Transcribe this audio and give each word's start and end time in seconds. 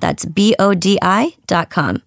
That's 0.00 0.24
B 0.24 0.54
O 0.58 0.74
D 0.74 0.98
I.com. 1.02 2.02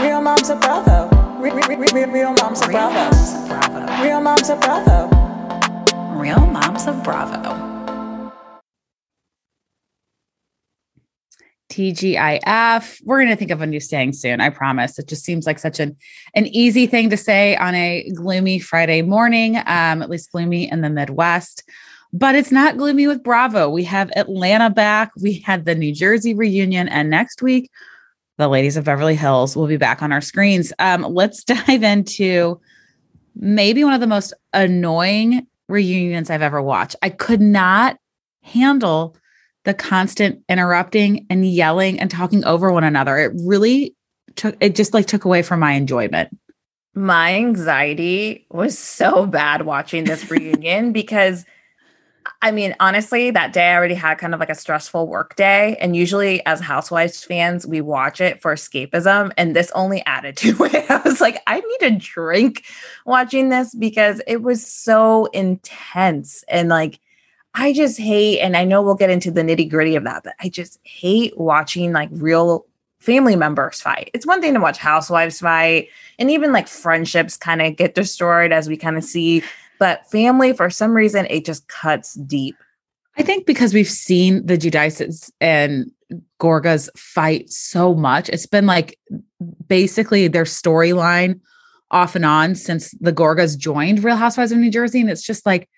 Real 0.00 0.20
moms 0.20 0.48
of 0.48 0.60
Bravo. 0.60 1.08
Real, 1.40 1.54
real, 1.56 1.78
real, 1.78 2.08
real 2.08 2.32
moms 2.34 2.62
of 2.62 2.70
Bravo. 2.70 4.02
Real 4.02 4.20
moms 4.20 4.48
of 4.48 4.60
Bravo. 4.60 5.08
Real 6.18 6.46
moms 6.46 6.86
of 6.86 7.02
Bravo. 7.02 7.72
TGIF. 11.72 13.00
We're 13.04 13.18
going 13.18 13.30
to 13.30 13.36
think 13.36 13.50
of 13.50 13.62
a 13.62 13.66
new 13.66 13.80
saying 13.80 14.12
soon. 14.12 14.40
I 14.40 14.50
promise. 14.50 14.98
It 14.98 15.08
just 15.08 15.24
seems 15.24 15.46
like 15.46 15.58
such 15.58 15.80
an 15.80 15.96
an 16.34 16.46
easy 16.48 16.86
thing 16.86 17.10
to 17.10 17.16
say 17.16 17.56
on 17.56 17.74
a 17.74 18.10
gloomy 18.14 18.58
Friday 18.58 19.02
morning, 19.02 19.56
um, 19.56 20.02
at 20.02 20.10
least 20.10 20.32
gloomy 20.32 20.70
in 20.70 20.82
the 20.82 20.90
Midwest. 20.90 21.64
But 22.12 22.34
it's 22.34 22.52
not 22.52 22.76
gloomy 22.76 23.06
with 23.06 23.22
Bravo. 23.22 23.70
We 23.70 23.84
have 23.84 24.10
Atlanta 24.16 24.68
back. 24.68 25.12
We 25.20 25.38
had 25.40 25.64
the 25.64 25.74
New 25.74 25.94
Jersey 25.94 26.34
reunion, 26.34 26.88
and 26.88 27.08
next 27.08 27.40
week, 27.42 27.70
the 28.38 28.48
ladies 28.48 28.76
of 28.76 28.84
Beverly 28.84 29.14
Hills 29.14 29.56
will 29.56 29.66
be 29.66 29.76
back 29.76 30.02
on 30.02 30.12
our 30.12 30.20
screens. 30.20 30.72
Um, 30.78 31.02
let's 31.02 31.44
dive 31.44 31.82
into 31.82 32.60
maybe 33.34 33.82
one 33.84 33.94
of 33.94 34.00
the 34.00 34.06
most 34.06 34.34
annoying 34.52 35.46
reunions 35.68 36.28
I've 36.28 36.42
ever 36.42 36.60
watched. 36.60 36.96
I 37.02 37.08
could 37.08 37.40
not 37.40 37.96
handle 38.42 39.16
the 39.64 39.74
constant 39.74 40.42
interrupting 40.48 41.26
and 41.30 41.46
yelling 41.46 42.00
and 42.00 42.10
talking 42.10 42.44
over 42.44 42.72
one 42.72 42.84
another. 42.84 43.16
It 43.18 43.32
really 43.44 43.94
took 44.34 44.56
it 44.60 44.74
just 44.74 44.94
like 44.94 45.06
took 45.06 45.24
away 45.24 45.42
from 45.42 45.60
my 45.60 45.72
enjoyment. 45.72 46.36
My 46.94 47.34
anxiety 47.34 48.46
was 48.50 48.78
so 48.78 49.24
bad 49.26 49.62
watching 49.62 50.04
this 50.04 50.30
reunion 50.30 50.92
because 50.92 51.44
I 52.44 52.50
mean, 52.50 52.74
honestly, 52.80 53.30
that 53.30 53.52
day 53.52 53.70
I 53.70 53.76
already 53.76 53.94
had 53.94 54.18
kind 54.18 54.34
of 54.34 54.40
like 54.40 54.50
a 54.50 54.54
stressful 54.56 55.06
work 55.06 55.36
day. 55.36 55.76
And 55.80 55.94
usually, 55.94 56.44
as 56.44 56.60
Housewives 56.60 57.22
fans, 57.22 57.66
we 57.68 57.80
watch 57.80 58.20
it 58.20 58.42
for 58.42 58.52
escapism. 58.52 59.32
And 59.38 59.54
this 59.54 59.70
only 59.76 60.04
added 60.06 60.36
to 60.38 60.64
it. 60.64 60.90
I 60.90 61.00
was 61.04 61.20
like, 61.20 61.40
I 61.46 61.60
need 61.60 61.82
a 61.94 61.98
drink 61.98 62.64
watching 63.06 63.48
this 63.48 63.74
because 63.76 64.20
it 64.26 64.42
was 64.42 64.66
so 64.66 65.26
intense. 65.26 66.44
And 66.48 66.68
like, 66.68 66.98
I 67.54 67.72
just 67.72 67.98
hate, 67.98 68.40
and 68.40 68.56
I 68.56 68.64
know 68.64 68.82
we'll 68.82 68.94
get 68.94 69.10
into 69.10 69.30
the 69.30 69.42
nitty 69.42 69.70
gritty 69.70 69.94
of 69.94 70.04
that, 70.04 70.24
but 70.24 70.34
I 70.40 70.48
just 70.48 70.80
hate 70.82 71.38
watching 71.38 71.92
like 71.92 72.08
real 72.12 72.66
family 72.98 73.36
members 73.36 73.80
fight. 73.80 74.10
It's 74.14 74.26
one 74.26 74.40
thing 74.40 74.54
to 74.54 74.60
watch 74.60 74.78
housewives 74.78 75.40
fight, 75.40 75.88
and 76.18 76.30
even 76.30 76.52
like 76.52 76.66
friendships 76.66 77.36
kind 77.36 77.60
of 77.60 77.76
get 77.76 77.94
destroyed 77.94 78.52
as 78.52 78.68
we 78.68 78.76
kind 78.76 78.96
of 78.96 79.04
see, 79.04 79.42
but 79.82 80.08
family, 80.12 80.52
for 80.52 80.70
some 80.70 80.92
reason, 80.92 81.26
it 81.28 81.44
just 81.44 81.66
cuts 81.66 82.14
deep. 82.14 82.54
I 83.18 83.24
think 83.24 83.46
because 83.46 83.74
we've 83.74 83.90
seen 83.90 84.46
the 84.46 84.56
Giudices 84.56 85.32
and 85.40 85.90
Gorgas 86.40 86.88
fight 86.96 87.50
so 87.50 87.92
much, 87.92 88.28
it's 88.28 88.46
been 88.46 88.64
like 88.64 88.96
basically 89.66 90.28
their 90.28 90.44
storyline 90.44 91.40
off 91.90 92.14
and 92.14 92.24
on 92.24 92.54
since 92.54 92.92
the 93.00 93.12
Gorgas 93.12 93.58
joined 93.58 94.04
Real 94.04 94.14
Housewives 94.14 94.52
of 94.52 94.58
New 94.58 94.70
Jersey. 94.70 95.00
And 95.00 95.10
it's 95.10 95.26
just 95.26 95.44
like, 95.44 95.68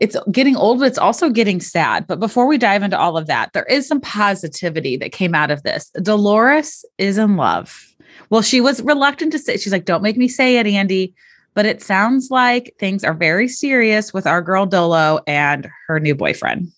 it's 0.00 0.16
getting 0.32 0.56
old, 0.56 0.80
but 0.80 0.86
it's 0.86 0.98
also 0.98 1.30
getting 1.30 1.60
sad. 1.60 2.08
But 2.08 2.18
before 2.18 2.48
we 2.48 2.58
dive 2.58 2.82
into 2.82 2.98
all 2.98 3.16
of 3.16 3.28
that, 3.28 3.52
there 3.52 3.66
is 3.66 3.86
some 3.86 4.00
positivity 4.00 4.96
that 4.96 5.12
came 5.12 5.36
out 5.36 5.52
of 5.52 5.62
this. 5.62 5.88
Dolores 6.02 6.84
is 6.98 7.16
in 7.16 7.36
love. 7.36 7.94
Well, 8.30 8.42
she 8.42 8.60
was 8.60 8.82
reluctant 8.82 9.30
to 9.30 9.38
say, 9.38 9.56
she's 9.56 9.72
like, 9.72 9.84
don't 9.84 10.02
make 10.02 10.16
me 10.16 10.26
say 10.26 10.56
it, 10.56 10.66
Andy. 10.66 11.14
But 11.54 11.66
it 11.66 11.82
sounds 11.82 12.30
like 12.30 12.74
things 12.78 13.04
are 13.04 13.14
very 13.14 13.48
serious 13.48 14.12
with 14.12 14.26
our 14.26 14.42
girl 14.42 14.66
Dolo 14.66 15.20
and 15.26 15.68
her 15.86 16.00
new 16.00 16.14
boyfriend. 16.14 16.72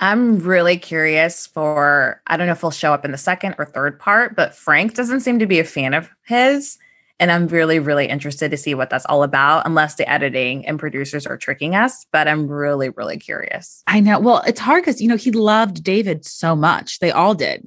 I'm 0.00 0.40
really 0.40 0.76
curious 0.76 1.46
for, 1.46 2.20
I 2.26 2.36
don't 2.36 2.46
know 2.46 2.54
if 2.54 2.60
he'll 2.60 2.70
show 2.72 2.92
up 2.92 3.04
in 3.04 3.12
the 3.12 3.18
second 3.18 3.54
or 3.58 3.64
third 3.64 4.00
part, 4.00 4.34
but 4.34 4.54
Frank 4.54 4.94
doesn't 4.94 5.20
seem 5.20 5.38
to 5.38 5.46
be 5.46 5.60
a 5.60 5.64
fan 5.64 5.94
of 5.94 6.10
his. 6.26 6.78
And 7.20 7.30
I'm 7.30 7.46
really, 7.46 7.78
really 7.78 8.06
interested 8.06 8.50
to 8.50 8.56
see 8.56 8.74
what 8.74 8.90
that's 8.90 9.04
all 9.04 9.22
about, 9.22 9.64
unless 9.64 9.94
the 9.94 10.10
editing 10.10 10.66
and 10.66 10.76
producers 10.76 11.24
are 11.24 11.36
tricking 11.36 11.76
us. 11.76 12.04
But 12.10 12.26
I'm 12.26 12.48
really, 12.48 12.88
really 12.88 13.16
curious. 13.16 13.84
I 13.86 14.00
know. 14.00 14.18
Well, 14.18 14.42
it's 14.44 14.58
hard 14.58 14.82
because, 14.82 15.00
you 15.00 15.06
know, 15.06 15.16
he 15.16 15.30
loved 15.30 15.84
David 15.84 16.24
so 16.24 16.56
much. 16.56 16.98
They 16.98 17.12
all 17.12 17.34
did. 17.34 17.64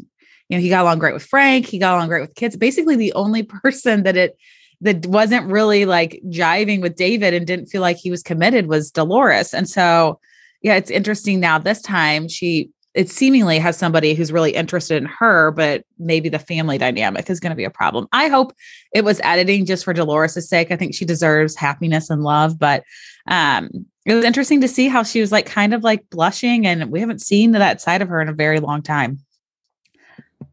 You 0.49 0.57
know, 0.57 0.61
he 0.61 0.67
got 0.67 0.81
along 0.81 0.99
great 0.99 1.13
with 1.13 1.25
Frank, 1.25 1.67
he 1.67 1.79
got 1.79 1.95
along 1.95 2.09
great 2.09 2.21
with 2.21 2.35
kids. 2.35 2.57
Basically, 2.57 2.97
the 2.97 3.13
only 3.13 3.43
person 3.63 4.03
that 4.03 4.17
it, 4.17 4.37
that 4.81 5.05
wasn't 5.07 5.51
really 5.51 5.85
like 5.85 6.21
jiving 6.27 6.81
with 6.81 6.95
David 6.95 7.33
and 7.33 7.47
didn't 7.47 7.67
feel 7.67 7.81
like 7.81 7.97
he 7.97 8.11
was 8.11 8.23
committed 8.23 8.67
was 8.67 8.91
Dolores. 8.91 9.53
And 9.53 9.69
so, 9.69 10.19
yeah, 10.61 10.75
it's 10.75 10.91
interesting 10.91 11.39
now 11.39 11.57
this 11.57 11.81
time 11.81 12.27
she 12.27 12.69
it 12.95 13.09
seemingly 13.09 13.59
has 13.59 13.77
somebody 13.77 14.13
who's 14.13 14.31
really 14.31 14.51
interested 14.51 14.95
in 14.95 15.05
her, 15.05 15.51
but 15.51 15.83
maybe 15.99 16.29
the 16.29 16.39
family 16.39 16.77
dynamic 16.77 17.29
is 17.29 17.41
going 17.41 17.49
to 17.49 17.55
be 17.55 17.65
a 17.65 17.69
problem. 17.69 18.07
I 18.13 18.29
hope 18.29 18.53
it 18.93 19.03
was 19.03 19.19
editing 19.21 19.65
just 19.65 19.83
for 19.83 19.91
Dolores' 19.91 20.47
sake. 20.47 20.71
I 20.71 20.77
think 20.77 20.95
she 20.95 21.03
deserves 21.03 21.57
happiness 21.57 22.09
and 22.09 22.23
love, 22.23 22.57
but 22.57 22.85
um, 23.27 23.69
it 24.05 24.15
was 24.15 24.23
interesting 24.23 24.61
to 24.61 24.69
see 24.69 24.87
how 24.87 25.03
she 25.03 25.19
was 25.19 25.31
like 25.31 25.45
kind 25.45 25.73
of 25.73 25.83
like 25.83 26.09
blushing, 26.09 26.65
and 26.65 26.89
we 26.89 27.01
haven't 27.01 27.21
seen 27.21 27.51
that 27.51 27.81
side 27.81 28.01
of 28.01 28.07
her 28.07 28.21
in 28.21 28.29
a 28.29 28.33
very 28.33 28.61
long 28.61 28.81
time. 28.81 29.19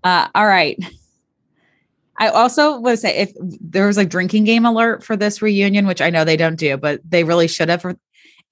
Uh, 0.03 0.27
all 0.34 0.47
right. 0.47 0.77
I 2.19 2.28
also 2.28 2.78
would 2.78 2.99
say 2.99 3.17
if 3.17 3.33
there 3.41 3.87
was 3.87 3.99
a 3.99 4.05
drinking 4.05 4.45
game 4.45 4.67
alert 4.67 5.03
for 5.03 5.17
this 5.17 5.41
reunion, 5.43 5.87
which 5.87 6.03
I 6.03 6.11
know 6.11 6.25
they 6.25 6.37
don't 6.37 6.56
do, 6.56 6.77
but 6.77 7.00
they 7.09 7.25
really 7.25 7.49
should 7.49 7.69
have. 7.69 7.84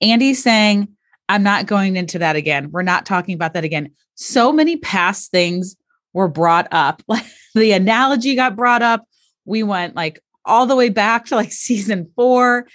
Andy 0.00 0.34
saying, 0.34 0.88
I'm 1.28 1.43
not 1.43 1.66
going 1.66 1.97
into 1.97 2.19
that 2.19 2.37
again. 2.37 2.70
We're 2.72 2.82
not 2.82 3.06
talking 3.06 3.34
about 3.34 3.54
that 3.54 3.65
again. 3.65 3.93
So 4.16 4.53
many 4.53 4.76
past 4.76 5.31
things 5.31 5.76
were 6.12 6.28
brought 6.28 6.69
up. 6.72 7.03
Like 7.06 7.25
the 7.54 7.72
analogy 7.72 8.34
got 8.34 8.56
brought 8.56 8.82
up. 8.82 9.04
We 9.44 9.62
went 9.62 9.94
like 9.94 10.20
all 10.44 10.66
the 10.66 10.76
way 10.76 10.88
back 10.88 11.26
to 11.26 11.37
like 11.37 11.53
season 11.53 12.10
four. 12.16 12.66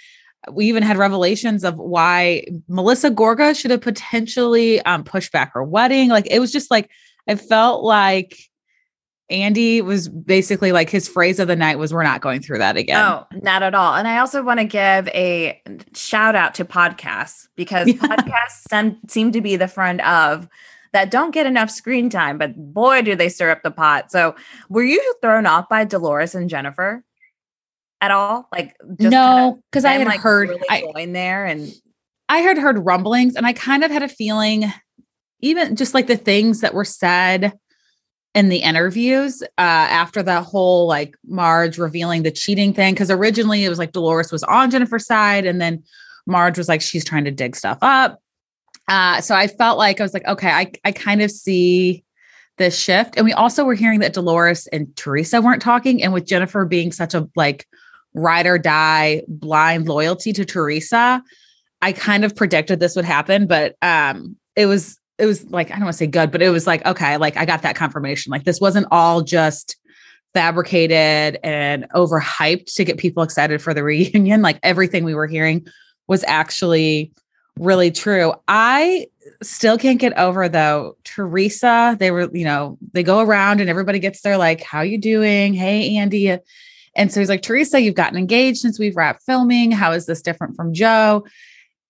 We 0.50 0.66
even 0.66 0.84
had 0.84 0.96
revelations 0.96 1.64
of 1.64 1.76
why 1.76 2.46
Melissa 2.68 3.10
Gorga 3.10 3.58
should 3.58 3.72
have 3.72 3.80
potentially 3.80 4.80
um, 4.82 5.02
pushed 5.02 5.32
back 5.32 5.52
her 5.54 5.64
wedding. 5.64 6.08
Like 6.08 6.28
it 6.30 6.38
was 6.38 6.52
just 6.52 6.70
like, 6.70 6.88
I 7.28 7.34
felt 7.34 7.82
like 7.82 8.38
Andy 9.28 9.82
was 9.82 10.08
basically 10.08 10.70
like 10.70 10.88
his 10.88 11.08
phrase 11.08 11.40
of 11.40 11.48
the 11.48 11.56
night 11.56 11.78
was, 11.78 11.92
We're 11.92 12.04
not 12.04 12.20
going 12.20 12.42
through 12.42 12.58
that 12.58 12.76
again. 12.76 12.98
Oh, 12.98 13.26
not 13.42 13.62
at 13.62 13.74
all. 13.74 13.94
And 13.94 14.06
I 14.06 14.18
also 14.18 14.42
want 14.42 14.60
to 14.60 14.64
give 14.64 15.08
a 15.08 15.60
shout 15.94 16.36
out 16.36 16.54
to 16.54 16.64
podcasts 16.64 17.48
because 17.56 17.88
yeah. 17.88 17.94
podcasts 17.94 18.96
seem 19.10 19.32
to 19.32 19.40
be 19.40 19.56
the 19.56 19.68
friend 19.68 20.00
of 20.02 20.48
that 20.92 21.10
don't 21.10 21.32
get 21.32 21.46
enough 21.46 21.70
screen 21.70 22.08
time, 22.08 22.38
but 22.38 22.56
boy, 22.56 23.02
do 23.02 23.14
they 23.14 23.28
stir 23.28 23.50
up 23.50 23.62
the 23.62 23.70
pot. 23.70 24.10
So, 24.10 24.34
were 24.68 24.84
you 24.84 25.14
thrown 25.20 25.44
off 25.44 25.68
by 25.68 25.84
Dolores 25.84 26.34
and 26.34 26.48
Jennifer 26.48 27.04
at 28.00 28.10
all? 28.10 28.48
Like, 28.52 28.76
no, 28.98 29.60
because 29.70 29.84
I 29.84 29.94
had 29.94 30.06
like 30.06 30.20
heard 30.20 30.50
really 30.50 30.62
I, 30.70 30.80
going 30.82 31.12
there 31.12 31.44
and 31.44 31.70
I 32.28 32.38
had 32.38 32.58
heard 32.58 32.78
rumblings, 32.78 33.36
and 33.36 33.46
I 33.46 33.52
kind 33.52 33.84
of 33.84 33.90
had 33.90 34.02
a 34.02 34.08
feeling, 34.08 34.72
even 35.40 35.76
just 35.76 35.94
like 35.94 36.06
the 36.06 36.16
things 36.16 36.60
that 36.60 36.74
were 36.74 36.84
said 36.84 37.52
in 38.36 38.50
the 38.50 38.58
interviews 38.58 39.42
uh, 39.42 39.48
after 39.56 40.22
that 40.22 40.44
whole 40.44 40.86
like 40.86 41.16
Marge 41.26 41.78
revealing 41.78 42.22
the 42.22 42.30
cheating 42.30 42.74
thing. 42.74 42.94
Cause 42.94 43.10
originally 43.10 43.64
it 43.64 43.70
was 43.70 43.78
like 43.78 43.92
Dolores 43.92 44.30
was 44.30 44.42
on 44.44 44.70
Jennifer's 44.70 45.06
side, 45.06 45.46
and 45.46 45.58
then 45.58 45.82
Marge 46.26 46.58
was 46.58 46.68
like, 46.68 46.82
she's 46.82 47.04
trying 47.04 47.24
to 47.24 47.30
dig 47.30 47.56
stuff 47.56 47.78
up. 47.80 48.20
Uh, 48.88 49.22
so 49.22 49.34
I 49.34 49.46
felt 49.46 49.78
like 49.78 50.00
I 50.00 50.04
was 50.04 50.12
like, 50.12 50.26
okay, 50.26 50.50
I, 50.50 50.70
I 50.84 50.92
kind 50.92 51.22
of 51.22 51.30
see 51.30 52.04
this 52.58 52.78
shift. 52.78 53.16
And 53.16 53.24
we 53.24 53.32
also 53.32 53.64
were 53.64 53.74
hearing 53.74 54.00
that 54.00 54.12
Dolores 54.12 54.66
and 54.68 54.94
Teresa 54.96 55.40
weren't 55.40 55.62
talking. 55.62 56.02
And 56.02 56.12
with 56.12 56.26
Jennifer 56.26 56.64
being 56.66 56.92
such 56.92 57.14
a 57.14 57.28
like 57.36 57.66
ride 58.14 58.46
or 58.46 58.58
die 58.58 59.22
blind 59.28 59.88
loyalty 59.88 60.32
to 60.34 60.44
Teresa, 60.44 61.22
I 61.80 61.92
kind 61.92 62.24
of 62.24 62.36
predicted 62.36 62.80
this 62.80 62.96
would 62.96 63.04
happen, 63.06 63.46
but 63.46 63.76
um 63.82 64.36
it 64.56 64.66
was 64.66 64.98
it 65.18 65.26
was 65.26 65.44
like 65.50 65.70
I 65.70 65.74
don't 65.74 65.84
want 65.84 65.94
to 65.94 65.98
say 65.98 66.06
good, 66.06 66.30
but 66.30 66.42
it 66.42 66.50
was 66.50 66.66
like 66.66 66.84
okay, 66.86 67.16
like 67.16 67.36
I 67.36 67.44
got 67.44 67.62
that 67.62 67.76
confirmation. 67.76 68.30
Like 68.30 68.44
this 68.44 68.60
wasn't 68.60 68.86
all 68.90 69.22
just 69.22 69.76
fabricated 70.34 71.38
and 71.42 71.86
overhyped 71.94 72.74
to 72.74 72.84
get 72.84 72.98
people 72.98 73.22
excited 73.22 73.62
for 73.62 73.72
the 73.72 73.82
reunion. 73.84 74.42
Like 74.42 74.58
everything 74.62 75.04
we 75.04 75.14
were 75.14 75.26
hearing 75.26 75.66
was 76.06 76.24
actually 76.26 77.12
really 77.58 77.90
true. 77.90 78.34
I 78.46 79.06
still 79.42 79.78
can't 79.78 79.98
get 79.98 80.16
over 80.18 80.48
though 80.48 80.96
Teresa, 81.04 81.96
they 81.98 82.10
were, 82.10 82.30
you 82.36 82.44
know, 82.44 82.76
they 82.92 83.02
go 83.02 83.20
around 83.20 83.60
and 83.60 83.70
everybody 83.70 83.98
gets 83.98 84.20
there 84.20 84.36
like 84.36 84.62
how 84.62 84.82
you 84.82 84.98
doing? 84.98 85.54
Hey 85.54 85.96
Andy. 85.96 86.36
And 86.94 87.12
so 87.12 87.20
he's 87.20 87.28
like, 87.28 87.42
Teresa, 87.42 87.80
you've 87.80 87.94
gotten 87.94 88.18
engaged 88.18 88.58
since 88.58 88.78
we've 88.78 88.96
wrapped 88.96 89.22
filming. 89.24 89.70
How 89.70 89.92
is 89.92 90.06
this 90.06 90.22
different 90.22 90.56
from 90.56 90.72
Joe? 90.72 91.24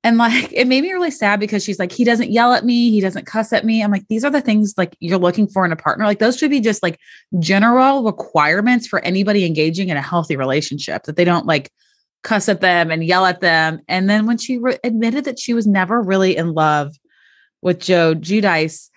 And 0.05 0.19
like, 0.19 0.53
it 0.53 0.69
made 0.69 0.83
me 0.83 0.93
really 0.93 1.11
sad 1.11 1.41
because 1.41 1.65
she's 1.65 1.79
like, 1.79 1.91
he 1.91 2.05
doesn't 2.05 2.31
yell 2.31 2.53
at 2.53 2.65
me. 2.65 2.91
He 2.91 3.01
doesn't 3.01 3.27
cuss 3.27 3.53
at 3.53 3.65
me. 3.65 3.83
I'm 3.83 3.91
like, 3.91 4.07
these 4.09 4.25
are 4.25 4.31
the 4.31 4.41
things 4.41 4.75
like 4.77 4.97
you're 5.01 5.19
looking 5.19 5.49
for 5.49 5.65
in 5.65 5.73
a 5.73 5.77
partner. 5.77 6.05
Like, 6.05 6.21
those 6.21 6.37
should 6.37 6.51
be 6.51 6.61
just 6.61 6.83
like 6.83 7.01
general 7.41 8.05
requirements 8.05 8.87
for 8.87 9.01
anybody 9.01 9.45
engaging 9.45 9.89
in 9.89 9.97
a 9.97 10.03
healthy 10.03 10.37
relationship 10.37 11.05
that 11.05 11.17
they 11.17 11.25
don't 11.25 11.47
like 11.47 11.73
cuss 12.23 12.49
at 12.49 12.61
them 12.61 12.91
and 12.91 13.05
yell 13.05 13.27
at 13.27 13.41
them. 13.41 13.81
And 13.89 14.09
then 14.09 14.27
when 14.27 14.39
she 14.39 14.59
re- 14.59 14.79
admitted 14.85 15.25
that 15.25 15.39
she 15.39 15.55
was 15.55 15.67
never 15.67 16.01
really 16.01 16.37
in 16.37 16.53
love 16.53 16.95
with 17.63 17.81
Joe 17.81 18.15
Giudice, 18.15 18.91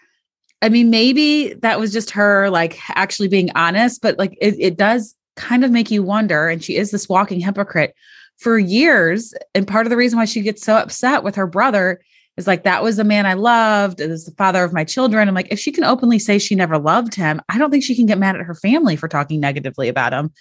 I 0.61 0.69
mean, 0.69 0.89
maybe 0.89 1.53
that 1.53 1.79
was 1.79 1.93
just 1.93 2.11
her 2.11 2.49
like 2.49 2.77
actually 2.89 3.29
being 3.29 3.49
honest, 3.55 4.01
but 4.01 4.17
like 4.19 4.37
it, 4.41 4.55
it 4.59 4.77
does 4.77 5.15
kind 5.35 5.63
of 5.63 5.71
make 5.71 5.89
you 5.89 6.03
wonder. 6.03 6.49
And 6.49 6.63
she 6.63 6.75
is 6.75 6.91
this 6.91 7.07
walking 7.07 7.39
hypocrite 7.39 7.95
for 8.39 8.57
years. 8.57 9.33
And 9.53 9.67
part 9.67 9.85
of 9.85 9.89
the 9.89 9.97
reason 9.97 10.17
why 10.17 10.25
she 10.25 10.41
gets 10.41 10.63
so 10.63 10.75
upset 10.75 11.23
with 11.23 11.35
her 11.35 11.47
brother 11.47 12.01
is 12.37 12.47
like, 12.47 12.63
that 12.63 12.81
was 12.81 12.95
the 12.95 13.03
man 13.03 13.25
I 13.25 13.33
loved. 13.33 13.99
It 13.99 14.09
was 14.09 14.25
the 14.25 14.35
father 14.35 14.63
of 14.63 14.73
my 14.73 14.85
children. 14.85 15.27
I'm 15.27 15.35
like, 15.35 15.51
if 15.51 15.59
she 15.59 15.71
can 15.71 15.83
openly 15.83 16.19
say 16.19 16.39
she 16.39 16.55
never 16.55 16.77
loved 16.77 17.13
him, 17.13 17.41
I 17.49 17.57
don't 17.57 17.69
think 17.69 17.83
she 17.83 17.95
can 17.95 18.05
get 18.05 18.17
mad 18.17 18.35
at 18.35 18.45
her 18.45 18.55
family 18.55 18.95
for 18.95 19.07
talking 19.07 19.39
negatively 19.39 19.89
about 19.89 20.13
him 20.13 20.31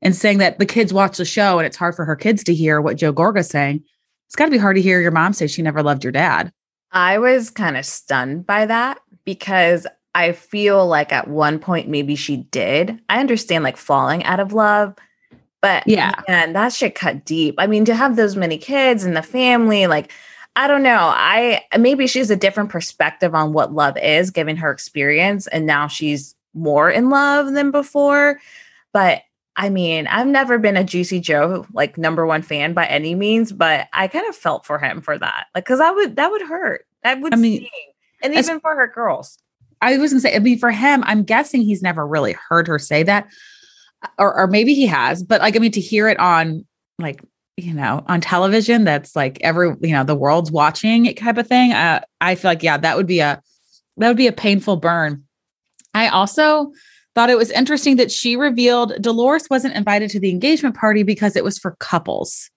and 0.00 0.16
saying 0.16 0.38
that 0.38 0.58
the 0.58 0.66
kids 0.66 0.92
watch 0.92 1.18
the 1.18 1.24
show 1.24 1.58
and 1.58 1.66
it's 1.66 1.76
hard 1.76 1.94
for 1.94 2.04
her 2.04 2.16
kids 2.16 2.42
to 2.44 2.54
hear 2.54 2.80
what 2.80 2.96
Joe 2.96 3.12
Gorga's 3.12 3.48
saying. 3.48 3.84
It's 4.26 4.36
got 4.36 4.46
to 4.46 4.50
be 4.50 4.58
hard 4.58 4.76
to 4.76 4.82
hear 4.82 5.00
your 5.00 5.10
mom 5.10 5.34
say 5.34 5.46
she 5.46 5.60
never 5.60 5.82
loved 5.82 6.04
your 6.04 6.12
dad. 6.12 6.50
I 6.90 7.18
was 7.18 7.50
kind 7.50 7.76
of 7.76 7.84
stunned 7.84 8.46
by 8.46 8.66
that 8.66 8.98
because 9.24 9.86
I 10.14 10.32
feel 10.32 10.86
like 10.86 11.12
at 11.12 11.28
one 11.28 11.58
point 11.58 11.88
maybe 11.88 12.16
she 12.16 12.38
did. 12.38 12.98
I 13.08 13.20
understand 13.20 13.62
like 13.64 13.76
falling 13.76 14.24
out 14.24 14.40
of 14.40 14.52
love, 14.52 14.94
but 15.62 15.84
Yeah. 15.86 16.12
and 16.28 16.54
that 16.54 16.72
shit 16.74 16.94
cut 16.94 17.24
deep. 17.24 17.54
I 17.56 17.66
mean, 17.66 17.86
to 17.86 17.94
have 17.94 18.16
those 18.16 18.36
many 18.36 18.58
kids 18.58 19.04
and 19.04 19.16
the 19.16 19.22
family, 19.22 19.86
like, 19.86 20.12
I 20.56 20.66
don't 20.68 20.82
know. 20.82 21.10
I 21.14 21.62
maybe 21.78 22.06
she 22.06 22.18
has 22.18 22.30
a 22.30 22.36
different 22.36 22.68
perspective 22.68 23.34
on 23.34 23.54
what 23.54 23.72
love 23.72 23.96
is, 23.96 24.30
given 24.30 24.56
her 24.58 24.70
experience, 24.70 25.46
and 25.46 25.64
now 25.64 25.86
she's 25.86 26.34
more 26.52 26.90
in 26.90 27.08
love 27.08 27.52
than 27.54 27.70
before. 27.70 28.38
But 28.92 29.22
I 29.56 29.70
mean, 29.70 30.06
I've 30.08 30.26
never 30.26 30.58
been 30.58 30.76
a 30.76 30.84
Juicy 30.84 31.20
Joe 31.20 31.66
like 31.72 31.96
number 31.96 32.26
one 32.26 32.42
fan 32.42 32.74
by 32.74 32.84
any 32.86 33.14
means, 33.14 33.52
but 33.52 33.88
I 33.94 34.08
kind 34.08 34.26
of 34.28 34.36
felt 34.36 34.66
for 34.66 34.78
him 34.78 35.00
for 35.00 35.16
that, 35.18 35.46
like, 35.54 35.64
because 35.64 35.80
I 35.80 35.90
would 35.90 36.16
that 36.16 36.30
would 36.30 36.42
hurt. 36.42 36.86
That 37.02 37.20
would 37.20 37.32
I 37.32 37.36
mean, 37.36 37.60
sting. 37.60 37.70
and 38.22 38.34
even 38.34 38.60
for 38.60 38.74
her 38.74 38.88
girls. 38.88 39.38
I 39.80 39.96
was 39.98 40.12
gonna 40.12 40.20
say, 40.20 40.36
I 40.36 40.38
mean, 40.38 40.58
for 40.58 40.70
him, 40.70 41.02
I'm 41.06 41.22
guessing 41.24 41.62
he's 41.62 41.82
never 41.82 42.06
really 42.06 42.34
heard 42.48 42.66
her 42.68 42.78
say 42.78 43.02
that, 43.04 43.26
or 44.18 44.34
or 44.38 44.46
maybe 44.46 44.74
he 44.74 44.86
has, 44.86 45.22
but 45.22 45.40
like, 45.40 45.56
I 45.56 45.58
mean, 45.58 45.72
to 45.72 45.80
hear 45.80 46.08
it 46.08 46.18
on 46.18 46.64
like 46.98 47.22
you 47.56 47.74
know 47.74 48.04
on 48.06 48.20
television, 48.20 48.84
that's 48.84 49.14
like 49.16 49.38
every 49.40 49.74
you 49.80 49.92
know 49.92 50.04
the 50.04 50.14
world's 50.14 50.52
watching 50.52 51.06
it 51.06 51.16
type 51.16 51.38
of 51.38 51.46
thing. 51.46 51.72
Uh, 51.72 52.00
I 52.20 52.34
feel 52.34 52.50
like 52.50 52.62
yeah, 52.62 52.76
that 52.76 52.96
would 52.96 53.06
be 53.06 53.20
a 53.20 53.40
that 53.96 54.08
would 54.08 54.16
be 54.16 54.26
a 54.26 54.32
painful 54.32 54.76
burn. 54.76 55.24
I 55.94 56.08
also 56.08 56.72
thought 57.14 57.30
it 57.30 57.36
was 57.36 57.50
interesting 57.50 57.96
that 57.96 58.10
she 58.10 58.36
revealed 58.36 58.94
Dolores 59.00 59.48
wasn't 59.50 59.74
invited 59.74 60.10
to 60.10 60.20
the 60.20 60.30
engagement 60.30 60.76
party 60.76 61.02
because 61.02 61.36
it 61.36 61.44
was 61.44 61.58
for 61.58 61.76
couples. 61.78 62.50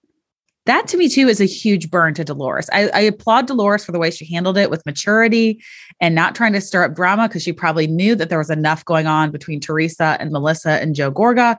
That 0.66 0.88
to 0.88 0.96
me 0.96 1.08
too 1.08 1.28
is 1.28 1.40
a 1.40 1.46
huge 1.46 1.90
burn 1.90 2.14
to 2.14 2.24
Dolores. 2.24 2.68
I, 2.72 2.88
I 2.88 3.00
applaud 3.00 3.46
Dolores 3.46 3.84
for 3.84 3.92
the 3.92 3.98
way 3.98 4.10
she 4.10 4.26
handled 4.26 4.58
it 4.58 4.68
with 4.68 4.84
maturity 4.84 5.62
and 6.00 6.14
not 6.14 6.34
trying 6.34 6.52
to 6.52 6.60
stir 6.60 6.84
up 6.84 6.94
drama 6.94 7.28
because 7.28 7.44
she 7.44 7.52
probably 7.52 7.86
knew 7.86 8.14
that 8.16 8.28
there 8.28 8.38
was 8.38 8.50
enough 8.50 8.84
going 8.84 9.06
on 9.06 9.30
between 9.30 9.60
Teresa 9.60 10.16
and 10.18 10.32
Melissa 10.32 10.72
and 10.82 10.94
Joe 10.94 11.12
Gorga. 11.12 11.56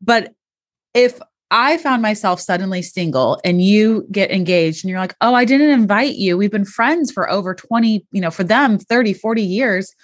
But 0.00 0.32
if 0.94 1.20
I 1.50 1.78
found 1.78 2.00
myself 2.00 2.40
suddenly 2.40 2.80
single 2.80 3.40
and 3.44 3.60
you 3.62 4.06
get 4.10 4.30
engaged 4.30 4.84
and 4.84 4.90
you're 4.90 5.00
like, 5.00 5.16
oh, 5.20 5.34
I 5.34 5.44
didn't 5.44 5.70
invite 5.70 6.14
you. 6.14 6.38
We've 6.38 6.50
been 6.50 6.64
friends 6.64 7.10
for 7.10 7.28
over 7.28 7.54
20, 7.54 8.06
you 8.12 8.20
know, 8.20 8.30
for 8.30 8.44
them 8.44 8.78
30, 8.78 9.14
40 9.14 9.42
years. 9.42 9.94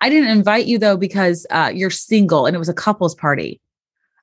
I 0.00 0.10
didn't 0.10 0.30
invite 0.30 0.66
you 0.66 0.78
though 0.78 0.96
because 0.96 1.46
uh, 1.50 1.70
you're 1.74 1.90
single 1.90 2.46
and 2.46 2.54
it 2.54 2.58
was 2.58 2.68
a 2.68 2.74
couples 2.74 3.14
party. 3.14 3.60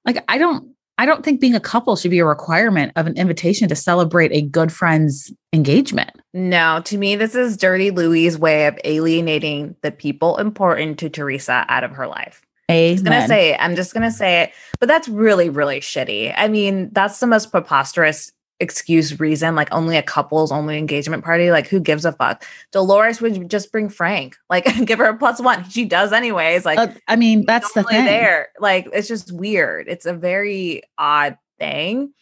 Like, 0.06 0.24
I 0.28 0.38
don't. 0.38 0.73
I 0.98 1.06
don't 1.06 1.24
think 1.24 1.42
being 1.42 1.56
a 1.56 1.60
couple 1.60 1.95
should 1.95 2.12
be 2.12 2.19
a 2.19 2.25
requirement 2.25 2.92
of 2.95 3.07
an 3.07 3.18
invitation 3.18 3.68
to 3.69 3.75
celebrate 3.75 4.31
a 4.31 4.42
good 4.42 4.72
friend's 4.72 5.31
engagement. 5.51 6.12
No, 6.34 6.81
to 6.86 6.98
me, 6.98 7.16
this 7.16 7.36
is 7.36 7.57
Dirty 7.57 7.92
Louie's 7.92 8.38
way 8.38 8.68
of 8.68 8.80
alienating 8.84 9.75
the 9.81 9.92
people 9.92 10.38
important 10.38 11.00
to 11.00 11.10
Teresa 11.10 11.66
out 11.68 11.84
of 11.84 11.92
her 11.92 12.07
life. 12.07 12.42
Amen. 12.72 13.00
I'm 13.00 13.04
gonna 13.04 13.28
say 13.28 13.54
it. 13.54 13.57
I'm 13.60 13.75
just 13.75 13.94
gonna 13.94 14.12
say 14.12 14.44
it, 14.44 14.51
but 14.80 14.88
that's 14.88 15.07
really, 15.07 15.50
really 15.50 15.80
shitty. 15.80 16.34
I 16.36 16.48
mean, 16.48 16.90
that's 16.92 17.19
the 17.19 17.28
most 17.28 17.51
preposterous 17.51 18.31
excuse 18.63 19.19
reason. 19.19 19.56
Like 19.56 19.71
only 19.71 19.98
a 19.98 20.01
couple's 20.01 20.51
only 20.51 20.80
engagement 20.80 21.24
party. 21.24 21.51
Like 21.51 21.68
who 21.68 21.80
gives 21.80 22.06
a 22.06 22.12
fuck? 22.13 22.44
Dolores 22.71 23.21
would 23.21 23.50
just 23.50 23.71
bring 23.71 23.89
Frank. 23.89 24.36
Like 24.50 24.65
give 24.86 24.98
her 24.98 25.06
a 25.06 25.18
plus 25.18 25.39
one. 25.39 25.69
She 25.69 25.86
does 25.86 26.12
anyways. 26.12 26.65
Like 26.65 26.80
Uh, 26.80 26.88
I 27.07 27.15
mean, 27.15 27.45
that's 27.45 27.71
the 27.74 27.83
thing. 27.83 28.06
there. 28.06 28.50
Like 28.60 28.88
it's 28.92 29.07
just 29.07 29.31
weird. 29.31 29.88
It's 29.88 30.07
a 30.07 30.13
very 30.13 30.81
odd 30.98 31.38
thing. 31.60 32.13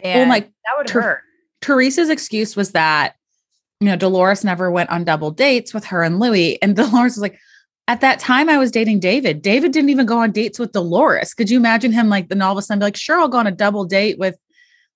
And 0.00 0.30
like, 0.30 0.46
that 0.46 0.72
would 0.78 0.86
Ter- 0.86 1.02
hurt. 1.02 1.22
Teresa's 1.60 2.08
excuse 2.08 2.56
was 2.56 2.70
that, 2.70 3.16
you 3.80 3.88
know, 3.88 3.96
Dolores 3.96 4.44
never 4.44 4.70
went 4.70 4.90
on 4.90 5.04
double 5.04 5.30
dates 5.32 5.74
with 5.74 5.84
her 5.86 6.02
and 6.02 6.20
Louis. 6.20 6.60
And 6.62 6.74
Dolores 6.76 7.16
was 7.16 7.18
like, 7.18 7.38
at 7.88 8.00
that 8.02 8.18
time, 8.20 8.48
I 8.50 8.58
was 8.58 8.70
dating 8.70 9.00
David. 9.00 9.40
David 9.40 9.72
didn't 9.72 9.88
even 9.90 10.04
go 10.06 10.18
on 10.18 10.30
dates 10.30 10.58
with 10.58 10.72
Dolores. 10.72 11.32
Could 11.32 11.48
you 11.48 11.56
imagine 11.56 11.90
him 11.90 12.08
like 12.08 12.28
then 12.28 12.42
all 12.42 12.52
of 12.52 12.58
a 12.58 12.62
sudden 12.62 12.80
be 12.80 12.84
like, 12.84 12.96
sure, 12.96 13.18
I'll 13.18 13.28
go 13.28 13.38
on 13.38 13.46
a 13.46 13.50
double 13.50 13.84
date 13.86 14.18
with 14.18 14.36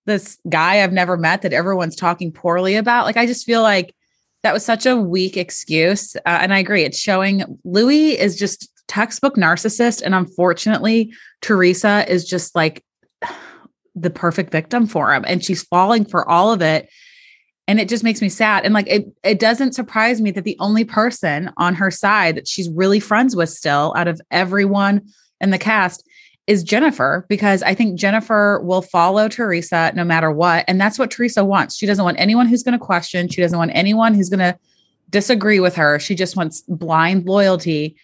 this 0.06 0.38
guy 0.48 0.82
I've 0.82 0.92
never 0.92 1.16
met 1.16 1.42
that 1.42 1.52
everyone's 1.52 1.96
talking 1.96 2.32
poorly 2.32 2.76
about? 2.76 3.06
Like, 3.06 3.16
I 3.16 3.26
just 3.26 3.46
feel 3.46 3.62
like 3.62 3.94
that 4.42 4.52
was 4.52 4.64
such 4.64 4.86
a 4.86 4.96
weak 4.96 5.36
excuse. 5.36 6.16
Uh, 6.16 6.38
and 6.40 6.52
I 6.52 6.58
agree. 6.58 6.82
It's 6.82 6.98
showing 6.98 7.44
Louis 7.64 8.18
is 8.18 8.36
just 8.36 8.68
textbook 8.88 9.36
narcissist. 9.36 10.02
And 10.02 10.14
unfortunately, 10.14 11.12
Teresa 11.40 12.04
is 12.08 12.24
just 12.24 12.54
like 12.54 12.84
the 13.94 14.10
perfect 14.10 14.50
victim 14.50 14.86
for 14.86 15.14
him. 15.14 15.24
And 15.26 15.44
she's 15.44 15.62
falling 15.62 16.04
for 16.04 16.28
all 16.28 16.52
of 16.52 16.62
it. 16.62 16.88
And 17.68 17.78
it 17.78 17.88
just 17.88 18.02
makes 18.02 18.20
me 18.20 18.28
sad. 18.28 18.64
And 18.64 18.74
like 18.74 18.88
it 18.88 19.06
it 19.22 19.38
doesn't 19.38 19.74
surprise 19.74 20.20
me 20.20 20.32
that 20.32 20.44
the 20.44 20.56
only 20.58 20.84
person 20.84 21.50
on 21.56 21.76
her 21.76 21.90
side 21.90 22.36
that 22.36 22.48
she's 22.48 22.68
really 22.68 23.00
friends 23.00 23.36
with 23.36 23.50
still 23.50 23.94
out 23.96 24.08
of 24.08 24.20
everyone 24.30 25.02
in 25.40 25.50
the 25.50 25.58
cast 25.58 26.06
is 26.46 26.64
Jennifer, 26.64 27.24
because 27.28 27.62
I 27.62 27.74
think 27.74 27.98
Jennifer 27.98 28.60
will 28.62 28.82
follow 28.82 29.28
Teresa 29.28 29.92
no 29.94 30.04
matter 30.04 30.30
what. 30.30 30.64
And 30.66 30.80
that's 30.80 30.98
what 30.98 31.10
Teresa 31.10 31.44
wants. 31.44 31.76
She 31.76 31.86
doesn't 31.86 32.04
want 32.04 32.18
anyone 32.18 32.46
who's 32.46 32.62
going 32.62 32.78
to 32.78 32.84
question. 32.84 33.28
She 33.28 33.40
doesn't 33.40 33.58
want 33.58 33.70
anyone 33.74 34.14
who's 34.14 34.28
going 34.28 34.40
to 34.40 34.58
disagree 35.08 35.60
with 35.60 35.76
her. 35.76 35.98
She 36.00 36.14
just 36.14 36.36
wants 36.36 36.62
blind 36.62 37.26
loyalty. 37.26 37.96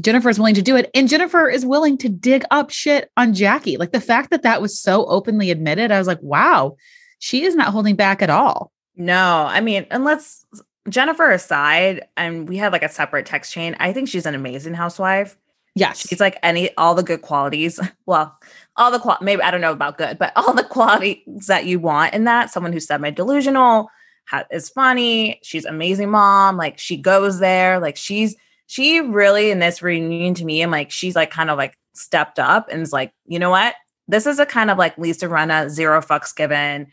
Jennifer 0.00 0.28
is 0.28 0.38
willing 0.38 0.54
to 0.54 0.62
do 0.62 0.76
it. 0.76 0.88
And 0.94 1.08
Jennifer 1.08 1.48
is 1.48 1.66
willing 1.66 1.98
to 1.98 2.08
dig 2.08 2.44
up 2.50 2.70
shit 2.70 3.10
on 3.16 3.34
Jackie. 3.34 3.76
Like 3.76 3.92
the 3.92 4.00
fact 4.00 4.30
that 4.30 4.42
that 4.42 4.62
was 4.62 4.78
so 4.78 5.04
openly 5.06 5.50
admitted, 5.50 5.90
I 5.90 5.98
was 5.98 6.06
like, 6.06 6.22
wow, 6.22 6.76
she 7.18 7.44
is 7.44 7.56
not 7.56 7.72
holding 7.72 7.96
back 7.96 8.22
at 8.22 8.30
all. 8.30 8.70
No, 8.96 9.46
I 9.48 9.60
mean, 9.60 9.86
unless 9.90 10.46
Jennifer 10.88 11.30
aside, 11.30 12.06
and 12.16 12.48
we 12.48 12.56
had 12.56 12.72
like 12.72 12.82
a 12.82 12.88
separate 12.88 13.26
text 13.26 13.52
chain, 13.52 13.76
I 13.80 13.92
think 13.92 14.08
she's 14.08 14.26
an 14.26 14.34
amazing 14.34 14.74
housewife. 14.74 15.36
Yes. 15.74 16.06
She's 16.06 16.20
like 16.20 16.38
any 16.42 16.74
all 16.76 16.94
the 16.94 17.02
good 17.02 17.22
qualities. 17.22 17.78
Well, 18.06 18.36
all 18.76 18.90
the 18.90 18.98
qual 18.98 19.18
maybe 19.20 19.40
I 19.40 19.52
don't 19.52 19.60
know 19.60 19.70
about 19.70 19.96
good, 19.96 20.18
but 20.18 20.32
all 20.34 20.52
the 20.52 20.64
qualities 20.64 21.46
that 21.46 21.66
you 21.66 21.78
want 21.78 22.12
in 22.12 22.24
that. 22.24 22.50
Someone 22.50 22.72
who's 22.72 22.88
semi 22.88 23.10
delusional, 23.10 23.88
ha- 24.30 24.46
is 24.50 24.68
funny. 24.68 25.38
She's 25.42 25.64
amazing 25.64 26.10
mom. 26.10 26.56
Like 26.56 26.78
she 26.78 26.96
goes 26.96 27.38
there. 27.38 27.78
Like 27.78 27.96
she's 27.96 28.34
she 28.66 29.00
really 29.00 29.50
in 29.50 29.58
this 29.58 29.82
reunion 29.82 30.34
to 30.34 30.44
me, 30.44 30.62
and 30.62 30.72
like 30.72 30.90
she's 30.90 31.14
like 31.14 31.30
kind 31.30 31.50
of 31.50 31.58
like 31.58 31.76
stepped 31.92 32.38
up 32.38 32.68
and 32.70 32.82
is 32.82 32.92
like, 32.92 33.12
you 33.26 33.38
know 33.38 33.50
what? 33.50 33.74
This 34.08 34.26
is 34.26 34.38
a 34.38 34.46
kind 34.46 34.70
of 34.70 34.78
like 34.78 34.98
Lisa 34.98 35.26
Rinna 35.26 35.68
zero 35.68 36.00
fucks 36.00 36.34
given. 36.34 36.88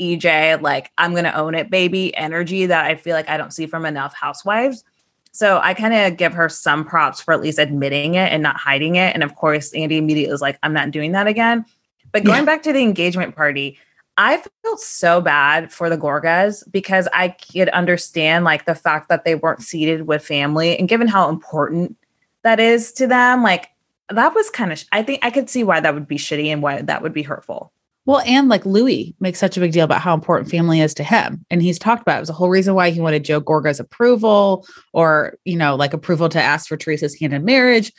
EJ, 0.00 0.60
like 0.60 0.90
I'm 0.98 1.14
gonna 1.14 1.32
own 1.34 1.54
it, 1.54 1.70
baby 1.70 2.16
energy 2.16 2.66
that 2.66 2.84
I 2.84 2.96
feel 2.96 3.14
like 3.14 3.28
I 3.28 3.36
don't 3.36 3.52
see 3.52 3.66
from 3.66 3.86
enough 3.86 4.14
housewives. 4.14 4.82
So 5.34 5.58
I 5.60 5.74
kind 5.74 5.92
of 5.92 6.16
give 6.16 6.32
her 6.32 6.48
some 6.48 6.84
props 6.84 7.20
for 7.20 7.34
at 7.34 7.40
least 7.40 7.58
admitting 7.58 8.14
it 8.14 8.32
and 8.32 8.40
not 8.40 8.56
hiding 8.56 8.94
it. 8.94 9.12
And 9.14 9.24
of 9.24 9.34
course, 9.34 9.72
Andy 9.72 9.98
immediately 9.98 10.30
was 10.30 10.40
like, 10.40 10.60
I'm 10.62 10.72
not 10.72 10.92
doing 10.92 11.10
that 11.10 11.26
again. 11.26 11.66
But 12.12 12.22
going 12.22 12.42
yeah. 12.42 12.44
back 12.44 12.62
to 12.62 12.72
the 12.72 12.80
engagement 12.80 13.34
party, 13.34 13.76
I 14.16 14.40
felt 14.62 14.78
so 14.78 15.20
bad 15.20 15.72
for 15.72 15.90
the 15.90 15.98
Gorgas 15.98 16.62
because 16.70 17.08
I 17.12 17.30
could 17.30 17.68
understand 17.70 18.44
like 18.44 18.64
the 18.64 18.76
fact 18.76 19.08
that 19.08 19.24
they 19.24 19.34
weren't 19.34 19.60
seated 19.60 20.06
with 20.06 20.24
family 20.24 20.78
and 20.78 20.88
given 20.88 21.08
how 21.08 21.28
important 21.28 21.96
that 22.42 22.60
is 22.60 22.92
to 22.92 23.08
them, 23.08 23.42
like 23.42 23.70
that 24.10 24.36
was 24.36 24.50
kind 24.50 24.70
of, 24.70 24.78
sh- 24.78 24.86
I 24.92 25.02
think 25.02 25.24
I 25.24 25.30
could 25.30 25.50
see 25.50 25.64
why 25.64 25.80
that 25.80 25.94
would 25.94 26.06
be 26.06 26.16
shitty 26.16 26.46
and 26.46 26.62
why 26.62 26.80
that 26.80 27.02
would 27.02 27.12
be 27.12 27.22
hurtful. 27.22 27.72
Well, 28.06 28.20
and 28.26 28.48
like 28.48 28.66
Louis 28.66 29.14
makes 29.18 29.38
such 29.38 29.56
a 29.56 29.60
big 29.60 29.72
deal 29.72 29.84
about 29.84 30.02
how 30.02 30.14
important 30.14 30.50
family 30.50 30.80
is 30.80 30.92
to 30.94 31.04
him. 31.04 31.44
And 31.50 31.62
he's 31.62 31.78
talked 31.78 32.02
about 32.02 32.16
it. 32.16 32.18
it 32.18 32.20
was 32.20 32.30
a 32.30 32.34
whole 32.34 32.50
reason 32.50 32.74
why 32.74 32.90
he 32.90 33.00
wanted 33.00 33.24
Joe 33.24 33.40
Gorga's 33.40 33.80
approval 33.80 34.66
or, 34.92 35.38
you 35.44 35.56
know, 35.56 35.74
like 35.74 35.94
approval 35.94 36.28
to 36.28 36.42
ask 36.42 36.68
for 36.68 36.76
Teresa's 36.76 37.18
hand 37.18 37.32
in 37.32 37.44
marriage. 37.44 37.92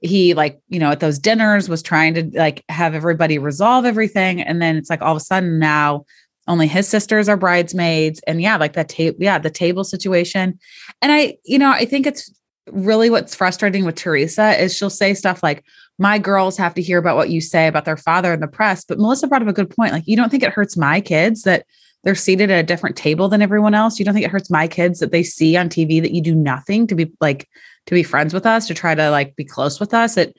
He 0.00 0.32
like, 0.34 0.60
you 0.68 0.78
know, 0.78 0.92
at 0.92 1.00
those 1.00 1.18
dinners 1.18 1.68
was 1.68 1.82
trying 1.82 2.14
to 2.14 2.30
like 2.38 2.64
have 2.68 2.94
everybody 2.94 3.38
resolve 3.38 3.84
everything. 3.84 4.40
And 4.40 4.62
then 4.62 4.76
it's 4.76 4.90
like 4.90 5.02
all 5.02 5.12
of 5.12 5.16
a 5.16 5.24
sudden 5.24 5.58
now 5.58 6.04
only 6.46 6.68
his 6.68 6.88
sisters 6.88 7.28
are 7.28 7.36
bridesmaids. 7.36 8.20
And 8.26 8.40
yeah, 8.40 8.56
like 8.56 8.74
that 8.74 8.88
table, 8.88 9.18
yeah, 9.20 9.38
the 9.38 9.50
table 9.50 9.82
situation. 9.82 10.58
And 11.02 11.12
I, 11.12 11.36
you 11.44 11.58
know, 11.58 11.70
I 11.70 11.84
think 11.84 12.06
it's 12.06 12.32
really 12.70 13.10
what's 13.10 13.34
frustrating 13.34 13.84
with 13.84 13.96
Teresa 13.96 14.60
is 14.60 14.74
she'll 14.74 14.88
say 14.88 15.14
stuff 15.14 15.42
like, 15.42 15.64
my 15.98 16.18
girls 16.18 16.56
have 16.56 16.74
to 16.74 16.82
hear 16.82 16.98
about 16.98 17.16
what 17.16 17.30
you 17.30 17.40
say 17.40 17.66
about 17.66 17.84
their 17.84 17.96
father 17.96 18.32
in 18.32 18.40
the 18.40 18.46
press. 18.46 18.84
But 18.84 18.98
Melissa 18.98 19.26
brought 19.26 19.42
up 19.42 19.48
a 19.48 19.52
good 19.52 19.70
point. 19.70 19.92
Like, 19.92 20.06
you 20.06 20.16
don't 20.16 20.30
think 20.30 20.44
it 20.44 20.52
hurts 20.52 20.76
my 20.76 21.00
kids 21.00 21.42
that 21.42 21.66
they're 22.04 22.14
seated 22.14 22.50
at 22.50 22.60
a 22.60 22.66
different 22.66 22.96
table 22.96 23.28
than 23.28 23.42
everyone 23.42 23.74
else? 23.74 23.98
You 23.98 24.04
don't 24.04 24.14
think 24.14 24.24
it 24.24 24.30
hurts 24.30 24.50
my 24.50 24.68
kids 24.68 25.00
that 25.00 25.10
they 25.10 25.24
see 25.24 25.56
on 25.56 25.68
TV 25.68 26.00
that 26.00 26.12
you 26.12 26.22
do 26.22 26.34
nothing 26.34 26.86
to 26.86 26.94
be 26.94 27.12
like, 27.20 27.48
to 27.86 27.94
be 27.94 28.04
friends 28.04 28.32
with 28.32 28.46
us, 28.46 28.68
to 28.68 28.74
try 28.74 28.94
to 28.94 29.10
like 29.10 29.34
be 29.34 29.44
close 29.44 29.80
with 29.80 29.92
us? 29.92 30.16
It, 30.16 30.36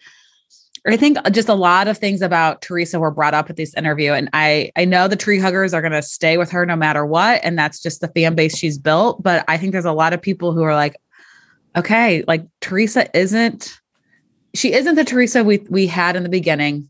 I 0.88 0.96
think 0.96 1.18
just 1.32 1.50
a 1.50 1.56
lot 1.56 1.90
of 1.90 1.98
things 1.98 2.22
about 2.22 2.62
Teresa 2.62 2.98
were 2.98 3.12
brought 3.12 3.34
up 3.34 3.50
at 3.50 3.58
this 3.58 3.74
interview. 3.74 4.14
And 4.14 4.30
I 4.32 4.72
I 4.78 4.86
know 4.86 5.10
the 5.10 5.18
tree 5.18 5.40
huggers 5.40 5.74
are 5.74 5.82
gonna 5.82 6.02
stay 6.02 6.38
with 6.38 6.52
her 6.52 6.66
no 6.66 6.78
matter 6.78 7.06
what. 7.06 7.42
And 7.44 7.60
that's 7.60 7.82
just 7.82 8.00
the 8.00 8.08
fan 8.08 8.34
base 8.34 8.58
she's 8.58 8.78
built. 8.78 9.22
But 9.22 9.44
I 9.50 9.58
think 9.58 9.74
there's 9.74 9.84
a 9.84 9.92
lot 9.92 10.14
of 10.14 10.22
people 10.22 10.54
who 10.54 10.64
are 10.64 10.76
like, 10.76 10.96
okay, 11.76 12.24
like 12.28 12.46
Teresa 12.62 13.10
isn't 13.18 13.78
she 14.54 14.74
isn't 14.74 14.96
the 14.96 15.06
Teresa 15.06 15.44
we 15.44 15.60
we 15.70 15.88
had 15.88 16.16
in 16.16 16.24
the 16.24 16.30
beginning. 16.30 16.90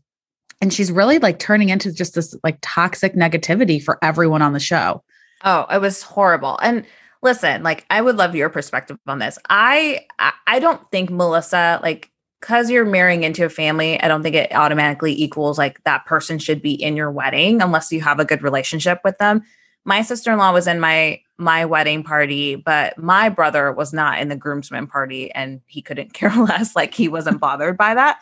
And 0.62 0.72
she's 0.72 0.92
really 0.92 1.18
like 1.18 1.38
turning 1.38 1.70
into 1.70 1.90
just 1.90 2.14
this 2.14 2.36
like 2.44 2.58
toxic 2.60 3.14
negativity 3.14 3.82
for 3.82 3.98
everyone 4.02 4.42
on 4.42 4.52
the 4.52 4.60
show. 4.60 5.02
Oh, 5.42 5.66
it 5.70 5.80
was 5.80 6.02
horrible. 6.02 6.58
And 6.62 6.84
listen, 7.22 7.62
like 7.62 7.86
I 7.88 8.02
would 8.02 8.16
love 8.16 8.34
your 8.34 8.50
perspective 8.50 8.98
on 9.06 9.18
this. 9.18 9.38
I 9.48 10.06
I 10.46 10.58
don't 10.58 10.82
think 10.90 11.10
Melissa 11.10 11.80
like 11.82 12.10
because 12.40 12.70
you're 12.70 12.86
marrying 12.86 13.22
into 13.22 13.44
a 13.44 13.50
family, 13.50 14.00
I 14.00 14.08
don't 14.08 14.22
think 14.22 14.34
it 14.34 14.54
automatically 14.54 15.12
equals 15.20 15.58
like 15.58 15.82
that 15.84 16.06
person 16.06 16.38
should 16.38 16.62
be 16.62 16.72
in 16.72 16.96
your 16.96 17.10
wedding 17.10 17.60
unless 17.60 17.92
you 17.92 18.00
have 18.00 18.18
a 18.18 18.24
good 18.24 18.42
relationship 18.42 19.00
with 19.04 19.18
them. 19.18 19.42
My 19.84 20.02
sister-in-law 20.02 20.52
was 20.52 20.66
in 20.66 20.80
my 20.80 21.20
my 21.40 21.64
wedding 21.64 22.04
party, 22.04 22.54
but 22.54 22.96
my 22.98 23.28
brother 23.28 23.72
was 23.72 23.92
not 23.92 24.20
in 24.20 24.28
the 24.28 24.36
groomsmen 24.36 24.86
party 24.86 25.32
and 25.32 25.60
he 25.66 25.82
couldn't 25.82 26.12
care 26.14 26.34
less. 26.34 26.76
Like 26.76 26.94
he 26.94 27.08
wasn't 27.08 27.40
bothered 27.40 27.76
by 27.76 27.94
that. 27.94 28.20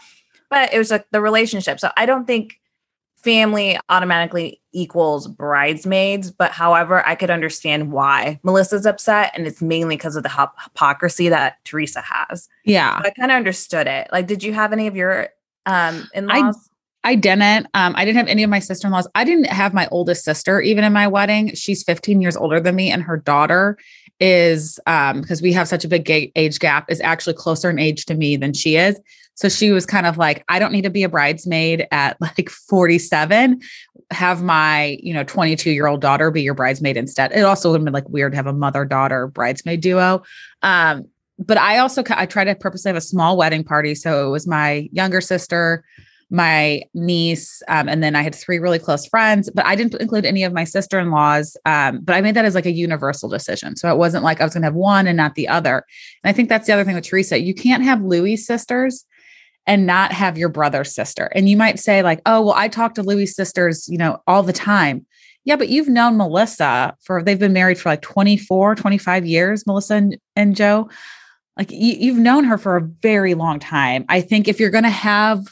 But 0.51 0.73
it 0.73 0.79
was 0.79 0.91
like 0.91 1.07
the 1.11 1.21
relationship. 1.21 1.79
So 1.79 1.91
I 1.97 2.07
don't 2.07 2.27
think 2.27 2.59
family 3.17 3.79
automatically 3.89 4.63
equals 4.73 5.27
bridesmaids. 5.27 6.31
But 6.31 6.53
however, 6.53 7.07
I 7.07 7.17
could 7.17 7.31
understand 7.31 7.93
why 7.93 8.41
Melissa's 8.43 8.87
upset. 8.87 9.33
And 9.35 9.47
it's 9.47 9.61
mainly 9.61 9.97
because 9.97 10.17
of 10.17 10.23
the 10.23 10.31
hypocrisy 10.31 11.29
that 11.29 11.63
Teresa 11.65 12.01
has. 12.01 12.49
Yeah. 12.65 13.03
So 13.03 13.09
I 13.09 13.11
kind 13.11 13.31
of 13.31 13.37
understood 13.37 13.87
it. 13.87 14.09
Like, 14.13 14.27
did 14.27 14.43
you 14.43 14.55
have 14.55 14.73
any 14.73 14.87
of 14.87 14.97
your 14.97 15.29
um 15.67 16.09
in 16.15 16.29
laws? 16.29 16.71
I 17.09 17.15
didn't. 17.15 17.67
Um, 17.73 17.95
I 17.97 18.05
didn't 18.05 18.19
have 18.19 18.29
any 18.29 18.43
of 18.43 18.51
my 18.51 18.59
sister 18.59 18.87
in 18.87 18.93
laws. 18.93 19.09
I 19.15 19.25
didn't 19.25 19.47
have 19.47 19.73
my 19.73 19.89
oldest 19.91 20.25
sister 20.25 20.61
even 20.61 20.85
in 20.85 20.93
my 20.93 21.09
wedding. 21.09 21.55
She's 21.55 21.83
15 21.83 22.21
years 22.21 22.37
older 22.37 22.61
than 22.61 22.77
me, 22.77 22.91
and 22.91 23.03
her 23.03 23.17
daughter 23.17 23.79
is 24.21 24.79
um 24.87 25.23
because 25.23 25.41
we 25.41 25.55
have 25.55 25.69
such 25.69 25.87
a 25.87 25.89
big 25.89 26.11
age 26.37 26.59
gap 26.59 26.91
is 26.91 27.01
actually 27.01 27.33
closer 27.33 27.71
in 27.71 27.79
age 27.79 28.05
to 28.07 28.15
me 28.15 28.37
than 28.37 28.53
she 28.53 28.77
is. 28.77 29.01
So 29.37 29.49
she 29.49 29.71
was 29.71 29.87
kind 29.87 30.05
of 30.05 30.19
like, 30.19 30.45
I 30.51 30.59
don't 30.59 30.71
need 30.71 30.83
to 30.83 30.91
be 30.91 31.03
a 31.03 31.09
bridesmaid 31.09 31.87
at 31.93 32.21
like 32.21 32.51
47. 32.51 33.63
Have 34.11 34.43
my, 34.43 34.99
you 35.03 35.15
know, 35.15 35.25
22 35.25 35.71
year 35.71 35.87
old 35.87 36.03
daughter 36.03 36.31
be 36.31 36.43
your 36.43 36.53
bridesmaid 36.53 36.99
instead. 36.99 37.33
It 37.33 37.41
also 37.41 37.71
would 37.71 37.81
have 37.81 37.85
been 37.87 37.95
like 37.95 38.09
weird 38.11 38.33
to 38.33 38.37
have 38.37 38.47
a 38.47 38.53
mother 38.53 38.85
daughter 38.85 39.29
bridesmaid 39.29 39.81
duo. 39.81 40.25
Um, 40.63 41.07
but 41.39 41.57
I 41.57 41.79
also 41.79 42.05
I 42.11 42.27
tried 42.27 42.45
to 42.45 42.55
purposely 42.55 42.91
have 42.91 42.97
a 42.97 43.01
small 43.01 43.39
wedding 43.39 43.65
party. 43.65 43.95
So 43.95 44.27
it 44.27 44.31
was 44.31 44.47
my 44.47 44.91
younger 44.93 45.23
sister, 45.23 45.85
my 46.31 46.83
niece, 46.93 47.63
um, 47.69 47.89
and 47.89 48.03
then 48.03 48.15
I 48.15 48.23
had 48.23 48.35
three 48.35 48.59
really 48.59 48.79
close 48.79 49.07
friends, 49.07 49.51
but 49.55 49.65
I 49.65 49.75
didn't 49.75 49.95
include 50.01 50.27
any 50.27 50.43
of 50.43 50.53
my 50.53 50.65
sister 50.65 50.99
in 50.99 51.11
laws. 51.11 51.57
Um, 51.65 52.01
but 52.03 52.15
I 52.15 52.21
made 52.21 52.35
that 52.35 52.45
as 52.45 52.55
like 52.55 52.67
a 52.67 52.73
universal 52.73 53.29
decision. 53.29 53.77
So 53.77 53.91
it 53.91 53.97
wasn't 53.97 54.25
like 54.25 54.41
I 54.41 54.45
was 54.45 54.53
going 54.53 54.63
to 54.63 54.67
have 54.67 54.75
one 54.75 55.07
and 55.07 55.17
not 55.17 55.37
the 55.37 55.49
other. 55.49 55.85
And 56.23 56.31
I 56.31 56.33
think 56.33 56.49
that's 56.49 56.67
the 56.67 56.73
other 56.75 56.85
thing 56.85 56.95
with 56.95 57.05
Teresa. 57.05 57.41
You 57.41 57.55
can't 57.55 57.83
have 57.83 58.03
Louis 58.03 58.37
sisters 58.37 59.07
and 59.67 59.87
not 59.87 60.13
have 60.13 60.37
your 60.37 60.49
brother's 60.49 60.95
sister. 60.95 61.31
And 61.35 61.49
you 61.49 61.57
might 61.57 61.79
say, 61.79 62.03
like, 62.03 62.21
oh, 62.27 62.43
well, 62.43 62.55
I 62.55 62.69
talk 62.69 62.95
to 62.95 63.03
Louis 63.03 63.27
sisters, 63.27 63.89
you 63.89 63.99
know, 63.99 64.23
all 64.27 64.43
the 64.43 64.53
time. 64.53 65.07
Yeah, 65.45 65.57
but 65.57 65.69
you've 65.69 65.89
known 65.89 66.19
Melissa 66.19 66.95
for, 67.05 67.23
they've 67.23 67.39
been 67.39 67.53
married 67.55 67.79
for 67.79 67.89
like 67.89 68.03
24, 68.03 68.75
25 68.75 69.27
years, 69.27 69.67
Melissa 69.67 69.95
and, 69.95 70.19
and 70.37 70.57
Joe. 70.57 70.91
Like 71.57 71.71
you, 71.71 71.95
you've 71.99 72.19
known 72.19 72.45
her 72.45 72.59
for 72.59 72.77
a 72.77 72.83
very 72.83 73.35
long 73.35 73.59
time. 73.59 74.05
I 74.09 74.21
think 74.21 74.47
if 74.47 74.61
you're 74.61 74.71
going 74.71 74.85
to 74.85 74.91
have 74.91 75.47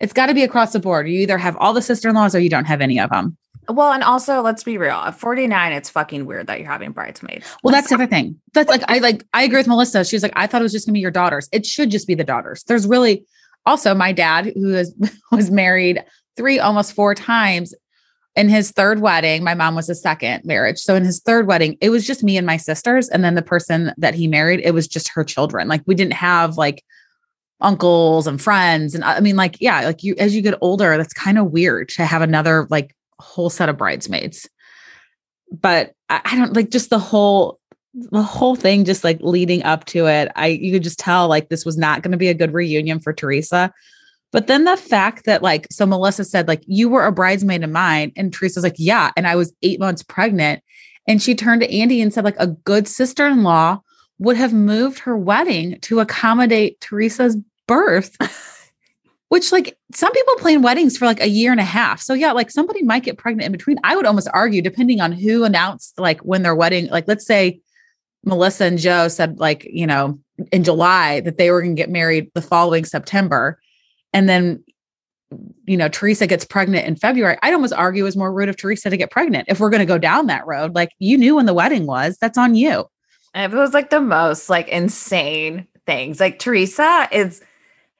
it's 0.00 0.12
got 0.12 0.26
to 0.26 0.34
be 0.34 0.42
across 0.42 0.72
the 0.72 0.80
board. 0.80 1.08
You 1.08 1.20
either 1.20 1.38
have 1.38 1.56
all 1.56 1.72
the 1.72 1.82
sister 1.82 2.08
in 2.08 2.14
laws 2.14 2.34
or 2.34 2.40
you 2.40 2.50
don't 2.50 2.66
have 2.66 2.80
any 2.80 3.00
of 3.00 3.10
them. 3.10 3.36
Well, 3.68 3.92
and 3.92 4.02
also 4.02 4.40
let's 4.40 4.64
be 4.64 4.78
real. 4.78 4.94
At 4.94 5.18
49, 5.18 5.72
it's 5.72 5.90
fucking 5.90 6.24
weird 6.24 6.46
that 6.46 6.58
you're 6.58 6.70
having 6.70 6.92
bridesmaids. 6.92 7.46
Well, 7.62 7.72
that's 7.72 7.88
the 7.90 7.96
other 7.96 8.06
thing. 8.06 8.40
That's 8.54 8.68
like 8.68 8.82
I 8.88 8.98
like 8.98 9.24
I 9.34 9.42
agree 9.42 9.58
with 9.58 9.68
Melissa. 9.68 10.04
She's 10.04 10.22
like, 10.22 10.32
I 10.36 10.46
thought 10.46 10.62
it 10.62 10.64
was 10.64 10.72
just 10.72 10.86
gonna 10.86 10.94
be 10.94 11.00
your 11.00 11.10
daughters. 11.10 11.48
It 11.52 11.66
should 11.66 11.90
just 11.90 12.06
be 12.06 12.14
the 12.14 12.24
daughters. 12.24 12.64
There's 12.64 12.86
really 12.86 13.26
also 13.66 13.94
my 13.94 14.12
dad, 14.12 14.52
who 14.54 14.74
is, 14.74 14.94
was 15.32 15.50
married 15.50 16.02
three, 16.36 16.58
almost 16.58 16.94
four 16.94 17.14
times. 17.14 17.74
In 18.36 18.48
his 18.48 18.70
third 18.70 19.00
wedding, 19.00 19.42
my 19.42 19.54
mom 19.54 19.74
was 19.74 19.90
a 19.90 19.96
second 19.96 20.44
marriage. 20.44 20.78
So 20.78 20.94
in 20.94 21.04
his 21.04 21.20
third 21.20 21.48
wedding, 21.48 21.76
it 21.80 21.90
was 21.90 22.06
just 22.06 22.22
me 22.22 22.36
and 22.36 22.46
my 22.46 22.56
sisters. 22.56 23.08
And 23.08 23.24
then 23.24 23.34
the 23.34 23.42
person 23.42 23.92
that 23.98 24.14
he 24.14 24.28
married, 24.28 24.60
it 24.62 24.72
was 24.72 24.86
just 24.86 25.08
her 25.08 25.24
children. 25.24 25.66
Like 25.66 25.82
we 25.86 25.96
didn't 25.96 26.12
have 26.12 26.56
like 26.56 26.84
uncles 27.60 28.26
and 28.26 28.40
friends. 28.40 28.94
And 28.94 29.02
I 29.02 29.20
mean, 29.20 29.36
like, 29.36 29.56
yeah, 29.60 29.80
like 29.80 30.04
you, 30.04 30.14
as 30.18 30.34
you 30.34 30.42
get 30.42 30.58
older, 30.60 30.96
that's 30.96 31.12
kind 31.12 31.38
of 31.38 31.50
weird 31.50 31.88
to 31.90 32.04
have 32.04 32.22
another 32.22 32.66
like 32.70 32.94
whole 33.18 33.50
set 33.50 33.68
of 33.68 33.76
bridesmaids. 33.76 34.48
But 35.50 35.92
I, 36.08 36.20
I 36.24 36.36
don't 36.36 36.54
like 36.54 36.70
just 36.70 36.90
the 36.90 36.98
whole, 36.98 37.58
the 37.94 38.22
whole 38.22 38.54
thing, 38.54 38.84
just 38.84 39.02
like 39.02 39.18
leading 39.20 39.64
up 39.64 39.86
to 39.86 40.06
it. 40.06 40.30
I, 40.36 40.48
you 40.48 40.72
could 40.72 40.84
just 40.84 40.98
tell 41.00 41.26
like 41.26 41.48
this 41.48 41.64
was 41.64 41.76
not 41.76 42.02
going 42.02 42.12
to 42.12 42.18
be 42.18 42.28
a 42.28 42.34
good 42.34 42.52
reunion 42.52 43.00
for 43.00 43.12
Teresa. 43.12 43.72
But 44.30 44.46
then 44.46 44.64
the 44.64 44.76
fact 44.76 45.24
that 45.24 45.42
like, 45.42 45.66
so 45.70 45.86
Melissa 45.86 46.24
said, 46.24 46.48
like, 46.48 46.62
you 46.66 46.88
were 46.88 47.06
a 47.06 47.12
bridesmaid 47.12 47.64
of 47.64 47.70
mine. 47.70 48.12
And 48.14 48.32
Teresa's 48.32 48.62
like, 48.62 48.76
yeah. 48.76 49.10
And 49.16 49.26
I 49.26 49.36
was 49.36 49.54
eight 49.62 49.80
months 49.80 50.02
pregnant. 50.02 50.62
And 51.08 51.22
she 51.22 51.34
turned 51.34 51.62
to 51.62 51.74
Andy 51.74 52.02
and 52.02 52.12
said, 52.12 52.24
like, 52.24 52.36
a 52.38 52.46
good 52.46 52.86
sister 52.86 53.26
in 53.26 53.42
law 53.42 53.80
would 54.18 54.36
have 54.36 54.52
moved 54.52 54.98
her 54.98 55.16
wedding 55.16 55.78
to 55.80 56.00
accommodate 56.00 56.78
Teresa's 56.80 57.38
birth. 57.68 58.16
Which, 59.30 59.52
like, 59.52 59.76
some 59.92 60.10
people 60.10 60.36
plan 60.36 60.62
weddings 60.62 60.96
for 60.96 61.04
like 61.04 61.20
a 61.20 61.28
year 61.28 61.52
and 61.52 61.60
a 61.60 61.64
half. 61.64 62.00
So, 62.00 62.14
yeah, 62.14 62.32
like 62.32 62.50
somebody 62.50 62.82
might 62.82 63.02
get 63.02 63.18
pregnant 63.18 63.44
in 63.44 63.52
between. 63.52 63.76
I 63.84 63.94
would 63.94 64.06
almost 64.06 64.26
argue, 64.32 64.62
depending 64.62 65.02
on 65.02 65.12
who 65.12 65.44
announced, 65.44 65.98
like, 65.98 66.20
when 66.20 66.42
their 66.42 66.54
wedding, 66.54 66.86
like, 66.86 67.06
let's 67.06 67.26
say 67.26 67.60
Melissa 68.24 68.64
and 68.64 68.78
Joe 68.78 69.08
said, 69.08 69.38
like, 69.38 69.68
you 69.70 69.86
know, 69.86 70.18
in 70.50 70.64
July 70.64 71.20
that 71.20 71.36
they 71.36 71.50
were 71.50 71.60
going 71.60 71.76
to 71.76 71.80
get 71.80 71.90
married 71.90 72.30
the 72.32 72.40
following 72.40 72.86
September. 72.86 73.60
And 74.14 74.30
then, 74.30 74.64
you 75.66 75.76
know, 75.76 75.88
Teresa 75.88 76.26
gets 76.26 76.46
pregnant 76.46 76.86
in 76.86 76.96
February. 76.96 77.36
I'd 77.42 77.52
almost 77.52 77.74
argue 77.74 78.04
it 78.04 78.06
was 78.06 78.16
more 78.16 78.32
rude 78.32 78.48
of 78.48 78.56
Teresa 78.56 78.88
to 78.88 78.96
get 78.96 79.10
pregnant. 79.10 79.46
If 79.48 79.60
we're 79.60 79.68
going 79.68 79.80
to 79.80 79.84
go 79.84 79.98
down 79.98 80.28
that 80.28 80.46
road, 80.46 80.74
like, 80.74 80.92
you 81.00 81.18
knew 81.18 81.36
when 81.36 81.44
the 81.44 81.52
wedding 81.52 81.84
was, 81.84 82.16
that's 82.18 82.38
on 82.38 82.54
you. 82.54 82.86
And 83.34 83.52
it 83.52 83.56
was 83.56 83.74
like 83.74 83.90
the 83.90 84.00
most 84.00 84.48
like 84.48 84.68
insane 84.68 85.66
things. 85.84 86.18
Like 86.18 86.38
Teresa 86.38 87.08
is, 87.12 87.42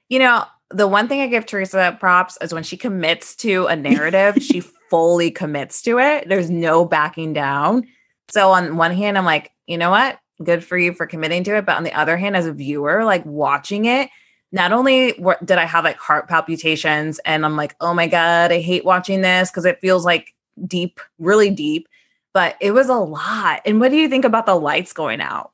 you 0.08 0.18
know, 0.18 0.44
the 0.70 0.88
one 0.88 1.08
thing 1.08 1.20
I 1.20 1.26
give 1.26 1.46
Teresa 1.46 1.96
props 1.98 2.36
is 2.40 2.52
when 2.52 2.62
she 2.62 2.76
commits 2.76 3.34
to 3.36 3.66
a 3.66 3.76
narrative, 3.76 4.42
she 4.42 4.60
fully 4.90 5.30
commits 5.30 5.82
to 5.82 5.98
it. 5.98 6.28
There's 6.28 6.50
no 6.50 6.84
backing 6.84 7.32
down. 7.32 7.86
So 8.28 8.50
on 8.52 8.76
one 8.76 8.94
hand, 8.94 9.16
I'm 9.16 9.24
like, 9.24 9.52
you 9.66 9.78
know 9.78 9.90
what? 9.90 10.18
Good 10.42 10.64
for 10.64 10.76
you 10.78 10.92
for 10.92 11.06
committing 11.06 11.44
to 11.44 11.56
it. 11.56 11.66
But 11.66 11.76
on 11.76 11.84
the 11.84 11.92
other 11.92 12.16
hand, 12.16 12.36
as 12.36 12.46
a 12.46 12.52
viewer, 12.52 13.04
like 13.04 13.24
watching 13.24 13.86
it, 13.86 14.10
not 14.52 14.72
only 14.72 15.12
did 15.44 15.58
I 15.58 15.64
have 15.64 15.84
like 15.84 15.98
heart 15.98 16.28
palpitations 16.28 17.18
and 17.24 17.44
I'm 17.44 17.56
like, 17.56 17.74
oh 17.80 17.92
my 17.92 18.06
God, 18.06 18.52
I 18.52 18.60
hate 18.60 18.84
watching 18.84 19.20
this 19.20 19.50
because 19.50 19.64
it 19.64 19.80
feels 19.80 20.04
like 20.04 20.34
deep, 20.66 21.00
really 21.18 21.50
deep, 21.50 21.88
but 22.32 22.56
it 22.60 22.72
was 22.72 22.88
a 22.88 22.94
lot. 22.94 23.60
And 23.66 23.80
what 23.80 23.90
do 23.90 23.96
you 23.96 24.08
think 24.08 24.24
about 24.24 24.46
the 24.46 24.54
lights 24.54 24.92
going 24.92 25.20
out? 25.20 25.52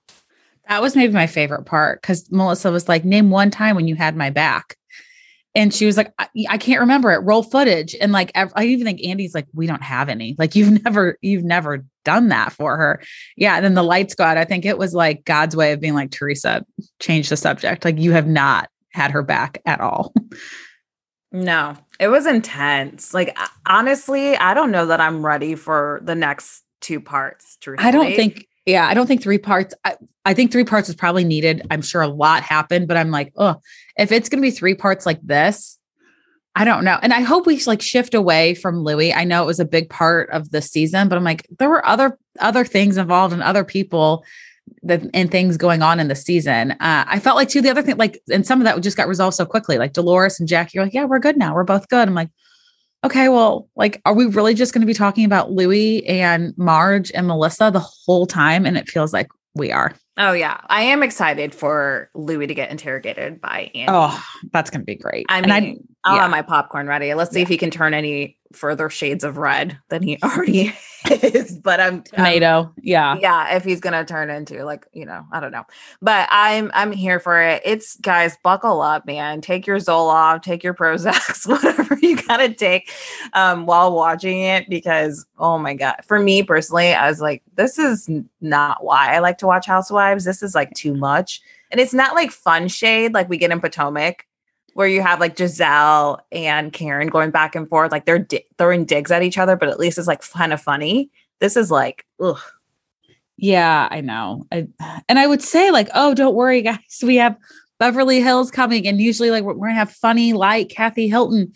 That 0.68 0.82
was 0.82 0.96
maybe 0.96 1.12
my 1.12 1.26
favorite 1.26 1.64
part 1.64 2.00
because 2.00 2.30
Melissa 2.30 2.70
was 2.70 2.88
like, 2.88 3.04
name 3.04 3.30
one 3.30 3.50
time 3.50 3.76
when 3.76 3.88
you 3.88 3.94
had 3.94 4.16
my 4.16 4.30
back. 4.30 4.76
And 5.56 5.72
she 5.72 5.86
was 5.86 5.96
like, 5.96 6.12
I, 6.18 6.28
I 6.48 6.58
can't 6.58 6.80
remember 6.80 7.12
it. 7.12 7.18
Roll 7.18 7.42
footage. 7.42 7.94
And 8.00 8.10
like, 8.10 8.32
I 8.34 8.64
even 8.64 8.84
think 8.84 9.04
Andy's 9.04 9.34
like, 9.34 9.46
we 9.52 9.68
don't 9.68 9.82
have 9.82 10.08
any. 10.08 10.34
Like, 10.36 10.56
you've 10.56 10.82
never, 10.84 11.16
you've 11.22 11.44
never 11.44 11.84
done 12.04 12.28
that 12.28 12.52
for 12.52 12.76
her. 12.76 13.00
Yeah. 13.36 13.56
And 13.56 13.64
then 13.64 13.74
the 13.74 13.84
lights 13.84 14.14
go 14.14 14.24
out. 14.24 14.36
I 14.36 14.44
think 14.44 14.64
it 14.64 14.78
was 14.78 14.94
like 14.94 15.24
God's 15.24 15.54
way 15.54 15.72
of 15.72 15.80
being 15.80 15.94
like, 15.94 16.10
Teresa, 16.10 16.64
change 17.00 17.28
the 17.28 17.36
subject. 17.36 17.84
Like, 17.84 17.98
you 17.98 18.12
have 18.12 18.26
not 18.26 18.68
had 18.90 19.12
her 19.12 19.22
back 19.22 19.60
at 19.64 19.80
all. 19.80 20.12
No, 21.34 21.76
it 21.98 22.06
was 22.06 22.26
intense. 22.26 23.12
Like, 23.12 23.36
honestly, 23.66 24.36
I 24.36 24.54
don't 24.54 24.70
know 24.70 24.86
that 24.86 25.00
I'm 25.00 25.26
ready 25.26 25.56
for 25.56 25.98
the 26.04 26.14
next 26.14 26.62
two 26.80 27.00
parts. 27.00 27.56
Truthfully. 27.60 27.88
I 27.88 27.90
don't 27.90 28.14
think, 28.14 28.46
yeah, 28.66 28.86
I 28.86 28.94
don't 28.94 29.06
think 29.06 29.22
three 29.22 29.38
parts. 29.38 29.74
I, 29.84 29.96
I 30.24 30.34
think 30.34 30.50
three 30.52 30.64
parts 30.64 30.88
is 30.88 30.94
probably 30.94 31.24
needed. 31.24 31.66
I'm 31.70 31.82
sure 31.82 32.02
a 32.02 32.08
lot 32.08 32.42
happened, 32.42 32.88
but 32.88 32.96
I'm 32.96 33.10
like, 33.10 33.32
oh, 33.36 33.56
if 33.98 34.10
it's 34.10 34.28
going 34.28 34.42
to 34.42 34.46
be 34.46 34.50
three 34.50 34.74
parts 34.74 35.04
like 35.04 35.20
this, 35.22 35.78
I 36.56 36.64
don't 36.64 36.84
know. 36.84 36.98
And 37.02 37.12
I 37.12 37.20
hope 37.20 37.46
we 37.46 37.62
like 37.64 37.82
shift 37.82 38.14
away 38.14 38.54
from 38.54 38.82
Louis. 38.82 39.12
I 39.12 39.24
know 39.24 39.42
it 39.42 39.46
was 39.46 39.60
a 39.60 39.64
big 39.64 39.90
part 39.90 40.30
of 40.30 40.50
the 40.50 40.62
season, 40.62 41.08
but 41.08 41.18
I'm 41.18 41.24
like, 41.24 41.46
there 41.58 41.68
were 41.68 41.84
other 41.84 42.18
other 42.40 42.64
things 42.64 42.96
involved 42.96 43.32
and 43.32 43.42
other 43.42 43.64
people 43.64 44.24
that 44.82 45.02
and 45.12 45.30
things 45.30 45.56
going 45.56 45.82
on 45.82 46.00
in 46.00 46.08
the 46.08 46.14
season. 46.14 46.72
Uh, 46.72 47.04
I 47.06 47.18
felt 47.18 47.36
like 47.36 47.48
too 47.48 47.60
the 47.60 47.70
other 47.70 47.82
thing, 47.82 47.96
like, 47.96 48.22
and 48.32 48.46
some 48.46 48.60
of 48.60 48.64
that 48.64 48.80
just 48.82 48.96
got 48.96 49.08
resolved 49.08 49.36
so 49.36 49.44
quickly. 49.44 49.78
Like 49.78 49.92
Dolores 49.92 50.38
and 50.38 50.48
Jackie 50.48 50.78
are 50.78 50.84
like, 50.84 50.94
yeah, 50.94 51.04
we're 51.04 51.18
good 51.18 51.36
now. 51.36 51.54
We're 51.54 51.64
both 51.64 51.88
good. 51.88 52.06
I'm 52.06 52.14
like, 52.14 52.30
okay, 53.04 53.28
well, 53.28 53.68
like, 53.76 54.00
are 54.04 54.14
we 54.14 54.26
really 54.26 54.54
just 54.54 54.72
going 54.72 54.80
to 54.80 54.86
be 54.86 54.94
talking 54.94 55.24
about 55.24 55.52
Louis 55.52 56.06
and 56.06 56.56
Marge 56.56 57.12
and 57.12 57.26
Melissa 57.26 57.70
the 57.70 57.80
whole 57.80 58.26
time? 58.26 58.66
And 58.66 58.76
it 58.76 58.88
feels 58.88 59.12
like 59.12 59.28
we 59.54 59.70
are. 59.70 59.94
Oh 60.16 60.32
yeah, 60.32 60.60
I 60.68 60.82
am 60.82 61.02
excited 61.02 61.54
for 61.54 62.08
Louis 62.14 62.46
to 62.46 62.54
get 62.54 62.70
interrogated 62.70 63.40
by 63.40 63.70
Andy. 63.74 63.86
Oh, 63.88 64.24
that's 64.52 64.70
going 64.70 64.80
to 64.80 64.84
be 64.84 64.94
great. 64.94 65.26
I 65.28 65.40
mean, 65.40 65.50
I, 65.50 65.76
I'll 66.04 66.16
yeah. 66.16 66.22
have 66.22 66.30
my 66.30 66.42
popcorn 66.42 66.86
ready. 66.86 67.12
Let's 67.14 67.32
see 67.32 67.40
yeah. 67.40 67.44
if 67.44 67.48
he 67.48 67.56
can 67.56 67.70
turn 67.70 67.94
any 67.94 68.38
further 68.54 68.88
shades 68.88 69.24
of 69.24 69.36
red 69.36 69.78
than 69.88 70.02
he 70.02 70.18
already 70.22 70.74
is. 71.10 71.58
But 71.58 71.80
I'm 71.80 72.02
tomato. 72.02 72.72
Yeah. 72.80 73.16
Yeah. 73.20 73.56
If 73.56 73.64
he's 73.64 73.80
gonna 73.80 74.04
turn 74.04 74.30
into 74.30 74.64
like, 74.64 74.86
you 74.92 75.04
know, 75.04 75.24
I 75.32 75.40
don't 75.40 75.52
know. 75.52 75.64
But 76.00 76.28
I'm 76.30 76.70
I'm 76.74 76.92
here 76.92 77.20
for 77.20 77.40
it. 77.40 77.62
It's 77.64 77.96
guys, 77.96 78.36
buckle 78.42 78.80
up, 78.80 79.06
man. 79.06 79.40
Take 79.40 79.66
your 79.66 79.78
Zoloft, 79.78 80.42
take 80.42 80.62
your 80.62 80.74
Prozacs, 80.74 81.46
whatever 81.48 81.98
you 82.00 82.16
gotta 82.22 82.52
take 82.52 82.90
um 83.32 83.66
while 83.66 83.94
watching 83.94 84.40
it 84.40 84.68
because 84.68 85.26
oh 85.38 85.58
my 85.58 85.74
god. 85.74 85.96
For 86.04 86.18
me 86.18 86.42
personally, 86.42 86.94
I 86.94 87.08
was 87.08 87.20
like, 87.20 87.42
this 87.56 87.78
is 87.78 88.08
not 88.40 88.84
why 88.84 89.14
I 89.14 89.18
like 89.18 89.38
to 89.38 89.46
watch 89.46 89.66
Housewives. 89.66 90.24
This 90.24 90.42
is 90.42 90.54
like 90.54 90.72
too 90.74 90.94
much. 90.94 91.40
And 91.70 91.80
it's 91.80 91.94
not 91.94 92.14
like 92.14 92.30
fun 92.30 92.68
shade 92.68 93.14
like 93.14 93.28
we 93.28 93.36
get 93.36 93.50
in 93.50 93.60
Potomac 93.60 94.26
where 94.74 94.88
you 94.88 95.00
have 95.00 95.20
like 95.20 95.36
Gizelle 95.36 96.18
and 96.30 96.72
Karen 96.72 97.08
going 97.08 97.30
back 97.30 97.54
and 97.54 97.68
forth, 97.68 97.92
like 97.92 98.04
they're 98.04 98.18
di- 98.18 98.44
throwing 98.58 98.84
digs 98.84 99.10
at 99.10 99.22
each 99.22 99.38
other, 99.38 99.56
but 99.56 99.68
at 99.68 99.78
least 99.78 99.98
it's 99.98 100.08
like 100.08 100.28
kind 100.30 100.52
of 100.52 100.60
funny. 100.60 101.10
This 101.40 101.56
is 101.56 101.70
like, 101.70 102.04
ugh. 102.20 102.40
Yeah, 103.36 103.88
I 103.90 104.00
know. 104.00 104.46
I, 104.52 104.68
and 105.08 105.18
I 105.18 105.26
would 105.26 105.42
say 105.42 105.70
like, 105.70 105.88
oh, 105.94 106.14
don't 106.14 106.34
worry, 106.34 106.62
guys. 106.62 106.78
We 107.02 107.16
have 107.16 107.36
Beverly 107.78 108.20
Hills 108.20 108.50
coming, 108.50 108.86
and 108.86 109.00
usually 109.00 109.30
like 109.30 109.44
we're, 109.44 109.54
we're 109.54 109.68
gonna 109.68 109.78
have 109.78 109.90
funny, 109.90 110.32
light 110.32 110.70
Kathy 110.70 111.08
Hilton. 111.08 111.52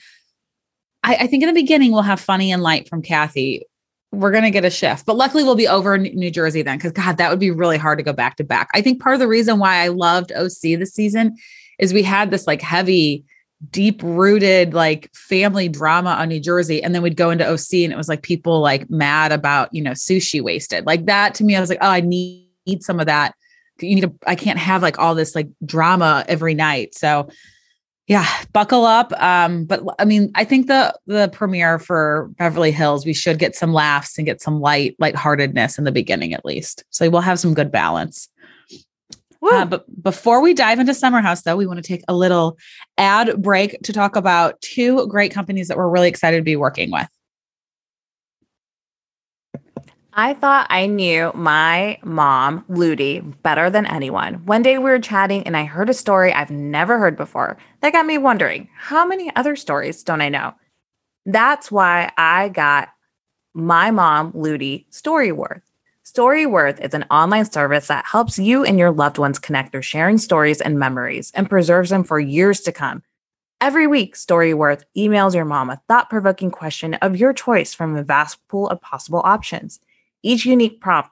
I, 1.05 1.15
I 1.17 1.27
think 1.27 1.43
in 1.43 1.49
the 1.49 1.61
beginning 1.61 1.93
we'll 1.93 2.03
have 2.03 2.21
funny 2.21 2.51
and 2.53 2.63
light 2.63 2.89
from 2.89 3.03
Kathy. 3.03 3.65
We're 4.11 4.33
gonna 4.33 4.51
get 4.51 4.65
a 4.65 4.71
shift, 4.71 5.07
but 5.07 5.17
luckily 5.17 5.45
we'll 5.45 5.55
be 5.55 5.69
over 5.69 5.95
in 5.95 6.03
New 6.03 6.31
Jersey 6.31 6.63
then, 6.63 6.79
because 6.79 6.93
God, 6.93 7.19
that 7.19 7.31
would 7.31 7.39
be 7.41 7.51
really 7.51 7.79
hard 7.79 7.99
to 7.99 8.05
go 8.05 8.13
back 8.13 8.37
to 8.37 8.45
back. 8.45 8.69
I 8.75 8.81
think 8.81 9.01
part 9.01 9.15
of 9.15 9.21
the 9.21 9.29
reason 9.29 9.59
why 9.59 9.77
I 9.77 9.89
loved 9.89 10.33
OC 10.33 10.79
this 10.79 10.95
season 10.95 11.37
is 11.79 11.95
we 11.95 12.03
had 12.03 12.31
this 12.31 12.47
like 12.47 12.63
heavy 12.63 13.25
deep 13.71 14.01
rooted 14.03 14.73
like 14.73 15.13
family 15.15 15.69
drama 15.69 16.11
on 16.11 16.29
New 16.29 16.41
Jersey. 16.41 16.83
And 16.83 16.95
then 16.95 17.03
we'd 17.03 17.17
go 17.17 17.31
into 17.31 17.47
OC 17.47 17.75
and 17.75 17.93
it 17.93 17.97
was 17.97 18.09
like 18.09 18.23
people 18.23 18.61
like 18.61 18.89
mad 18.89 19.33
about, 19.33 19.73
you 19.75 19.83
know, 19.83 19.93
sushi 19.93 20.41
wasted. 20.41 20.87
Like 20.87 21.07
that 21.07 21.35
to 21.35 21.45
me, 21.45 21.57
I 21.57 21.61
was 21.61 21.69
like, 21.69 21.81
oh, 21.81 21.91
I 21.91 22.01
need, 22.01 22.49
need 22.67 22.83
some 22.83 23.01
of 23.01 23.07
that. 23.07 23.35
You 23.81 23.95
need 23.95 24.03
to, 24.03 24.13
I 24.27 24.35
can't 24.35 24.59
have 24.59 24.83
like 24.83 24.99
all 24.99 25.15
this 25.15 25.35
like 25.35 25.49
drama 25.65 26.25
every 26.29 26.55
night. 26.55 26.95
So 26.95 27.29
yeah, 28.09 28.27
buckle 28.53 28.87
up. 28.87 29.13
Um, 29.21 29.67
but 29.67 29.83
I 29.99 30.07
mean, 30.07 30.31
I 30.35 30.45
think 30.45 30.67
the 30.67 30.99
the 31.07 31.29
premiere 31.31 31.79
for 31.79 32.31
Beverly 32.39 32.73
Hills, 32.73 33.05
we 33.05 33.13
should 33.13 33.39
get 33.39 33.55
some 33.55 33.75
laughs 33.75 34.17
and 34.17 34.25
get 34.25 34.41
some 34.41 34.61
light 34.61 34.97
lightheartedness 34.99 35.77
in 35.77 35.85
the 35.85 35.93
beginning 35.93 36.33
at 36.33 36.45
least. 36.45 36.85
So 36.89 37.09
we'll 37.11 37.21
have 37.21 37.39
some 37.39 37.53
good 37.53 37.71
balance. 37.71 38.31
Uh, 39.43 39.65
but 39.65 40.03
before 40.03 40.41
we 40.41 40.53
dive 40.53 40.79
into 40.79 40.95
Summer 40.95 41.21
House, 41.21 41.43
though, 41.43 41.57
we 41.57 41.67
want 41.67 41.79
to 41.79 41.83
take 41.83 42.03
a 42.09 42.15
little 42.15 42.59
ad 42.97 43.41
break 43.41 43.81
to 43.83 43.93
talk 43.93 44.17
about 44.17 44.61
two 44.61 45.07
great 45.07 45.33
companies 45.33 45.69
that 45.69 45.77
we're 45.77 45.89
really 45.89 46.09
excited 46.09 46.39
to 46.39 46.43
be 46.43 46.57
working 46.57 46.91
with. 46.91 47.09
I 50.21 50.35
thought 50.35 50.67
I 50.69 50.87
knew 50.87 51.31
my 51.33 52.01
mom, 52.03 52.65
Ludi, 52.69 53.21
better 53.21 53.71
than 53.71 53.87
anyone. 53.87 54.45
One 54.47 54.63
day 54.63 54.77
we 54.77 54.91
were 54.91 54.99
chatting 54.99 55.45
and 55.45 55.57
I 55.57 55.65
heard 55.65 55.89
a 55.89 55.95
story 55.95 56.33
I've 56.33 56.51
never 56.51 56.99
heard 56.99 57.17
before 57.17 57.57
that 57.83 57.93
got 57.93 58.05
me 58.05 58.19
wondering 58.19 58.69
how 58.77 59.07
many 59.07 59.31
other 59.37 59.55
stories 59.55 60.03
don't 60.03 60.21
I 60.21 60.29
know? 60.29 60.55
That's 61.25 61.71
why 61.71 62.11
I 62.19 62.49
got 62.49 62.89
my 63.55 63.93
mom, 63.93 64.33
Ludi, 64.35 64.89
Storyworth. 64.91 65.63
Storyworth 66.19 66.85
is 66.85 66.95
an 66.95 67.05
online 67.13 67.45
service 67.45 67.87
that 67.87 68.05
helps 68.05 68.41
you 68.41 68.65
and 68.65 68.77
your 68.77 68.91
loved 68.91 69.19
ones 69.19 69.39
connect 69.39 69.71
through 69.71 69.83
sharing 69.83 70.19
stories 70.19 70.61
and 70.61 70.77
memories 70.77 71.31
and 71.33 71.49
preserves 71.49 71.91
them 71.91 72.03
for 72.03 72.19
years 72.19 72.61
to 72.63 72.73
come. 72.73 73.05
Every 73.61 73.87
week, 73.87 74.17
Storyworth 74.17 74.83
emails 74.97 75.33
your 75.33 75.45
mom 75.45 75.71
a 75.71 75.81
thought 75.87 76.11
provoking 76.11 76.51
question 76.51 76.95
of 76.95 77.17
your 77.17 77.33
choice 77.33 77.73
from 77.73 77.95
a 77.95 78.03
vast 78.03 78.45
pool 78.49 78.69
of 78.69 78.81
possible 78.81 79.23
options. 79.25 79.79
Each 80.25 80.45
unique 80.45 80.81
prompt 80.81 81.11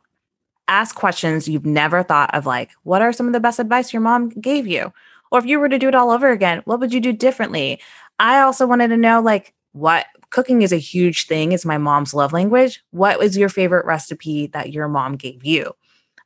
asks 0.66 0.98
questions 0.98 1.46
you've 1.46 1.64
never 1.64 2.02
thought 2.02 2.34
of, 2.34 2.44
like, 2.44 2.72
what 2.82 3.00
are 3.00 3.12
some 3.12 3.28
of 3.28 3.32
the 3.32 3.38
best 3.38 3.60
advice 3.60 3.92
your 3.92 4.02
mom 4.02 4.30
gave 4.30 4.66
you? 4.66 4.92
Or 5.30 5.38
if 5.38 5.46
you 5.46 5.60
were 5.60 5.68
to 5.68 5.78
do 5.78 5.86
it 5.86 5.94
all 5.94 6.10
over 6.10 6.32
again, 6.32 6.62
what 6.64 6.80
would 6.80 6.92
you 6.92 6.98
do 6.98 7.12
differently? 7.12 7.78
I 8.18 8.40
also 8.40 8.66
wanted 8.66 8.88
to 8.88 8.96
know, 8.96 9.20
like, 9.20 9.54
what 9.70 10.06
cooking 10.30 10.62
is 10.62 10.72
a 10.72 10.76
huge 10.76 11.26
thing 11.26 11.52
it's 11.52 11.64
my 11.64 11.78
mom's 11.78 12.14
love 12.14 12.32
language 12.32 12.82
what 12.90 13.18
was 13.18 13.36
your 13.36 13.48
favorite 13.48 13.86
recipe 13.86 14.46
that 14.48 14.72
your 14.72 14.88
mom 14.88 15.16
gave 15.16 15.44
you 15.44 15.72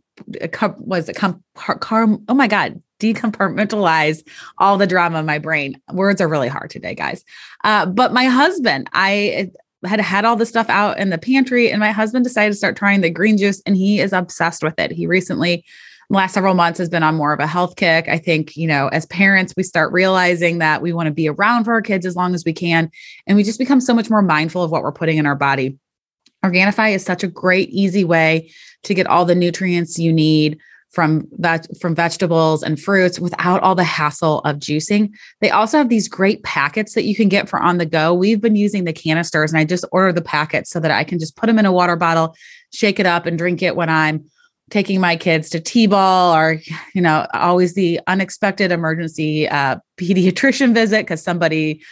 car 0.52 0.74
was 0.78 1.08
it 1.08 1.16
car, 1.16 1.38
oh 2.28 2.34
my 2.34 2.46
God, 2.46 2.82
decompartmentalize 3.00 4.26
all 4.58 4.78
the 4.78 4.86
drama 4.86 5.18
in 5.20 5.26
my 5.26 5.38
brain. 5.38 5.80
Words 5.92 6.20
are 6.20 6.28
really 6.28 6.48
hard 6.48 6.70
today, 6.70 6.94
guys. 6.94 7.24
Uh, 7.64 7.86
but 7.86 8.12
my 8.12 8.24
husband, 8.26 8.88
I 8.92 9.50
had 9.84 10.00
had 10.00 10.24
all 10.24 10.36
the 10.36 10.46
stuff 10.46 10.68
out 10.68 10.98
in 10.98 11.10
the 11.10 11.18
pantry, 11.18 11.70
and 11.70 11.80
my 11.80 11.90
husband 11.90 12.24
decided 12.24 12.52
to 12.52 12.58
start 12.58 12.76
trying 12.76 13.00
the 13.00 13.10
green 13.10 13.38
juice, 13.38 13.62
and 13.66 13.76
he 13.76 14.00
is 14.00 14.12
obsessed 14.12 14.62
with 14.62 14.78
it. 14.78 14.90
He 14.90 15.06
recently, 15.06 15.64
last 16.10 16.34
several 16.34 16.54
months, 16.54 16.78
has 16.78 16.88
been 16.88 17.02
on 17.02 17.14
more 17.14 17.32
of 17.32 17.40
a 17.40 17.46
health 17.46 17.76
kick. 17.76 18.08
I 18.08 18.18
think, 18.18 18.56
you 18.56 18.66
know, 18.66 18.88
as 18.88 19.06
parents, 19.06 19.54
we 19.56 19.62
start 19.62 19.92
realizing 19.92 20.58
that 20.58 20.82
we 20.82 20.92
want 20.92 21.06
to 21.06 21.12
be 21.12 21.28
around 21.28 21.64
for 21.64 21.72
our 21.72 21.82
kids 21.82 22.04
as 22.04 22.16
long 22.16 22.34
as 22.34 22.44
we 22.44 22.52
can, 22.52 22.90
and 23.26 23.36
we 23.36 23.42
just 23.42 23.58
become 23.58 23.80
so 23.80 23.94
much 23.94 24.10
more 24.10 24.22
mindful 24.22 24.62
of 24.62 24.70
what 24.70 24.82
we're 24.82 24.92
putting 24.92 25.18
in 25.18 25.26
our 25.26 25.36
body. 25.36 25.78
Organifi 26.44 26.94
is 26.94 27.04
such 27.04 27.22
a 27.22 27.28
great, 27.28 27.68
easy 27.70 28.04
way 28.04 28.50
to 28.82 28.94
get 28.94 29.06
all 29.06 29.24
the 29.24 29.34
nutrients 29.34 29.98
you 29.98 30.12
need 30.12 30.58
from 30.90 31.26
that 31.38 31.66
from 31.80 31.94
vegetables 31.94 32.62
and 32.62 32.80
fruits 32.80 33.20
without 33.20 33.62
all 33.62 33.74
the 33.74 33.84
hassle 33.84 34.40
of 34.40 34.56
juicing. 34.56 35.10
They 35.40 35.50
also 35.50 35.78
have 35.78 35.88
these 35.88 36.08
great 36.08 36.42
packets 36.42 36.94
that 36.94 37.04
you 37.04 37.14
can 37.14 37.28
get 37.28 37.48
for 37.48 37.60
on 37.60 37.78
the 37.78 37.86
go. 37.86 38.12
We've 38.12 38.40
been 38.40 38.56
using 38.56 38.84
the 38.84 38.92
canisters 38.92 39.52
and 39.52 39.58
I 39.58 39.64
just 39.64 39.84
order 39.92 40.12
the 40.12 40.22
packets 40.22 40.70
so 40.70 40.80
that 40.80 40.90
I 40.90 41.04
can 41.04 41.18
just 41.18 41.36
put 41.36 41.46
them 41.46 41.58
in 41.58 41.66
a 41.66 41.72
water 41.72 41.96
bottle, 41.96 42.34
shake 42.72 42.98
it 42.98 43.06
up 43.06 43.26
and 43.26 43.38
drink 43.38 43.62
it 43.62 43.76
when 43.76 43.88
I'm 43.88 44.24
taking 44.70 45.00
my 45.00 45.16
kids 45.16 45.48
to 45.50 45.60
T-ball 45.60 46.34
or 46.34 46.60
you 46.94 47.02
know, 47.02 47.26
always 47.34 47.74
the 47.74 48.00
unexpected 48.06 48.72
emergency 48.72 49.48
uh, 49.48 49.76
pediatrician 49.96 50.74
visit 50.74 51.06
cuz 51.06 51.22
somebody 51.22 51.82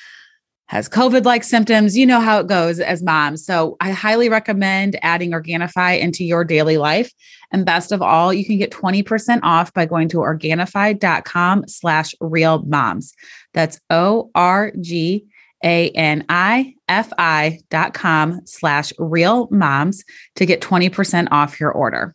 has 0.69 0.89
COVID 0.89 1.25
like 1.25 1.45
symptoms. 1.45 1.97
You 1.97 2.07
know 2.07 2.21
how 2.21 2.41
it 2.41 2.47
goes 2.47 2.79
as 2.79 3.03
moms. 3.03 3.45
So 3.45 3.77
I 3.81 3.91
highly 3.91 4.29
recommend 4.29 4.99
adding 5.03 5.31
Organifi 5.31 5.99
into 5.99 6.25
your 6.25 6.45
daily 6.45 6.77
life. 6.77 7.13
And 7.51 7.65
best 7.65 7.91
of 7.91 8.03
all, 8.03 8.33
you 8.35 8.45
can 8.45 8.59
get 8.59 8.71
20% 8.71 9.41
off 9.43 9.73
by 9.73 9.87
going 9.87 10.09
to 10.11 10.19
Organifi.com 10.19 11.67
slash 11.69 12.15
real 12.21 12.63
moms. 12.65 13.15
That's 13.55 13.81
O 13.89 14.31
R 14.35 14.73
G 14.81 15.25
A 15.65 15.89
N 15.91 16.27
I 16.29 16.75
F 16.87 17.13
I 17.17 17.61
dot 17.71 17.95
com 17.95 18.43
slash 18.45 18.93
real 18.99 19.49
moms 19.51 20.05
to 20.37 20.45
get 20.45 20.61
20% 20.61 21.29
off 21.31 21.59
your 21.59 21.73
order. 21.73 22.15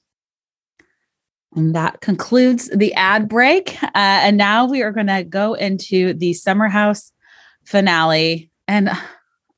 And 1.55 1.75
that 1.75 2.01
concludes 2.01 2.69
the 2.69 2.93
ad 2.93 3.27
break. 3.27 3.81
Uh, 3.81 3.89
and 3.93 4.37
now 4.37 4.65
we 4.65 4.81
are 4.81 4.91
going 4.91 5.07
to 5.07 5.23
go 5.23 5.53
into 5.53 6.13
the 6.13 6.33
Summer 6.33 6.67
House 6.67 7.12
finale. 7.65 8.49
And 8.67 8.89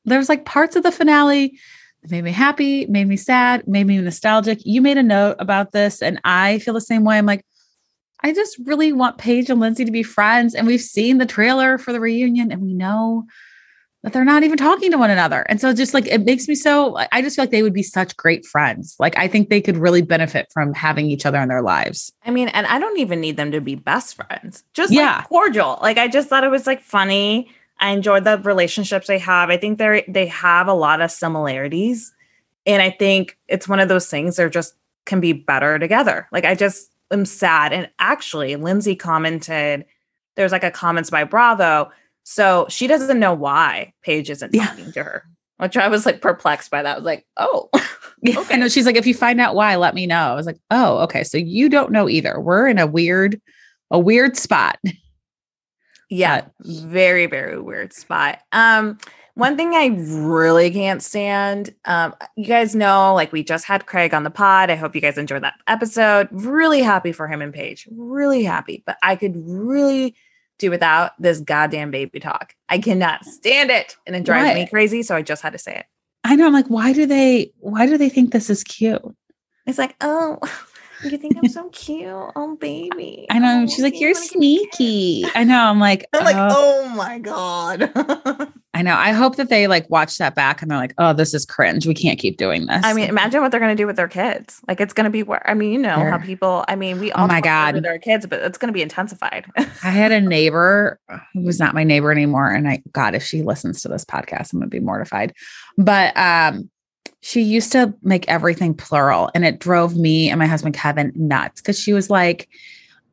there's 0.06 0.30
like 0.30 0.46
parts 0.46 0.76
of 0.76 0.84
the 0.84 0.92
finale 0.92 1.60
that 2.02 2.12
made 2.12 2.24
me 2.24 2.32
happy, 2.32 2.86
made 2.88 3.08
me 3.08 3.18
sad, 3.18 3.68
made 3.68 3.88
me 3.88 3.98
nostalgic. 3.98 4.60
You 4.64 4.82
made 4.82 4.98
a 4.98 5.04
note 5.04 5.36
about 5.40 5.72
this, 5.72 6.02
and 6.02 6.20
I 6.24 6.60
feel 6.60 6.74
the 6.74 6.82
same 6.82 7.04
way. 7.04 7.18
I'm 7.18 7.26
like, 7.26 7.46
I 8.22 8.34
just 8.34 8.58
really 8.66 8.94
want 8.94 9.18
Paige 9.18 9.50
and 9.50 9.60
Lindsay 9.60 9.86
to 9.86 9.92
be 9.92 10.04
friends. 10.04 10.56
And 10.56 10.66
we've 10.66 10.82
seen 10.82 11.18
the 11.18 11.26
trailer 11.26 11.78
for 11.78 11.92
the 11.92 12.00
reunion, 12.00 12.52
and 12.52 12.62
we 12.62 12.74
know 12.74 13.26
that 14.06 14.14
they're 14.14 14.24
not 14.24 14.44
even 14.44 14.56
talking 14.56 14.92
to 14.92 15.00
one 15.00 15.10
another. 15.10 15.42
And 15.50 15.60
so 15.60 15.74
just 15.74 15.96
like 15.96 16.06
it 16.06 16.26
makes 16.26 16.48
me 16.48 16.54
so 16.54 16.96
I 17.12 17.24
just 17.24 17.36
feel 17.36 17.44
like 17.44 17.50
they 17.50 17.64
would 17.64 17.74
be 17.74 17.82
such 17.82 18.16
great 18.16 18.46
friends. 18.46 18.96
Like 19.00 19.18
I 19.18 19.28
think 19.28 19.50
they 19.50 19.60
could 19.60 19.78
really 19.78 20.04
benefit 20.04 20.48
from 20.54 20.76
having 20.76 21.10
each 21.10 21.26
other 21.26 21.40
in 21.40 21.50
their 21.50 21.64
lives. 21.64 22.14
I 22.24 22.30
mean, 22.30 22.50
and 22.50 22.68
I 22.68 22.78
don't 22.78 23.00
even 23.00 23.20
need 23.20 23.36
them 23.36 23.52
to 23.52 23.62
be 23.62 23.74
best 23.74 24.16
friends. 24.16 24.64
Just 24.76 24.94
yeah. 24.94 25.18
like 25.18 25.28
cordial. 25.28 25.80
Like 25.82 25.98
I 25.98 26.08
just 26.08 26.30
thought 26.30 26.44
it 26.44 26.52
was 26.52 26.68
like 26.68 26.84
funny 26.84 27.50
I 27.80 27.92
enjoy 27.92 28.22
the 28.22 28.38
relationships 28.40 29.08
they 29.08 29.20
have. 29.20 29.50
I 29.50 29.58
think 29.58 29.78
they're 29.78 30.04
they 30.08 30.28
have 30.28 30.68
a 30.68 30.74
lot 30.74 31.02
of 31.02 31.12
similarities. 31.12 32.14
And 32.66 32.82
I 32.82 32.90
think 32.90 33.38
it's 33.48 33.68
one 33.68 33.80
of 33.80 33.90
those 33.90 34.08
things 34.08 34.36
they're 34.36 34.50
just 34.50 34.76
can 35.06 35.20
be 35.20 35.34
better 35.34 35.78
together. 35.78 36.28
Like 36.32 36.46
I 36.46 36.56
just 36.56 36.92
am 37.12 37.26
sad. 37.26 37.74
And 37.74 37.90
actually, 38.00 38.56
Lindsay 38.56 38.96
commented, 38.96 39.86
there's 40.36 40.52
like 40.52 40.64
a 40.64 40.72
comments 40.72 41.10
by 41.10 41.24
Bravo. 41.24 41.92
So 42.24 42.66
she 42.70 42.88
doesn't 42.88 43.20
know 43.20 43.34
why 43.34 43.94
Paige 44.02 44.30
isn't 44.32 44.54
yeah. 44.54 44.68
talking 44.68 44.92
to 44.94 45.04
her. 45.04 45.24
Which 45.58 45.78
I 45.78 45.88
was 45.88 46.06
like 46.06 46.22
perplexed 46.22 46.70
by 46.70 46.82
that. 46.82 46.96
I 46.96 46.98
was 46.98 47.06
like, 47.06 47.26
oh, 47.38 47.70
yeah. 48.22 48.40
okay. 48.40 48.56
I 48.56 48.58
know 48.58 48.68
she's 48.68 48.86
like, 48.86 48.98
if 48.98 49.08
you 49.08 49.14
find 49.14 49.40
out 49.40 49.56
why, 49.56 49.76
let 49.78 49.96
me 49.96 50.06
know. 50.06 50.32
I 50.32 50.36
was 50.36 50.46
like, 50.46 50.60
oh, 50.70 50.98
okay. 51.04 51.24
So 51.24 51.38
you 51.38 51.70
don't 51.70 51.92
know 51.92 52.10
either. 52.10 52.42
We're 52.42 52.68
in 52.68 52.78
a 52.78 52.88
weird, 52.88 53.40
a 53.90 54.00
weird 54.00 54.36
spot. 54.36 54.80
Yeah, 56.10 56.46
very 56.62 57.26
very 57.26 57.60
weird 57.60 57.94
spot. 57.94 58.40
Um 58.52 58.98
one 59.36 59.58
thing 59.58 59.74
I 59.76 59.88
really 59.88 60.72
can't 60.72 61.04
stand, 61.04 61.76
um, 61.84 62.16
you 62.38 62.46
guys 62.46 62.74
know, 62.74 63.14
like 63.14 63.34
we 63.34 63.44
just 63.44 63.66
had 63.66 63.86
Craig 63.86 64.14
on 64.14 64.24
the 64.24 64.30
pod. 64.30 64.70
I 64.70 64.76
hope 64.76 64.96
you 64.96 65.02
guys 65.02 65.18
enjoyed 65.18 65.44
that 65.44 65.56
episode. 65.68 66.30
Really 66.32 66.82
happy 66.82 67.12
for 67.12 67.28
him 67.28 67.42
and 67.42 67.54
Paige. 67.54 67.86
Really 67.92 68.46
happy. 68.46 68.82
But 68.86 68.98
I 69.04 69.18
could 69.18 69.34
really 69.36 70.16
do 70.58 70.70
without 70.70 71.12
this 71.20 71.42
goddamn 71.42 71.92
baby 71.92 72.22
talk. 72.22 72.56
I 72.70 72.80
cannot 72.80 73.26
stand 73.26 73.72
it. 73.72 73.98
And 74.08 74.16
it 74.16 74.24
drives 74.24 74.48
what? 74.48 74.56
me 74.56 74.68
crazy. 74.68 75.04
So 75.04 75.18
I 75.18 75.22
just 75.22 75.42
had 75.42 75.52
to 75.52 75.60
say 75.60 75.80
it. 75.80 75.86
I 76.24 76.38
know. 76.38 76.48
I'm 76.48 76.54
like, 76.54 76.68
why 76.68 76.94
do 76.94 77.06
they 77.06 77.52
why 77.60 77.88
do 77.88 77.98
they 77.98 78.10
think 78.10 78.32
this 78.32 78.50
is 78.50 78.64
cute? 78.64 79.02
It's 79.66 79.78
like, 79.78 79.96
oh, 80.00 80.40
you 81.04 81.18
think 81.18 81.38
I'm 81.38 81.50
so 81.50 81.70
cute? 81.70 82.08
Oh, 82.08 82.58
baby. 82.60 83.26
I 83.30 83.40
know. 83.40 83.64
Oh, 83.64 83.68
She's 83.68 83.84
like, 83.84 84.00
you're 84.00 84.14
sneaky. 84.14 85.26
I 85.36 85.44
know. 85.44 85.66
I'm 85.66 85.80
like, 85.80 86.06
I'm 86.14 86.24
like, 86.24 86.36
oh 86.38 86.90
my 86.90 87.20
God. 87.20 87.92
I 88.74 88.82
know. 88.82 88.96
I 88.96 89.12
hope 89.12 89.38
that 89.38 89.50
they 89.50 89.68
like 89.68 89.90
watch 89.90 90.18
that 90.18 90.36
back 90.36 90.62
and 90.62 90.70
they're 90.70 90.78
like, 90.78 90.94
oh, 90.98 91.14
this 91.14 91.34
is 91.34 91.46
cringe. 91.46 91.88
We 91.88 91.94
can't 91.94 92.20
keep 92.20 92.38
doing 92.38 92.66
this. 92.66 92.84
I 92.84 92.94
mean, 92.94 93.08
imagine 93.08 93.42
what 93.42 93.52
they're 93.52 93.60
going 93.62 93.76
to 93.76 93.82
do 93.82 93.88
with 93.88 93.96
their 93.96 94.10
kids. 94.10 94.60
Like, 94.68 94.82
it's 94.82 94.92
going 94.92 95.06
to 95.06 95.10
be 95.10 95.24
where, 95.24 95.50
I 95.50 95.54
mean, 95.54 95.72
you 95.72 95.80
know, 95.80 95.96
they're, 95.96 96.12
how 96.12 96.18
people, 96.18 96.66
I 96.68 96.76
mean, 96.76 97.00
we 97.00 97.12
all, 97.14 97.24
oh 97.24 97.28
my 97.28 97.40
God, 97.40 97.76
with 97.76 97.86
our 97.86 98.00
kids, 98.00 98.26
but 98.26 98.42
it's 98.42 98.58
going 98.58 98.68
to 98.68 98.74
be 98.74 98.82
intensified. 98.82 99.46
I 99.58 99.92
had 99.92 100.12
a 100.12 100.20
neighbor 100.22 101.00
who 101.34 101.44
was 101.44 101.58
not 101.58 101.74
my 101.74 101.86
neighbor 101.86 102.12
anymore. 102.12 102.52
And 102.52 102.68
I, 102.68 102.84
God, 102.92 103.16
if 103.16 103.24
she 103.24 103.44
listens 103.44 103.82
to 103.82 103.88
this 103.88 104.04
podcast, 104.04 104.52
I'm 104.52 104.60
going 104.60 104.70
to 104.70 104.78
be 104.78 104.82
mortified. 104.82 105.34
But, 105.78 106.16
um, 106.18 106.70
she 107.26 107.42
used 107.42 107.72
to 107.72 107.92
make 108.04 108.30
everything 108.30 108.76
plural 108.76 109.32
and 109.34 109.44
it 109.44 109.60
drove 109.60 109.98
me 109.98 110.30
and 110.30 110.38
my 110.38 110.46
husband 110.46 110.76
Kevin 110.76 111.12
nuts 111.16 111.60
because 111.60 111.80
she 111.80 111.92
was 111.92 112.08
like, 112.08 112.48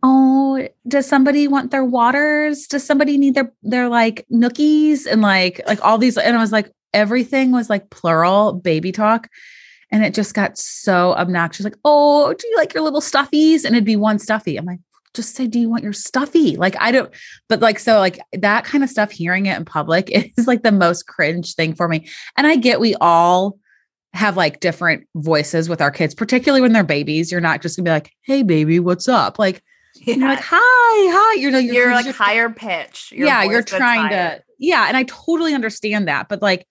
Oh, 0.03 0.69
does 0.87 1.09
somebody 1.09 1.49
want 1.49 1.71
their 1.71 1.85
waters? 1.85 2.67
Does 2.67 2.85
somebody 2.85 3.17
need 3.17 3.35
their 3.35 3.51
their 3.63 3.89
like 3.89 4.27
nookies 4.31 5.07
and 5.11 5.23
like 5.23 5.63
like 5.67 5.83
all 5.83 5.97
these? 5.97 6.19
And 6.19 6.37
I 6.37 6.41
was 6.41 6.53
like, 6.53 6.71
everything 6.93 7.53
was 7.53 7.71
like 7.71 7.89
plural 7.89 8.53
baby 8.53 8.93
talk. 8.93 9.29
And 9.91 10.05
it 10.05 10.13
just 10.13 10.35
got 10.35 10.59
so 10.59 11.15
obnoxious. 11.15 11.65
Like, 11.65 11.79
oh, 11.83 12.35
do 12.35 12.47
you 12.47 12.57
like 12.59 12.75
your 12.75 12.83
little 12.83 13.01
stuffies? 13.01 13.65
And 13.65 13.75
it'd 13.75 13.87
be 13.87 13.97
one 13.97 14.19
stuffy. 14.19 14.59
I'm 14.59 14.67
like, 14.67 14.81
just 15.15 15.35
say, 15.35 15.47
do 15.47 15.59
you 15.59 15.71
want 15.71 15.85
your 15.85 15.95
stuffy? 15.95 16.57
Like, 16.57 16.77
I 16.79 16.93
don't, 16.93 17.11
but 17.49 17.61
like, 17.61 17.79
so 17.79 17.99
like 17.99 18.19
that 18.35 18.65
kind 18.65 18.85
of 18.85 18.91
stuff, 18.91 19.11
hearing 19.11 19.47
it 19.47 19.57
in 19.57 19.65
public 19.65 20.11
is 20.37 20.47
like 20.47 20.63
the 20.65 20.73
most 20.73 21.07
cringe 21.07 21.55
thing 21.55 21.75
for 21.75 21.89
me. 21.89 22.09
And 22.37 22.47
I 22.47 22.57
get 22.57 22.79
we 22.79 22.95
all 22.97 23.59
have 24.15 24.37
like 24.37 24.61
different 24.61 25.07
voices 25.15 25.69
with 25.69 25.81
our 25.81 25.91
kids, 25.91 26.15
particularly 26.15 26.61
when 26.61 26.73
they're 26.73 26.85
babies. 26.85 27.33
You're 27.33 27.41
not 27.41 27.63
just 27.63 27.77
gonna 27.77 27.85
be 27.85 27.91
like, 27.91 28.13
"Hey, 28.23 28.43
baby, 28.43 28.79
what's 28.79 29.09
up?" 29.09 29.39
Like, 29.39 29.63
yeah. 29.97 30.15
you're 30.17 30.29
like, 30.29 30.43
"Hi, 30.43 30.59
hi." 30.59 31.35
You 31.41 31.51
know, 31.51 31.59
you're, 31.59 31.75
you're 31.75 31.93
like 31.93 32.07
higher 32.15 32.51
pitch. 32.51 33.13
Your 33.15 33.27
yeah, 33.27 33.43
you're 33.45 33.63
trying 33.63 34.11
to. 34.11 34.43
Yeah, 34.59 34.87
and 34.87 34.97
I 34.97 35.05
totally 35.05 35.55
understand 35.55 36.09
that, 36.09 36.29
but 36.29 36.43
like 36.43 36.67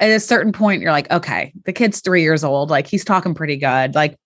at 0.00 0.10
a 0.10 0.20
certain 0.20 0.52
point, 0.52 0.82
you're 0.82 0.92
like, 0.92 1.10
okay, 1.10 1.52
the 1.64 1.72
kid's 1.72 2.00
three 2.00 2.22
years 2.22 2.44
old. 2.44 2.70
Like 2.70 2.86
he's 2.86 3.04
talking 3.04 3.34
pretty 3.34 3.56
good. 3.56 3.94
Like 3.94 4.16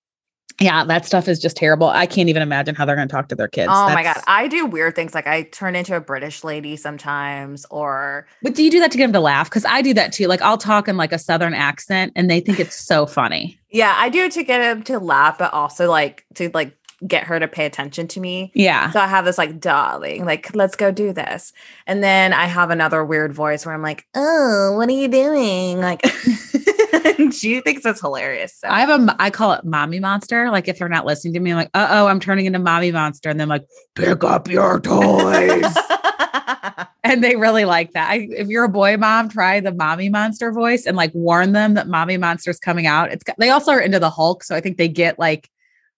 yeah, 0.60 0.84
that 0.84 1.06
stuff 1.06 1.26
is 1.26 1.38
just 1.38 1.56
terrible. 1.56 1.88
I 1.88 2.04
can't 2.04 2.28
even 2.28 2.42
imagine 2.42 2.74
how 2.74 2.84
they're 2.84 2.94
going 2.94 3.08
to 3.08 3.12
talk 3.12 3.28
to 3.28 3.34
their 3.34 3.48
kids. 3.48 3.70
Oh 3.70 3.86
That's... 3.86 3.94
my 3.94 4.02
god, 4.02 4.18
I 4.26 4.46
do 4.46 4.66
weird 4.66 4.94
things 4.94 5.14
like 5.14 5.26
I 5.26 5.42
turn 5.44 5.74
into 5.74 5.96
a 5.96 6.00
British 6.00 6.44
lady 6.44 6.76
sometimes, 6.76 7.64
or. 7.70 8.26
But 8.42 8.54
do 8.54 8.62
you 8.62 8.70
do 8.70 8.78
that 8.80 8.92
to 8.92 8.98
get 8.98 9.04
them 9.04 9.14
to 9.14 9.20
laugh? 9.20 9.48
Because 9.48 9.64
I 9.64 9.80
do 9.80 9.94
that 9.94 10.12
too. 10.12 10.26
Like 10.26 10.42
I'll 10.42 10.58
talk 10.58 10.86
in 10.86 10.98
like 10.98 11.12
a 11.12 11.18
southern 11.18 11.54
accent, 11.54 12.12
and 12.14 12.30
they 12.30 12.40
think 12.40 12.60
it's 12.60 12.76
so 12.76 13.06
funny. 13.06 13.58
Yeah, 13.70 13.94
I 13.96 14.08
do 14.08 14.24
it 14.24 14.32
to 14.32 14.42
get 14.42 14.58
them 14.58 14.82
to 14.84 14.98
laugh, 14.98 15.38
but 15.38 15.52
also 15.54 15.88
like 15.88 16.26
to 16.34 16.50
like 16.52 16.76
get 17.06 17.24
her 17.24 17.38
to 17.38 17.48
pay 17.48 17.66
attention 17.66 18.08
to 18.08 18.20
me. 18.20 18.50
Yeah. 18.54 18.90
So 18.90 19.00
I 19.00 19.06
have 19.06 19.24
this 19.24 19.38
like 19.38 19.60
darling, 19.60 20.24
like 20.24 20.54
let's 20.54 20.76
go 20.76 20.90
do 20.90 21.12
this, 21.12 21.52
and 21.86 22.02
then 22.02 22.32
I 22.32 22.46
have 22.46 22.70
another 22.70 23.04
weird 23.04 23.32
voice 23.32 23.64
where 23.64 23.74
I'm 23.74 23.82
like, 23.82 24.06
oh, 24.14 24.74
what 24.76 24.88
are 24.88 24.92
you 24.92 25.08
doing? 25.08 25.80
Like, 25.80 26.04
she 27.32 27.60
thinks 27.60 27.84
it's 27.84 28.00
hilarious. 28.00 28.56
So. 28.56 28.68
I 28.68 28.80
have 28.80 28.90
a, 28.90 29.16
I 29.18 29.30
call 29.30 29.52
it 29.52 29.64
mommy 29.64 30.00
monster. 30.00 30.50
Like 30.50 30.68
if 30.68 30.78
they're 30.78 30.88
not 30.88 31.06
listening 31.06 31.34
to 31.34 31.40
me, 31.40 31.50
I'm 31.50 31.56
like, 31.56 31.70
uh 31.74 31.88
oh, 31.90 32.06
I'm 32.06 32.20
turning 32.20 32.46
into 32.46 32.58
mommy 32.58 32.92
monster. 32.92 33.28
And 33.28 33.40
then 33.40 33.48
like, 33.48 33.64
pick 33.94 34.24
up 34.24 34.48
your 34.48 34.80
toys. 34.80 35.64
and 37.04 37.24
they 37.24 37.36
really 37.36 37.64
like 37.64 37.92
that. 37.92 38.10
I, 38.10 38.28
if 38.30 38.48
you're 38.48 38.64
a 38.64 38.68
boy 38.68 38.96
mom, 38.96 39.28
try 39.28 39.60
the 39.60 39.72
mommy 39.72 40.08
monster 40.08 40.52
voice 40.52 40.86
and 40.86 40.96
like 40.96 41.12
warn 41.14 41.52
them 41.52 41.74
that 41.74 41.88
mommy 41.88 42.16
monster's 42.16 42.58
coming 42.58 42.86
out. 42.86 43.10
It's 43.10 43.24
they 43.38 43.50
also 43.50 43.72
are 43.72 43.80
into 43.80 43.98
the 43.98 44.10
Hulk, 44.10 44.44
so 44.44 44.54
I 44.54 44.60
think 44.60 44.76
they 44.76 44.88
get 44.88 45.18
like, 45.18 45.50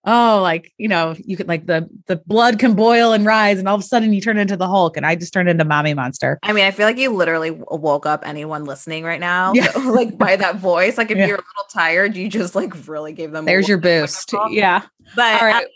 oh, 0.04 0.40
like 0.42 0.72
you 0.78 0.88
know, 0.88 1.14
you 1.24 1.36
could 1.36 1.48
like 1.48 1.66
the 1.66 1.88
the 2.06 2.16
blood 2.26 2.58
can 2.58 2.74
boil 2.74 3.12
and 3.12 3.24
rise, 3.24 3.58
and 3.58 3.68
all 3.68 3.74
of 3.76 3.80
a 3.80 3.84
sudden 3.84 4.12
you 4.12 4.20
turn 4.20 4.38
into 4.38 4.56
the 4.56 4.66
Hulk, 4.66 4.96
and 4.96 5.06
I 5.06 5.14
just 5.14 5.32
turned 5.32 5.48
into 5.48 5.64
mommy 5.64 5.94
monster. 5.94 6.38
I 6.42 6.52
mean, 6.52 6.64
I 6.64 6.70
feel 6.70 6.86
like 6.86 6.98
you 6.98 7.10
literally 7.10 7.50
woke 7.50 8.06
up 8.06 8.22
anyone 8.26 8.64
listening 8.64 9.04
right 9.04 9.20
now, 9.20 9.52
Yeah. 9.54 9.70
like 9.86 10.16
by 10.18 10.36
that 10.36 10.56
voice. 10.56 10.98
Like 10.98 11.10
if 11.10 11.18
Yeah. 11.18 11.26
you're 11.26 11.36
a 11.36 11.38
little 11.38 11.68
tired, 11.72 12.16
you 12.16 12.28
just 12.28 12.54
like 12.54 12.86
really 12.88 13.12
gave 13.12 13.32
them. 13.32 13.44
There's 13.44 13.68
your 13.68 13.78
boost. 13.78 14.32
Yeah. 14.50 14.82
But 15.16 15.40
All 15.42 15.48
right. 15.48 15.64
um, 15.64 15.70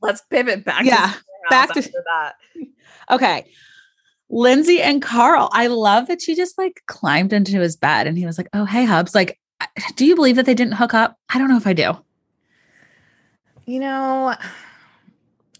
let's 0.00 0.22
pivot 0.30 0.64
back. 0.64 0.84
Yeah, 0.84 1.12
to 1.12 1.22
back 1.50 1.72
to- 1.74 1.80
that. 1.82 2.34
Okay. 3.10 3.44
Lindsay 4.30 4.80
and 4.80 5.02
Carl, 5.02 5.50
I 5.52 5.66
love 5.66 6.06
that 6.06 6.22
she 6.22 6.34
just 6.34 6.56
like 6.56 6.80
climbed 6.86 7.32
into 7.32 7.60
his 7.60 7.76
bed 7.76 8.06
and 8.06 8.16
he 8.16 8.24
was 8.24 8.38
like, 8.38 8.48
Oh, 8.54 8.64
hey, 8.64 8.84
Hubs. 8.84 9.14
Like, 9.14 9.38
do 9.96 10.06
you 10.06 10.14
believe 10.14 10.36
that 10.36 10.46
they 10.46 10.54
didn't 10.54 10.74
hook 10.74 10.94
up? 10.94 11.16
I 11.28 11.38
don't 11.38 11.48
know 11.48 11.56
if 11.58 11.66
I 11.66 11.72
do. 11.74 11.92
You 13.64 13.80
know, 13.80 14.34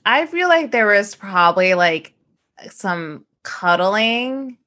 I 0.04 0.26
feel 0.26 0.48
like 0.48 0.72
there 0.72 0.86
was 0.86 1.14
probably 1.14 1.74
like 1.74 2.14
some 2.70 3.24
cuddling 3.44 4.58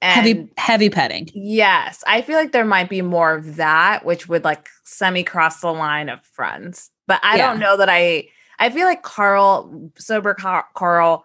and 0.00 0.12
heavy, 0.26 0.48
heavy 0.56 0.90
petting. 0.90 1.28
yes, 1.34 2.02
I 2.06 2.22
feel 2.22 2.36
like 2.36 2.52
there 2.52 2.64
might 2.64 2.88
be 2.88 3.02
more 3.02 3.34
of 3.34 3.56
that, 3.56 4.04
which 4.04 4.28
would 4.28 4.44
like 4.44 4.68
semi 4.84 5.22
cross 5.24 5.60
the 5.60 5.72
line 5.72 6.08
of 6.08 6.24
friends. 6.24 6.90
But 7.06 7.20
I 7.22 7.36
don't 7.38 7.58
know 7.58 7.76
that 7.76 7.88
I. 7.88 8.28
I 8.60 8.70
feel 8.70 8.86
like 8.86 9.02
Carl, 9.02 9.90
sober 9.98 10.34
Car- 10.34 10.66
Carl, 10.74 11.24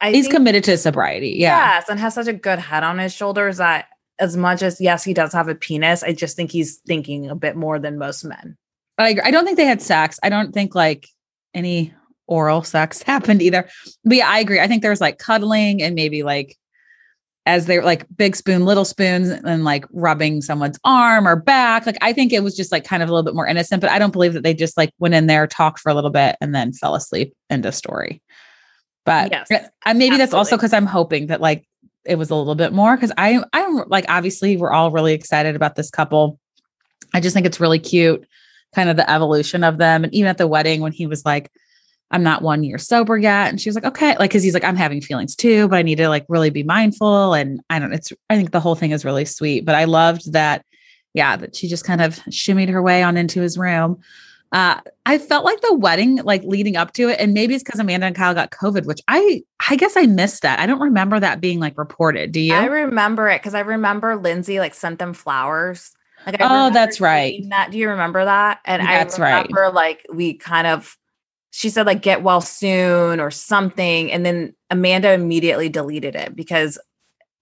I 0.00 0.12
He's 0.12 0.24
think, 0.24 0.34
committed 0.36 0.64
to 0.64 0.78
sobriety. 0.78 1.34
Yeah. 1.36 1.74
yes, 1.74 1.88
and 1.90 2.00
has 2.00 2.14
such 2.14 2.26
a 2.26 2.32
good 2.32 2.58
head 2.58 2.84
on 2.84 2.98
his 2.98 3.12
shoulders 3.12 3.58
that 3.58 3.88
as 4.18 4.34
much 4.36 4.62
as 4.62 4.80
yes, 4.80 5.04
he 5.04 5.12
does 5.12 5.32
have 5.34 5.48
a 5.48 5.54
penis, 5.54 6.02
I 6.02 6.12
just 6.14 6.36
think 6.36 6.50
he's 6.50 6.76
thinking 6.86 7.28
a 7.28 7.34
bit 7.34 7.54
more 7.54 7.78
than 7.78 7.98
most 7.98 8.24
men. 8.24 8.56
I, 8.98 9.30
don't 9.30 9.44
think 9.44 9.56
they 9.56 9.64
had 9.64 9.82
sex. 9.82 10.18
I 10.22 10.28
don't 10.28 10.52
think 10.52 10.74
like 10.74 11.06
any 11.54 11.94
oral 12.26 12.62
sex 12.62 13.02
happened 13.06 13.42
either. 13.42 13.68
But 14.04 14.16
yeah, 14.16 14.28
I 14.28 14.40
agree. 14.40 14.60
I 14.60 14.66
think 14.66 14.82
there 14.82 14.90
was 14.90 15.00
like 15.00 15.18
cuddling 15.18 15.82
and 15.82 15.94
maybe 15.94 16.22
like 16.22 16.56
as 17.46 17.64
they're 17.64 17.82
like 17.82 18.04
big 18.14 18.36
spoon, 18.36 18.66
little 18.66 18.84
spoons, 18.84 19.30
and 19.30 19.64
like 19.64 19.86
rubbing 19.90 20.42
someone's 20.42 20.78
arm 20.84 21.26
or 21.26 21.34
back. 21.34 21.86
Like 21.86 21.96
I 22.02 22.12
think 22.12 22.30
it 22.32 22.42
was 22.42 22.54
just 22.54 22.70
like 22.70 22.84
kind 22.84 23.02
of 23.02 23.08
a 23.08 23.12
little 23.12 23.24
bit 23.24 23.34
more 23.34 23.46
innocent, 23.46 23.80
but 23.80 23.90
I 23.90 23.98
don't 23.98 24.12
believe 24.12 24.34
that 24.34 24.42
they 24.42 24.52
just 24.52 24.76
like 24.76 24.92
went 24.98 25.14
in 25.14 25.26
there, 25.26 25.46
talked 25.46 25.80
for 25.80 25.88
a 25.88 25.94
little 25.94 26.10
bit, 26.10 26.36
and 26.42 26.54
then 26.54 26.74
fell 26.74 26.94
asleep 26.94 27.32
into 27.48 27.72
story. 27.72 28.20
But 29.06 29.32
Yes, 29.32 29.70
maybe 29.94 30.18
that's 30.18 30.34
also 30.34 30.56
because 30.56 30.74
I'm 30.74 30.84
hoping 30.84 31.28
that 31.28 31.40
like 31.40 31.66
it 32.04 32.16
was 32.16 32.28
a 32.28 32.34
little 32.34 32.54
bit 32.54 32.74
more 32.74 32.94
because 32.96 33.12
I 33.16 33.42
I'm 33.54 33.88
like 33.88 34.04
obviously 34.10 34.58
we're 34.58 34.72
all 34.72 34.90
really 34.90 35.14
excited 35.14 35.56
about 35.56 35.74
this 35.74 35.90
couple. 35.90 36.38
I 37.14 37.20
just 37.20 37.32
think 37.32 37.46
it's 37.46 37.60
really 37.60 37.78
cute, 37.78 38.26
kind 38.74 38.88
of 38.88 38.96
the 38.96 39.10
evolution 39.10 39.64
of 39.64 39.78
them. 39.78 40.04
And 40.04 40.14
even 40.14 40.28
at 40.28 40.38
the 40.38 40.46
wedding 40.46 40.80
when 40.80 40.92
he 40.92 41.06
was 41.06 41.24
like, 41.24 41.50
I'm 42.10 42.22
not 42.22 42.42
one 42.42 42.62
year 42.62 42.78
sober 42.78 43.18
yet. 43.18 43.48
And 43.48 43.60
she 43.60 43.68
was 43.68 43.74
like, 43.74 43.84
okay, 43.84 44.16
like 44.18 44.30
because 44.30 44.42
he's 44.42 44.54
like, 44.54 44.64
I'm 44.64 44.76
having 44.76 45.00
feelings 45.00 45.36
too, 45.36 45.68
but 45.68 45.76
I 45.76 45.82
need 45.82 45.96
to 45.96 46.08
like 46.08 46.24
really 46.28 46.50
be 46.50 46.62
mindful. 46.62 47.34
And 47.34 47.60
I 47.68 47.78
don't, 47.78 47.92
it's 47.92 48.12
I 48.30 48.36
think 48.36 48.50
the 48.50 48.60
whole 48.60 48.74
thing 48.74 48.92
is 48.92 49.04
really 49.04 49.24
sweet. 49.24 49.64
But 49.66 49.74
I 49.74 49.84
loved 49.84 50.32
that, 50.32 50.64
yeah, 51.12 51.36
that 51.36 51.54
she 51.54 51.68
just 51.68 51.84
kind 51.84 52.00
of 52.00 52.16
shimmied 52.30 52.70
her 52.70 52.82
way 52.82 53.02
on 53.02 53.16
into 53.16 53.40
his 53.40 53.58
room. 53.58 54.00
Uh, 54.50 54.80
I 55.04 55.18
felt 55.18 55.44
like 55.44 55.60
the 55.60 55.74
wedding, 55.74 56.16
like 56.16 56.42
leading 56.42 56.76
up 56.76 56.94
to 56.94 57.10
it, 57.10 57.20
and 57.20 57.34
maybe 57.34 57.54
it's 57.54 57.62
because 57.62 57.80
Amanda 57.80 58.06
and 58.06 58.16
Kyle 58.16 58.32
got 58.32 58.50
COVID, 58.50 58.86
which 58.86 59.00
I 59.06 59.42
I 59.68 59.76
guess 59.76 59.94
I 59.94 60.06
missed 60.06 60.40
that. 60.40 60.58
I 60.58 60.64
don't 60.64 60.80
remember 60.80 61.20
that 61.20 61.42
being 61.42 61.60
like 61.60 61.76
reported. 61.76 62.32
Do 62.32 62.40
you? 62.40 62.54
I 62.54 62.64
remember 62.64 63.28
it 63.28 63.42
because 63.42 63.54
I 63.54 63.60
remember 63.60 64.16
Lindsay 64.16 64.58
like 64.58 64.72
sent 64.72 64.98
them 64.98 65.12
flowers. 65.12 65.92
Like, 66.32 66.40
Oh, 66.40 66.70
that's 66.70 67.00
right. 67.00 67.42
That 67.48 67.70
do 67.70 67.78
you 67.78 67.88
remember 67.88 68.24
that? 68.24 68.60
And 68.64 68.82
That's 68.82 69.18
I 69.18 69.22
right. 69.22 69.48
remember 69.48 69.70
like 69.74 70.04
we 70.12 70.34
kind 70.34 70.66
of, 70.66 70.96
she 71.50 71.70
said 71.70 71.86
like 71.86 72.02
get 72.02 72.22
well 72.22 72.40
soon 72.40 73.18
or 73.20 73.30
something, 73.30 74.12
and 74.12 74.24
then 74.26 74.54
Amanda 74.70 75.12
immediately 75.12 75.68
deleted 75.68 76.14
it 76.14 76.36
because 76.36 76.78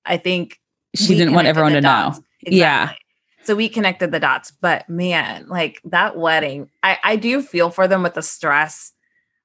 I 0.04 0.16
think 0.16 0.60
she 0.94 1.14
didn't 1.16 1.34
want 1.34 1.48
everyone 1.48 1.72
to 1.72 1.80
dots. 1.80 2.18
know. 2.18 2.24
Yeah. 2.46 2.92
So 3.42 3.54
we 3.54 3.68
connected 3.68 4.12
the 4.12 4.20
dots, 4.20 4.52
but 4.60 4.88
man, 4.88 5.46
like 5.48 5.80
that 5.84 6.16
wedding, 6.16 6.70
I 6.82 6.98
I 7.02 7.16
do 7.16 7.42
feel 7.42 7.70
for 7.70 7.86
them 7.88 8.02
with 8.02 8.14
the 8.14 8.22
stress 8.22 8.92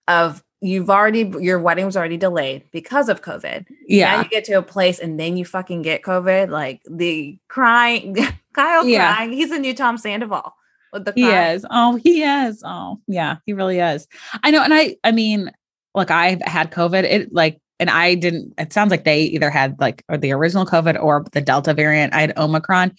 of 0.08 0.44
you've 0.62 0.90
already 0.90 1.32
your 1.40 1.60
wedding 1.60 1.86
was 1.86 1.98
already 1.98 2.18
delayed 2.18 2.64
because 2.72 3.10
of 3.10 3.22
COVID. 3.22 3.68
Now 3.70 3.76
Yeah. 3.88 4.22
you 4.24 4.30
get 4.30 4.46
to 4.46 4.54
a 4.54 4.62
place 4.62 5.00
and 5.00 5.20
then 5.20 5.36
you 5.36 5.44
fucking 5.44 5.82
get 5.82 6.04
COVID. 6.04 6.50
Like 6.50 6.82
the 6.90 7.40
crying, 7.48 8.16
Kyle 8.54 8.86
Yeah. 8.86 9.16
crying. 9.16 9.34
He's 9.34 9.52
a 9.52 9.60
new 9.60 9.74
Tom 9.74 9.98
Sandoval 9.98 10.54
with 10.94 11.06
the 11.06 11.14
He 11.16 11.28
is. 11.28 11.66
Oh, 11.70 11.96
he 11.96 12.22
is. 12.24 12.62
Oh, 12.66 13.00
yeah, 13.08 13.38
he 13.46 13.54
really 13.54 13.80
is. 13.80 14.08
I 14.44 14.52
know. 14.52 14.62
And 14.64 14.74
I, 14.74 14.98
I 15.04 15.12
mean, 15.12 15.52
look, 15.96 16.12
I've 16.12 16.42
had 16.44 16.72
COVID. 16.72 17.04
It 17.04 17.34
like, 17.34 17.60
and 17.80 17.90
I 17.90 18.14
didn't, 18.14 18.54
it 18.60 18.72
sounds 18.72 18.92
like 18.92 19.04
they 19.04 19.24
either 19.24 19.50
had 19.50 19.80
like, 19.80 20.04
or 20.10 20.18
the 20.18 20.32
original 20.34 20.66
COVID 20.68 21.02
or 21.02 21.26
the 21.32 21.42
Delta 21.42 21.74
variant. 21.74 22.14
I 22.14 22.22
had 22.22 22.38
Omicron. 22.38 22.94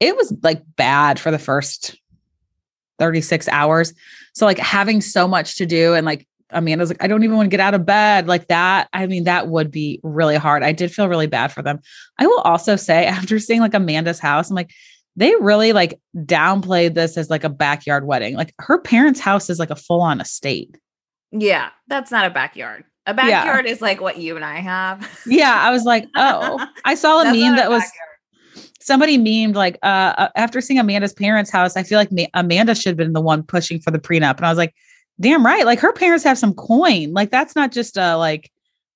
It 0.00 0.16
was 0.16 0.34
like 0.42 0.62
bad 0.76 1.20
for 1.20 1.30
the 1.30 1.38
first 1.38 1.96
36 2.98 3.48
hours. 3.48 3.94
So, 4.34 4.46
like, 4.46 4.58
having 4.58 5.00
so 5.00 5.28
much 5.28 5.56
to 5.58 5.66
do 5.66 5.94
and 5.94 6.04
like, 6.04 6.26
Amanda's 6.54 6.88
like, 6.88 7.02
I 7.02 7.06
don't 7.06 7.24
even 7.24 7.36
want 7.36 7.46
to 7.46 7.50
get 7.50 7.60
out 7.60 7.74
of 7.74 7.84
bed 7.84 8.26
like 8.26 8.48
that. 8.48 8.88
I 8.92 9.06
mean, 9.06 9.24
that 9.24 9.48
would 9.48 9.70
be 9.70 10.00
really 10.02 10.36
hard. 10.36 10.62
I 10.62 10.72
did 10.72 10.92
feel 10.92 11.08
really 11.08 11.26
bad 11.26 11.52
for 11.52 11.62
them. 11.62 11.80
I 12.18 12.26
will 12.26 12.40
also 12.40 12.76
say, 12.76 13.06
after 13.06 13.38
seeing 13.38 13.60
like 13.60 13.74
Amanda's 13.74 14.18
house, 14.20 14.50
I'm 14.50 14.56
like, 14.56 14.70
they 15.16 15.34
really 15.36 15.72
like 15.72 16.00
downplayed 16.16 16.94
this 16.94 17.16
as 17.16 17.30
like 17.30 17.44
a 17.44 17.48
backyard 17.48 18.06
wedding. 18.06 18.34
Like 18.34 18.52
her 18.58 18.78
parents' 18.78 19.20
house 19.20 19.48
is 19.50 19.58
like 19.58 19.70
a 19.70 19.76
full 19.76 20.00
on 20.00 20.20
estate. 20.20 20.76
Yeah, 21.30 21.70
that's 21.88 22.10
not 22.10 22.26
a 22.26 22.30
backyard. 22.30 22.84
A 23.06 23.10
Yeah. 23.10 23.14
backyard 23.14 23.66
is 23.66 23.82
like 23.82 24.00
what 24.00 24.18
you 24.18 24.34
and 24.36 24.44
I 24.44 24.56
have. 24.56 25.22
Yeah, 25.26 25.52
I 25.54 25.70
was 25.70 25.84
like, 25.84 26.06
oh, 26.16 26.66
I 26.84 26.94
saw 26.94 27.20
a 27.20 27.24
meme 27.26 27.34
not 27.34 27.52
a 27.52 27.56
that 27.56 27.70
was 27.70 27.84
somebody 28.80 29.18
memed 29.18 29.54
like, 29.54 29.78
uh, 29.82 30.14
uh, 30.18 30.28
after 30.36 30.60
seeing 30.60 30.78
Amanda's 30.78 31.12
parents' 31.12 31.50
house, 31.50 31.76
I 31.76 31.82
feel 31.82 31.98
like 31.98 32.12
Ma- 32.12 32.26
Amanda 32.34 32.74
should 32.74 32.90
have 32.90 32.96
been 32.96 33.12
the 33.14 33.20
one 33.20 33.42
pushing 33.42 33.80
for 33.80 33.90
the 33.90 33.98
prenup. 33.98 34.36
And 34.36 34.46
I 34.46 34.50
was 34.50 34.58
like, 34.58 34.74
damn 35.20 35.44
right. 35.44 35.64
Like 35.64 35.80
her 35.80 35.92
parents 35.92 36.24
have 36.24 36.38
some 36.38 36.54
coin. 36.54 37.12
Like 37.12 37.30
that's 37.30 37.56
not 37.56 37.72
just 37.72 37.96
a 37.96 38.16
like 38.16 38.50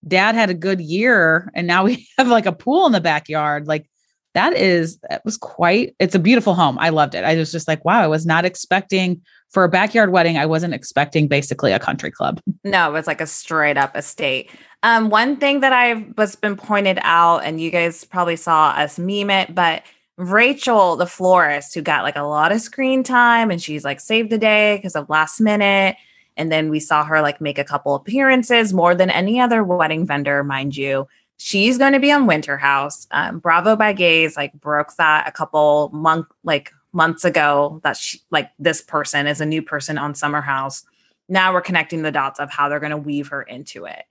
dad 0.07 0.35
had 0.35 0.51
a 0.51 0.55
good 0.55 0.81
year 0.81 1.51
and 1.55 1.67
now 1.67 1.85
we 1.85 2.09
have 2.19 2.29
like 2.29 2.47
a 2.47 2.53
pool 2.53 2.87
in 2.87 2.93
the 2.93 3.01
backyard. 3.01 3.67
Like 3.67 3.89
that 4.35 4.55
is 4.55 4.99
that 5.09 5.25
was 5.25 5.37
quite 5.37 5.95
it's 5.99 6.15
a 6.15 6.21
beautiful 6.21 6.55
home. 6.55 6.79
I 6.79 6.91
loved 6.91 7.15
it. 7.15 7.25
I 7.25 7.35
was 7.37 7.51
just 7.51 7.69
like, 7.69 7.85
wow, 7.85 8.01
I 8.01 8.07
was 8.07 8.27
not 8.27 8.45
expecting 8.45 9.23
for 9.51 9.65
a 9.65 9.69
backyard 9.69 10.13
wedding, 10.13 10.37
I 10.37 10.47
wasn't 10.47 10.75
expecting 10.75 11.27
basically 11.27 11.73
a 11.73 11.79
country 11.79 12.11
club. 12.11 12.41
No, 12.65 12.89
it 12.89 12.93
was 12.93 13.07
like 13.07 13.21
a 13.21 13.27
straight 13.27 13.79
up 13.79 13.97
estate. 13.97 14.51
Um, 14.83 15.09
one 15.09 15.37
thing 15.37 15.61
that 15.61 15.73
I've 15.73 16.17
was 16.17 16.37
been 16.37 16.57
pointed 16.57 16.99
out, 17.03 17.39
and 17.39 17.61
you 17.61 17.71
guys 17.71 18.05
probably 18.05 18.37
saw 18.37 18.71
us 18.71 18.99
meme 18.99 19.31
it, 19.31 19.55
but 19.55 19.83
Rachel, 20.19 20.97
the 20.97 21.07
florist, 21.07 21.75
who 21.75 21.81
got 21.81 22.03
like 22.03 22.17
a 22.17 22.23
lot 22.23 22.53
of 22.53 22.61
screen 22.61 23.03
time, 23.03 23.51
and 23.51 23.63
she's 23.63 23.85
like 23.85 24.01
saved 24.01 24.31
the 24.31 24.39
day 24.39 24.77
because 24.77 24.97
of 24.97 25.09
last 25.09 25.41
minute. 25.41 25.97
And 26.39 26.51
then 26.51 26.71
we 26.71 26.81
saw 26.81 27.05
her 27.05 27.21
like 27.21 27.41
make 27.41 27.59
a 27.59 27.65
couple 27.65 27.95
appearances 27.95 28.73
more 28.73 28.95
than 28.95 29.11
any 29.11 29.39
other 29.41 29.63
wedding 29.63 30.07
vendor, 30.07 30.43
mind 30.43 30.77
you. 30.77 31.07
She's 31.37 31.77
going 31.77 31.93
to 31.93 32.01
be 32.01 32.11
on 32.11 32.27
Winter 32.27 32.57
House. 32.57 33.07
Um, 33.11 33.39
Bravo 33.39 33.77
by 33.77 33.93
Gays 33.93 34.37
like 34.37 34.53
broke 34.55 34.97
that 34.97 35.29
a 35.29 35.33
couple 35.33 35.91
month 35.93 36.27
like 36.45 36.73
months 36.93 37.25
ago 37.25 37.81
that 37.85 37.97
she 37.99 38.21
like 38.31 38.51
this 38.59 38.81
person 38.81 39.27
is 39.27 39.41
a 39.43 39.47
new 39.47 39.61
person 39.61 39.99
on 39.99 40.15
Summer 40.15 40.41
House 40.41 40.85
now 41.29 41.53
we're 41.53 41.61
connecting 41.61 42.03
the 42.03 42.13
dots 42.13 42.41
of 42.41 42.51
how 42.51 42.69
they're 42.69 42.81
going 42.81 42.91
to 42.91 42.97
weave 42.97 43.29
her 43.29 43.43
into 43.43 43.85
it. 43.85 44.05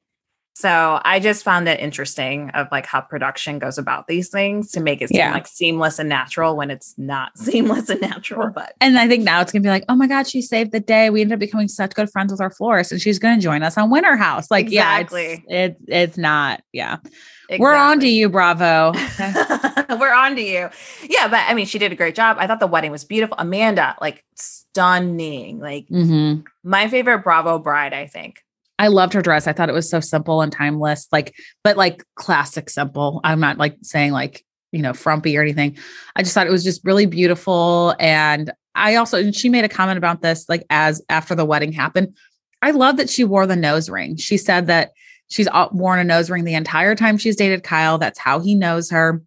So 0.59 0.99
I 1.05 1.19
just 1.19 1.43
found 1.43 1.69
it 1.69 1.79
interesting 1.79 2.49
of 2.55 2.67
like 2.71 2.87
how 2.87 2.99
production 3.01 3.59
goes 3.59 3.77
about 3.77 4.07
these 4.07 4.29
things 4.29 4.71
to 4.71 4.79
make 4.79 5.03
it 5.03 5.09
seem 5.09 5.17
Yeah. 5.19 5.31
like 5.31 5.45
seamless 5.45 5.99
and 5.99 6.09
natural 6.09 6.55
when 6.57 6.71
it's 6.71 6.95
not 6.97 7.37
seamless 7.37 7.89
and 7.89 8.01
natural. 8.01 8.49
But 8.49 8.73
And 8.81 8.97
I 8.97 9.07
think 9.07 9.23
now 9.23 9.39
it's 9.41 9.51
gonna 9.51 9.61
be 9.61 9.69
like, 9.69 9.85
oh 9.87 9.95
my 9.95 10.07
God, 10.07 10.27
she 10.27 10.41
saved 10.41 10.71
the 10.71 10.79
day. 10.79 11.11
We 11.11 11.21
ended 11.21 11.35
up 11.35 11.39
becoming 11.39 11.67
such 11.67 11.93
good 11.93 12.09
friends 12.09 12.31
with 12.31 12.41
our 12.41 12.49
florist, 12.49 12.91
and 12.91 12.99
she's 12.99 13.19
gonna 13.19 13.39
join 13.39 13.61
us 13.61 13.77
on 13.77 13.91
Winter 13.91 14.15
House. 14.17 14.49
Like, 14.49 14.65
Exactly. 14.65 15.43
yeah, 15.47 15.65
it's, 15.65 15.75
it's 15.79 15.83
it's 15.87 16.17
not. 16.17 16.63
Yeah, 16.73 16.97
we're 17.59 17.75
on 17.75 17.99
to 17.99 18.07
you, 18.07 18.27
Bravo. 18.27 18.93
We're 19.99 20.13
on 20.13 20.35
to 20.35 20.41
you. 20.41 20.69
Yeah, 21.07 21.27
but 21.29 21.39
I 21.47 21.53
mean, 21.53 21.65
she 21.67 21.77
did 21.79 21.91
a 21.91 21.95
great 21.95 22.13
job. 22.15 22.37
I 22.39 22.47
thought 22.47 22.59
the 22.59 22.67
wedding 22.67 22.91
was 22.91 23.05
beautiful. 23.05 23.35
Amanda, 23.39 23.95
like 24.01 24.25
stunning. 24.35 25.59
Like 25.59 25.87
hmm 25.87 26.39
my 26.63 26.87
favorite 26.89 27.19
Bravo 27.23 27.59
bride, 27.59 27.93
I 27.93 28.07
think. 28.07 28.43
I 28.79 28.89
loved 28.89 29.13
her 29.13 29.21
dress. 29.21 29.47
I 29.47 29.53
thought 29.53 29.69
it 29.69 29.73
was 29.73 29.89
so 29.89 29.99
simple 29.99 30.41
and 30.41 30.51
timeless, 30.51 31.07
like, 31.11 31.35
but 31.63 31.77
like 31.77 32.03
classic 32.15 32.69
simple. 32.69 33.21
I'm 33.23 33.39
not 33.39 33.57
like 33.57 33.77
saying 33.81 34.11
like, 34.11 34.45
you 34.71 34.81
know, 34.81 34.93
frumpy 34.93 35.37
or 35.37 35.41
anything. 35.41 35.77
I 36.15 36.23
just 36.23 36.33
thought 36.33 36.47
it 36.47 36.51
was 36.51 36.63
just 36.63 36.85
really 36.85 37.05
beautiful. 37.05 37.95
And 37.99 38.51
I 38.75 38.95
also, 38.95 39.17
and 39.17 39.35
she 39.35 39.49
made 39.49 39.65
a 39.65 39.69
comment 39.69 39.97
about 39.97 40.21
this, 40.21 40.47
like, 40.47 40.65
as 40.69 41.01
after 41.09 41.33
the 41.33 41.45
wedding 41.45 41.71
happened. 41.71 42.15
I 42.61 42.71
love 42.71 42.97
that 42.97 43.09
she 43.09 43.23
wore 43.23 43.47
the 43.47 43.55
nose 43.55 43.89
ring. 43.89 44.17
She 44.17 44.37
said 44.37 44.67
that 44.67 44.91
she's 45.29 45.47
all- 45.47 45.69
worn 45.73 45.99
a 45.99 46.03
nose 46.03 46.29
ring 46.29 46.43
the 46.43 46.53
entire 46.53 46.95
time 46.95 47.17
she's 47.17 47.35
dated 47.35 47.63
Kyle. 47.63 47.97
That's 47.97 48.19
how 48.19 48.39
he 48.39 48.53
knows 48.53 48.91
her. 48.91 49.23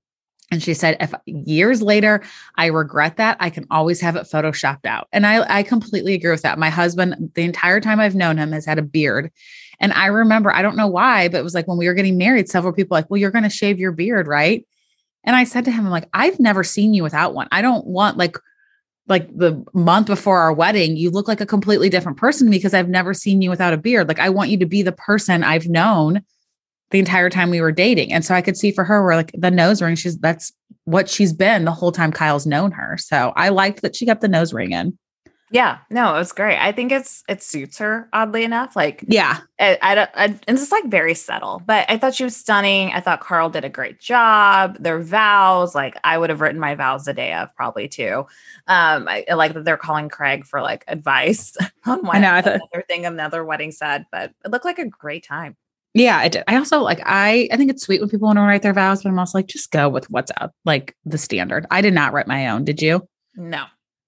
And 0.50 0.62
she 0.62 0.74
said, 0.74 0.96
if 1.00 1.14
years 1.26 1.80
later 1.80 2.22
I 2.56 2.66
regret 2.66 3.16
that, 3.18 3.36
I 3.38 3.50
can 3.50 3.66
always 3.70 4.00
have 4.00 4.16
it 4.16 4.26
photoshopped 4.26 4.84
out. 4.84 5.06
And 5.12 5.26
I, 5.26 5.58
I 5.58 5.62
completely 5.62 6.14
agree 6.14 6.32
with 6.32 6.42
that. 6.42 6.58
My 6.58 6.70
husband, 6.70 7.30
the 7.34 7.42
entire 7.42 7.80
time 7.80 8.00
I've 8.00 8.16
known 8.16 8.36
him, 8.36 8.52
has 8.52 8.66
had 8.66 8.78
a 8.78 8.82
beard. 8.82 9.30
And 9.78 9.92
I 9.92 10.06
remember, 10.06 10.52
I 10.52 10.62
don't 10.62 10.76
know 10.76 10.88
why, 10.88 11.28
but 11.28 11.38
it 11.38 11.44
was 11.44 11.54
like 11.54 11.68
when 11.68 11.78
we 11.78 11.86
were 11.86 11.94
getting 11.94 12.18
married, 12.18 12.48
several 12.48 12.72
people 12.72 12.96
like, 12.96 13.08
well, 13.08 13.18
you're 13.18 13.30
going 13.30 13.44
to 13.44 13.50
shave 13.50 13.78
your 13.78 13.92
beard, 13.92 14.26
right? 14.26 14.66
And 15.24 15.36
I 15.36 15.44
said 15.44 15.64
to 15.66 15.70
him, 15.70 15.86
I'm 15.86 15.92
like, 15.92 16.08
I've 16.12 16.40
never 16.40 16.64
seen 16.64 16.94
you 16.94 17.02
without 17.02 17.32
one. 17.32 17.48
I 17.52 17.62
don't 17.62 17.86
want 17.86 18.16
like, 18.16 18.36
like 19.06 19.34
the 19.36 19.64
month 19.72 20.06
before 20.06 20.38
our 20.38 20.52
wedding, 20.52 20.96
you 20.96 21.10
look 21.10 21.28
like 21.28 21.40
a 21.40 21.46
completely 21.46 21.88
different 21.88 22.18
person 22.18 22.50
because 22.50 22.74
I've 22.74 22.88
never 22.88 23.14
seen 23.14 23.42
you 23.42 23.50
without 23.50 23.72
a 23.72 23.78
beard. 23.78 24.08
Like, 24.08 24.20
I 24.20 24.30
want 24.30 24.50
you 24.50 24.58
to 24.58 24.66
be 24.66 24.82
the 24.82 24.92
person 24.92 25.42
I've 25.42 25.66
known 25.66 26.22
the 26.90 26.98
entire 26.98 27.30
time 27.30 27.50
we 27.50 27.60
were 27.60 27.72
dating. 27.72 28.12
And 28.12 28.24
so 28.24 28.34
I 28.34 28.42
could 28.42 28.56
see 28.56 28.72
for 28.72 28.84
her 28.84 29.02
we're 29.02 29.14
like 29.16 29.32
the 29.36 29.50
nose 29.50 29.80
ring, 29.82 29.94
she's 29.96 30.18
that's 30.18 30.52
what 30.84 31.08
she's 31.08 31.32
been 31.32 31.64
the 31.64 31.72
whole 31.72 31.92
time 31.92 32.10
Kyle's 32.12 32.46
known 32.46 32.72
her. 32.72 32.96
So 32.98 33.32
I 33.36 33.50
liked 33.50 33.82
that 33.82 33.94
she 33.94 34.06
got 34.06 34.20
the 34.20 34.28
nose 34.28 34.52
ring 34.52 34.72
in. 34.72 34.98
Yeah, 35.52 35.78
no, 35.90 36.14
it 36.14 36.18
was 36.18 36.30
great. 36.30 36.58
I 36.58 36.70
think 36.70 36.92
it's 36.92 37.24
it 37.28 37.42
suits 37.42 37.78
her 37.78 38.08
oddly 38.12 38.44
enough. 38.44 38.76
Like 38.76 39.04
Yeah. 39.08 39.40
I, 39.58 39.78
I 39.82 39.94
don't, 39.96 40.10
I, 40.14 40.24
and 40.26 40.40
it's 40.58 40.70
like 40.70 40.84
very 40.86 41.14
subtle, 41.14 41.60
but 41.66 41.86
I 41.90 41.98
thought 41.98 42.14
she 42.14 42.22
was 42.22 42.36
stunning. 42.36 42.92
I 42.92 43.00
thought 43.00 43.18
Carl 43.20 43.50
did 43.50 43.64
a 43.64 43.68
great 43.68 43.98
job. 43.98 44.76
Their 44.78 45.00
vows, 45.00 45.74
like 45.74 45.96
I 46.04 46.16
would 46.18 46.30
have 46.30 46.40
written 46.40 46.60
my 46.60 46.76
vows 46.76 47.04
the 47.04 47.14
day 47.14 47.34
of 47.34 47.52
probably 47.56 47.88
too. 47.88 48.26
Um, 48.68 49.08
I, 49.08 49.24
I 49.28 49.34
like 49.34 49.54
that 49.54 49.64
they're 49.64 49.76
calling 49.76 50.08
Craig 50.08 50.44
for 50.46 50.62
like 50.62 50.84
advice 50.88 51.56
on 51.84 52.04
what 52.06 52.16
I 52.16 52.20
know, 52.20 52.32
I 52.32 52.42
thought- 52.42 52.54
another 52.72 52.84
thing 52.86 53.06
another 53.06 53.44
wedding 53.44 53.72
said, 53.72 54.06
but 54.12 54.32
it 54.44 54.52
looked 54.52 54.64
like 54.64 54.78
a 54.78 54.86
great 54.86 55.24
time. 55.24 55.56
Yeah, 55.94 56.18
I 56.18 56.28
did. 56.28 56.44
I 56.46 56.56
also 56.56 56.80
like 56.80 57.00
I 57.04 57.48
I 57.52 57.56
think 57.56 57.70
it's 57.70 57.82
sweet 57.82 58.00
when 58.00 58.08
people 58.10 58.26
want 58.26 58.36
to 58.38 58.42
write 58.42 58.62
their 58.62 58.72
vows, 58.72 59.02
but 59.02 59.08
I'm 59.08 59.18
also 59.18 59.38
like, 59.38 59.46
just 59.48 59.70
go 59.72 59.88
with 59.88 60.08
what's 60.10 60.30
up, 60.40 60.52
like 60.64 60.94
the 61.04 61.18
standard. 61.18 61.66
I 61.70 61.80
did 61.80 61.94
not 61.94 62.12
write 62.12 62.26
my 62.28 62.48
own. 62.48 62.64
Did 62.64 62.80
you? 62.80 63.08
No, 63.36 63.64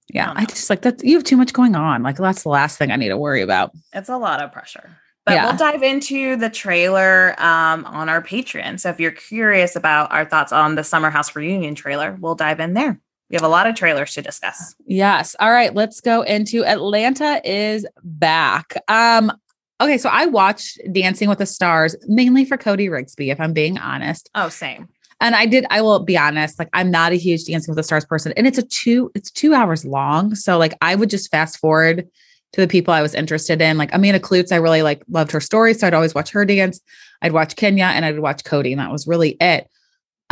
Yeah. 0.08 0.30
Oh, 0.30 0.34
I 0.36 0.44
just 0.44 0.70
like 0.70 0.82
that 0.82 1.02
you 1.04 1.14
have 1.16 1.24
too 1.24 1.36
much 1.36 1.52
going 1.52 1.74
on. 1.74 2.02
Like 2.02 2.16
that's 2.16 2.42
the 2.44 2.48
last 2.50 2.78
thing 2.78 2.90
I 2.92 2.96
need 2.96 3.08
to 3.08 3.18
worry 3.18 3.42
about. 3.42 3.72
it's 3.92 4.08
a 4.08 4.16
lot 4.16 4.40
of 4.40 4.52
pressure. 4.52 4.96
But 5.24 5.34
Yeah. 5.34 5.44
we'll 5.46 5.56
dive 5.56 5.82
into 5.84 6.34
the 6.36 6.50
trailer 6.50 7.34
um, 7.40 7.84
on 7.84 8.08
our 8.08 8.20
Patreon. 8.22 8.80
So 8.80 8.88
if 8.90 8.98
you're 8.98 9.12
curious 9.12 9.76
about 9.76 10.10
our 10.12 10.24
thoughts 10.24 10.52
on 10.52 10.74
the 10.74 10.82
Summer 10.84 11.10
House 11.10 11.34
reunion 11.36 11.74
trailer, 11.76 12.16
we'll 12.20 12.34
dive 12.34 12.58
in 12.58 12.74
there. 12.74 13.00
We 13.30 13.36
have 13.36 13.44
a 13.44 13.48
lot 13.48 13.68
of 13.68 13.74
trailers 13.76 14.12
to 14.14 14.22
discuss. 14.22 14.74
Yes. 14.84 15.34
All 15.40 15.50
right, 15.52 15.72
let's 15.74 16.00
go 16.00 16.22
into 16.22 16.64
Atlanta 16.64 17.40
is 17.44 17.86
back. 18.04 18.74
Um 18.88 19.32
okay, 19.80 19.98
so 19.98 20.08
I 20.08 20.26
watched 20.26 20.80
Dancing 20.92 21.28
with 21.28 21.38
the 21.38 21.46
Stars 21.46 21.96
mainly 22.06 22.44
for 22.44 22.56
Cody 22.56 22.88
Rigsby 22.88 23.32
if 23.32 23.40
I'm 23.40 23.52
being 23.52 23.78
honest. 23.78 24.30
Oh, 24.34 24.48
same. 24.48 24.88
And 25.20 25.36
I 25.36 25.46
did 25.46 25.66
I 25.70 25.80
will 25.82 26.00
be 26.00 26.16
honest, 26.16 26.58
like 26.58 26.68
I'm 26.72 26.90
not 26.90 27.12
a 27.12 27.16
huge 27.16 27.44
Dancing 27.44 27.72
with 27.72 27.76
the 27.76 27.84
Stars 27.84 28.04
person 28.04 28.32
and 28.36 28.46
it's 28.46 28.58
a 28.58 28.62
2 28.62 29.12
it's 29.14 29.30
2 29.30 29.54
hours 29.54 29.84
long, 29.84 30.34
so 30.34 30.58
like 30.58 30.74
I 30.80 30.94
would 30.94 31.10
just 31.10 31.30
fast 31.30 31.58
forward 31.58 32.08
to 32.52 32.60
the 32.60 32.68
people 32.68 32.92
I 32.92 33.02
was 33.02 33.14
interested 33.14 33.62
in. 33.62 33.78
Like 33.78 33.94
Amanda 33.94 34.20
Kloots, 34.20 34.52
I 34.52 34.56
really 34.56 34.82
like 34.82 35.02
loved 35.08 35.32
her 35.32 35.40
story, 35.40 35.74
so 35.74 35.86
I'd 35.86 35.94
always 35.94 36.14
watch 36.14 36.30
her 36.30 36.44
dance. 36.44 36.80
I'd 37.22 37.32
watch 37.32 37.56
Kenya 37.56 37.84
and 37.84 38.04
I'd 38.04 38.18
watch 38.18 38.44
Cody 38.44 38.72
and 38.72 38.80
that 38.80 38.92
was 38.92 39.06
really 39.06 39.36
it. 39.40 39.68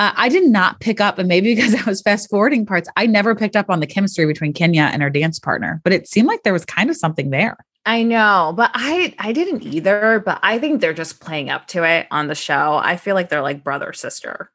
Uh, 0.00 0.12
I 0.16 0.30
did 0.30 0.44
not 0.44 0.80
pick 0.80 0.98
up, 0.98 1.18
and 1.18 1.28
maybe 1.28 1.54
because 1.54 1.74
I 1.74 1.84
was 1.88 2.00
fast 2.00 2.30
forwarding 2.30 2.64
parts, 2.64 2.88
I 2.96 3.06
never 3.06 3.34
picked 3.34 3.54
up 3.54 3.68
on 3.68 3.80
the 3.80 3.86
chemistry 3.86 4.26
between 4.26 4.54
Kenya 4.54 4.88
and 4.92 5.02
her 5.02 5.10
dance 5.10 5.38
partner. 5.38 5.80
But 5.84 5.92
it 5.92 6.08
seemed 6.08 6.26
like 6.26 6.42
there 6.42 6.54
was 6.54 6.64
kind 6.64 6.88
of 6.88 6.96
something 6.96 7.30
there. 7.30 7.58
I 7.86 8.02
know, 8.02 8.52
but 8.56 8.70
I 8.74 9.14
I 9.18 9.32
didn't 9.32 9.62
either, 9.62 10.22
but 10.24 10.38
I 10.42 10.58
think 10.58 10.80
they're 10.80 10.92
just 10.92 11.20
playing 11.20 11.50
up 11.50 11.66
to 11.68 11.82
it 11.84 12.06
on 12.10 12.28
the 12.28 12.34
show. 12.34 12.76
I 12.82 12.96
feel 12.96 13.14
like 13.14 13.28
they're 13.30 13.42
like 13.42 13.64
brother 13.64 13.92
sister. 13.92 14.50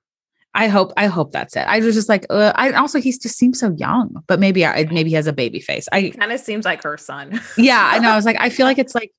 I 0.53 0.67
hope, 0.69 0.93
I 0.95 1.07
hope 1.07 1.33
that's 1.33 1.57
it. 1.57 1.65
I 1.67 1.79
was 1.79 1.95
just 1.95 2.07
like, 2.07 2.25
uh, 2.29 2.53
I 2.55 2.71
also 2.71 3.01
he 3.01 3.11
just 3.11 3.38
seems 3.38 3.59
so 3.59 3.71
young, 3.77 4.23
but 4.27 4.39
maybe 4.39 4.65
I 4.65 4.85
maybe 4.89 5.09
he 5.09 5.15
has 5.15 5.27
a 5.27 5.33
baby 5.33 5.59
face. 5.59 5.88
I 5.91 6.11
Kind 6.11 6.31
of 6.31 6.39
seems 6.39 6.63
like 6.63 6.81
her 6.83 6.97
son. 6.97 7.41
yeah, 7.57 7.89
I 7.93 7.99
know. 7.99 8.09
I 8.09 8.15
was 8.15 8.25
like, 8.25 8.38
I 8.39 8.49
feel 8.49 8.65
like 8.65 8.77
it's 8.77 8.95
like, 8.95 9.11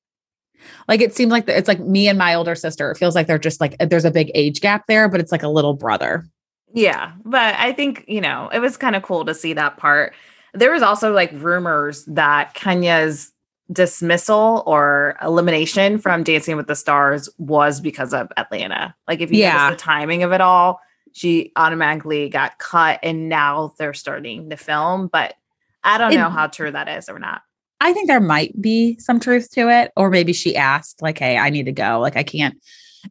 like 0.89 1.03
it 1.03 1.15
seemed 1.15 1.31
like 1.31 1.45
the, 1.47 1.57
it's 1.57 1.69
like 1.69 1.81
me 1.81 2.09
and 2.09 2.17
my 2.17 2.35
older 2.35 2.55
sister. 2.55 2.91
It 2.91 2.97
feels 2.97 3.15
like 3.15 3.27
they're 3.27 3.39
just 3.39 3.61
like 3.61 3.77
there's 3.79 4.07
a 4.07 4.11
big 4.11 4.31
age 4.35 4.61
gap 4.63 4.87
there, 4.89 5.09
but 5.11 5.21
it's 5.21 5.31
like 5.33 5.43
a 5.43 5.49
little 5.49 5.75
brother. 5.75 6.27
yeah, 6.73 7.13
but 7.25 7.55
I 7.57 7.73
think, 7.73 8.05
you 8.09 8.21
know, 8.21 8.49
it 8.53 8.61
was 8.61 8.77
kind 8.77 8.97
of 8.97 9.03
cool 9.03 9.25
to 9.27 9.35
see 9.35 9.53
that 9.55 9.77
part. 9.77 10.15
There 10.55 10.73
was 10.73 10.83
also 10.83 11.13
like 11.13 11.31
rumors 11.35 12.05
that 12.07 12.55
Kenya's 12.55 13.33
dismissal 13.73 14.63
or 14.67 15.17
elimination 15.23 15.99
from 15.99 16.23
Dancing 16.23 16.57
with 16.57 16.67
the 16.67 16.77
Stars 16.77 17.29
was 17.39 17.81
because 17.81 18.15
of 18.15 18.29
Atlanta. 18.37 18.95
Like 19.09 19.21
if 19.21 19.31
you 19.33 19.39
Yeah. 19.39 19.65
notice 19.69 19.77
the 19.81 19.85
timing 19.85 20.23
of 20.23 20.33
it 20.33 20.41
all, 20.41 20.81
she 21.13 21.53
automatically 21.57 22.29
got 22.29 22.59
cut 22.59 23.01
and 23.03 23.29
now 23.29 23.73
they're 23.79 23.95
starting 23.95 24.51
to 24.51 24.57
film, 24.57 25.09
but 25.13 25.35
I 25.83 25.99
don't 25.99 26.13
It- 26.13 26.17
know 26.19 26.31
how 26.31 26.47
true 26.47 26.71
that 26.71 26.89
is 26.89 27.09
or 27.09 27.19
not. 27.19 27.43
I 27.81 27.93
think 27.93 28.07
there 28.09 28.21
might 28.21 28.61
be 28.61 28.97
some 28.99 29.21
truth 29.21 29.51
to 29.53 29.69
it, 29.69 29.93
or 29.97 30.09
maybe 30.09 30.33
she 30.33 30.57
asked, 30.57 31.03
like, 31.03 31.19
"Hey, 31.19 31.37
I 31.37 31.51
need 31.51 31.67
to 31.67 31.73
go. 31.73 32.01
Like, 32.01 32.17
I 32.17 32.23
can't." 32.23 32.57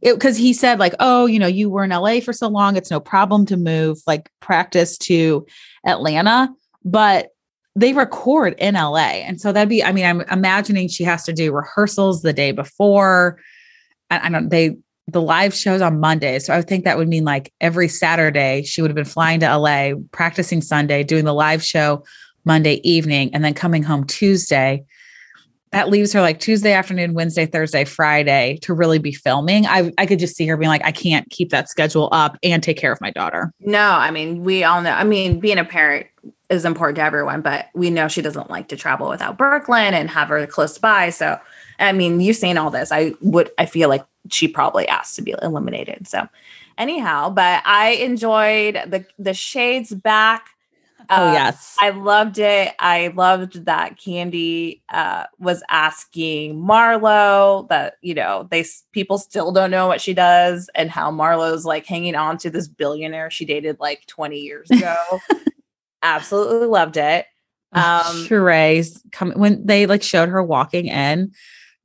Because 0.01 0.37
he 0.37 0.53
said, 0.53 0.79
like, 0.79 0.95
"Oh, 0.99 1.27
you 1.27 1.37
know, 1.37 1.45
you 1.47 1.69
were 1.69 1.83
in 1.83 1.91
LA 1.91 2.19
for 2.19 2.33
so 2.33 2.47
long; 2.47 2.75
it's 2.75 2.89
no 2.89 2.99
problem 2.99 3.45
to 3.45 3.57
move 3.57 3.99
like 4.07 4.29
practice 4.39 4.97
to 4.97 5.45
Atlanta." 5.85 6.49
But 6.83 7.27
they 7.75 7.93
record 7.93 8.55
in 8.57 8.75
LA, 8.75 9.21
and 9.25 9.39
so 9.39 9.51
that'd 9.51 9.69
be. 9.69 9.83
I 9.83 9.91
mean, 9.91 10.05
I'm 10.05 10.21
imagining 10.21 10.87
she 10.87 11.03
has 11.03 11.23
to 11.25 11.33
do 11.33 11.51
rehearsals 11.53 12.21
the 12.21 12.33
day 12.33 12.51
before. 12.51 13.39
I, 14.09 14.27
I 14.27 14.29
don't. 14.29 14.49
They 14.49 14.77
the 15.07 15.21
live 15.21 15.53
shows 15.53 15.81
on 15.81 15.99
Monday, 15.99 16.39
so 16.39 16.53
I 16.53 16.57
would 16.57 16.67
think 16.67 16.85
that 16.85 16.97
would 16.97 17.09
mean 17.09 17.25
like 17.25 17.53
every 17.59 17.89
Saturday 17.89 18.63
she 18.63 18.81
would 18.81 18.89
have 18.89 18.95
been 18.95 19.05
flying 19.05 19.41
to 19.41 19.57
LA, 19.57 19.91
practicing 20.11 20.61
Sunday, 20.61 21.03
doing 21.03 21.25
the 21.25 21.33
live 21.33 21.63
show 21.63 22.03
Monday 22.45 22.75
evening 22.83 23.29
and 23.33 23.43
then 23.43 23.53
coming 23.53 23.83
home 23.83 24.05
Tuesday. 24.05 24.83
That 25.71 25.89
leaves 25.89 26.13
her 26.13 26.21
like 26.21 26.39
Tuesday 26.39 26.71
afternoon, 26.71 27.13
Wednesday, 27.13 27.45
Thursday, 27.45 27.83
Friday 27.83 28.57
to 28.61 28.73
really 28.73 28.99
be 28.99 29.11
filming. 29.11 29.65
I 29.65 29.91
I 29.97 30.05
could 30.05 30.19
just 30.19 30.37
see 30.37 30.47
her 30.47 30.55
being 30.55 30.69
like, 30.69 30.85
I 30.85 30.93
can't 30.93 31.29
keep 31.29 31.49
that 31.49 31.67
schedule 31.67 32.07
up 32.13 32.37
and 32.41 32.63
take 32.63 32.77
care 32.77 32.93
of 32.93 33.01
my 33.01 33.11
daughter. 33.11 33.51
No, 33.59 33.91
I 33.91 34.11
mean, 34.11 34.43
we 34.43 34.63
all 34.63 34.81
know. 34.81 34.91
I 34.91 35.03
mean, 35.03 35.41
being 35.41 35.57
a 35.57 35.65
parent 35.65 36.07
is 36.49 36.65
important 36.65 36.97
to 36.97 37.03
everyone, 37.03 37.41
but 37.41 37.67
we 37.73 37.89
know 37.89 38.07
she 38.07 38.21
doesn't 38.21 38.49
like 38.49 38.67
to 38.69 38.75
travel 38.75 39.09
without 39.09 39.37
Brooklyn 39.37 39.93
and 39.93 40.09
have 40.09 40.27
her 40.29 40.45
close 40.47 40.77
by. 40.77 41.09
So, 41.09 41.39
I 41.79 41.91
mean, 41.91 42.21
you've 42.21 42.35
seen 42.37 42.57
all 42.57 42.69
this, 42.69 42.91
I 42.91 43.13
would, 43.21 43.51
I 43.57 43.65
feel 43.65 43.89
like 43.89 44.05
she 44.29 44.47
probably 44.47 44.87
asked 44.87 45.15
to 45.15 45.21
be 45.21 45.35
eliminated. 45.41 46.07
So, 46.07 46.27
anyhow, 46.77 47.29
but 47.29 47.63
I 47.65 47.91
enjoyed 47.91 48.75
the 48.87 49.05
the 49.19 49.33
shades 49.33 49.91
back. 49.93 50.47
oh 51.09 51.29
Uh, 51.29 51.33
yes. 51.33 51.75
I 51.79 51.89
loved 51.91 52.39
it. 52.39 52.73
I 52.79 53.13
loved 53.15 53.65
that 53.65 53.97
Kandi 53.97 54.81
uh, 54.89 55.25
was 55.39 55.63
asking 55.69 56.59
Marlo 56.59 57.67
that 57.69 57.97
you 58.01 58.13
know 58.13 58.47
they 58.49 58.65
people 58.91 59.17
still 59.17 59.51
don't 59.51 59.71
know 59.71 59.87
what 59.87 60.01
she 60.01 60.13
does 60.13 60.69
and 60.75 60.89
how 60.89 61.11
Marlo's 61.11 61.65
like 61.65 61.85
hanging 61.85 62.15
on 62.15 62.37
to 62.39 62.49
this 62.49 62.67
billionaire 62.67 63.29
she 63.29 63.45
dated 63.45 63.79
like 63.79 64.05
20 64.07 64.37
years 64.39 64.69
ago. 64.71 64.95
Absolutely 66.05 66.67
loved 66.67 66.97
it. 66.97 67.25
Um, 67.73 67.83
Sheree's 68.27 69.01
coming 69.11 69.39
when 69.39 69.65
they 69.65 69.87
like 69.87 70.03
showed 70.03 70.29
her 70.29 70.43
walking 70.43 70.85
in 70.85 71.31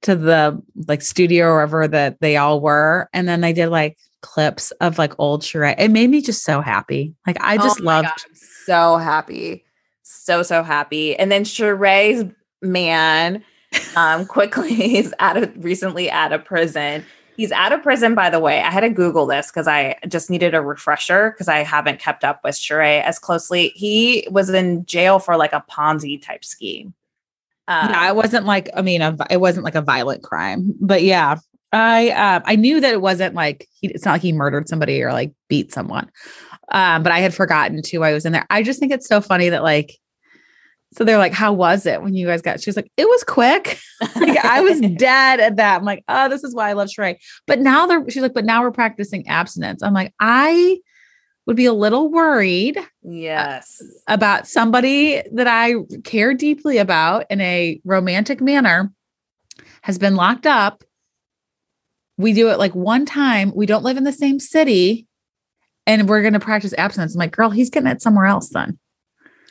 to 0.03 0.15
the 0.15 0.63
like 0.87 1.03
studio 1.03 1.47
or 1.47 1.55
wherever 1.55 1.89
that 1.89 2.21
they 2.21 2.37
all 2.37 2.61
were, 2.61 3.09
and 3.15 3.27
then 3.27 3.41
they 3.41 3.55
did 3.55 3.69
like 3.69 3.97
clips 4.21 4.73
of 4.73 4.99
like 4.99 5.19
old 5.19 5.43
Sheree. 5.43 5.75
It 5.79 5.91
made 5.91 6.11
me 6.11 6.21
just 6.21 6.45
so 6.45 6.61
happy. 6.61 7.15
Like 7.27 7.39
I 7.41 7.57
just 7.57 7.81
oh 7.81 7.85
loved 7.85 8.09
God, 8.09 8.37
so 8.37 8.97
happy, 8.99 9.65
so 10.03 10.43
so 10.43 10.63
happy. 10.63 11.17
And 11.17 11.33
then 11.33 11.45
Sheree's 11.45 12.25
man 12.63 13.43
um 13.97 14.27
quickly 14.27 14.97
is 14.99 15.15
out 15.19 15.39
of 15.39 15.53
recently 15.65 16.11
out 16.11 16.33
of 16.33 16.45
prison. 16.45 17.05
He's 17.41 17.53
out 17.53 17.73
of 17.73 17.83
prison, 17.83 18.15
by 18.15 18.29
the 18.29 18.39
way. 18.39 18.61
I 18.61 18.71
had 18.71 18.81
to 18.81 18.91
Google 18.91 19.25
this 19.25 19.47
because 19.47 19.67
I 19.67 19.97
just 20.07 20.29
needed 20.29 20.55
a 20.55 20.61
refresher 20.61 21.31
because 21.31 21.49
I 21.49 21.61
haven't 21.61 21.99
kept 21.99 22.23
up 22.23 22.45
with 22.45 22.55
Sheree 22.55 23.03
as 23.03 23.19
closely. 23.19 23.73
He 23.75 24.29
was 24.31 24.51
in 24.51 24.85
jail 24.85 25.19
for 25.19 25.39
like 25.39 25.55
a 25.55 25.65
Ponzi 25.71 26.21
type 26.21 26.45
scheme. 26.45 26.93
Um, 27.67 27.89
yeah, 27.89 28.09
it 28.11 28.15
wasn't 28.15 28.45
like 28.45 28.69
I 28.77 28.83
mean, 28.83 29.01
a, 29.01 29.17
it 29.31 29.41
wasn't 29.41 29.65
like 29.65 29.75
a 29.75 29.81
violent 29.81 30.23
crime, 30.23 30.75
but 30.83 31.03
yeah, 31.03 31.39
I 31.73 32.11
uh, 32.11 32.41
I 32.45 32.57
knew 32.57 32.79
that 32.79 32.93
it 32.93 33.01
wasn't 33.01 33.35
like 33.35 33.67
he, 33.81 33.89
it's 33.89 34.05
not 34.05 34.13
like 34.13 34.23
he 34.23 34.33
murdered 34.33 34.69
somebody 34.69 35.03
or 35.03 35.15
like 35.15 35.33
beat 35.49 35.73
someone. 35.73 36.11
Um, 36.71 37.03
but 37.03 37.11
I 37.11 37.21
had 37.21 37.33
forgotten 37.33 37.81
too. 37.81 38.05
I 38.05 38.13
was 38.13 38.27
in 38.27 38.33
there. 38.33 38.47
I 38.51 38.63
just 38.63 38.81
think 38.81 38.93
it's 38.93 39.09
so 39.09 39.23
funny 39.23 39.49
that 39.49 39.63
like 39.63 39.97
so 40.93 41.05
they're 41.05 41.19
like, 41.19 41.33
How 41.33 41.53
was 41.53 41.87
it 41.87 42.03
when 42.03 42.15
you 42.15 42.27
guys 42.27 42.43
got? 42.43 42.61
She 42.61 42.69
was 42.69 42.77
like, 42.77 42.91
It 42.97 43.09
was 43.09 43.25
quick. 43.25 43.79
like 44.17 44.45
I 44.45 44.61
was 44.61 44.81
dead 44.97 45.41
at 45.41 45.57
that. 45.57 45.79
I'm 45.79 45.85
like, 45.85 46.05
Oh, 46.09 46.29
this 46.29 46.45
is 46.45 46.55
why 46.55 46.69
I 46.69 46.73
love 46.73 46.89
Sheree. 46.89 47.17
But 47.47 47.61
now 47.61 47.87
they're 47.87 48.09
she's 48.09 48.23
like, 48.23 48.35
but 48.35 48.45
now 48.45 48.63
we're 48.63 48.73
practicing 48.73 49.29
abstinence. 49.29 49.83
I'm 49.83 49.95
like, 49.95 50.13
I 50.21 50.79
would 51.47 51.57
be 51.57 51.67
a 51.67 51.73
little 51.73 52.11
worried. 52.11 52.79
Uh, 52.79 52.83
yes. 53.03 53.83
About 54.07 54.47
somebody 54.47 55.23
that 55.33 55.47
I 55.47 55.75
care 56.05 56.35
deeply 56.35 56.79
about 56.79 57.27
in 57.31 57.41
a 57.41 57.81
romantic 57.85 58.41
manner 58.41 58.93
has 59.83 59.99
been 59.99 60.17
locked 60.17 60.47
up. 60.47 60.85
We 62.19 62.33
do 62.33 62.51
it 62.51 62.59
like 62.59 62.75
one 62.75 63.07
time. 63.07 63.53
We 63.55 63.67
don't 63.67 63.85
live 63.85 63.97
in 63.97 64.05
the 64.05 64.13
same 64.13 64.39
city 64.39 65.07
and 65.87 66.09
we're 66.09 66.21
going 66.21 66.35
to 66.35 66.41
practice 66.41 66.75
abstinence. 66.77 67.15
I'm 67.15 67.19
like, 67.19 67.33
girl, 67.33 67.51
he's 67.51 67.71
getting 67.71 67.91
it 67.91 68.03
somewhere 68.03 68.27
else 68.27 68.51
then. 68.51 68.79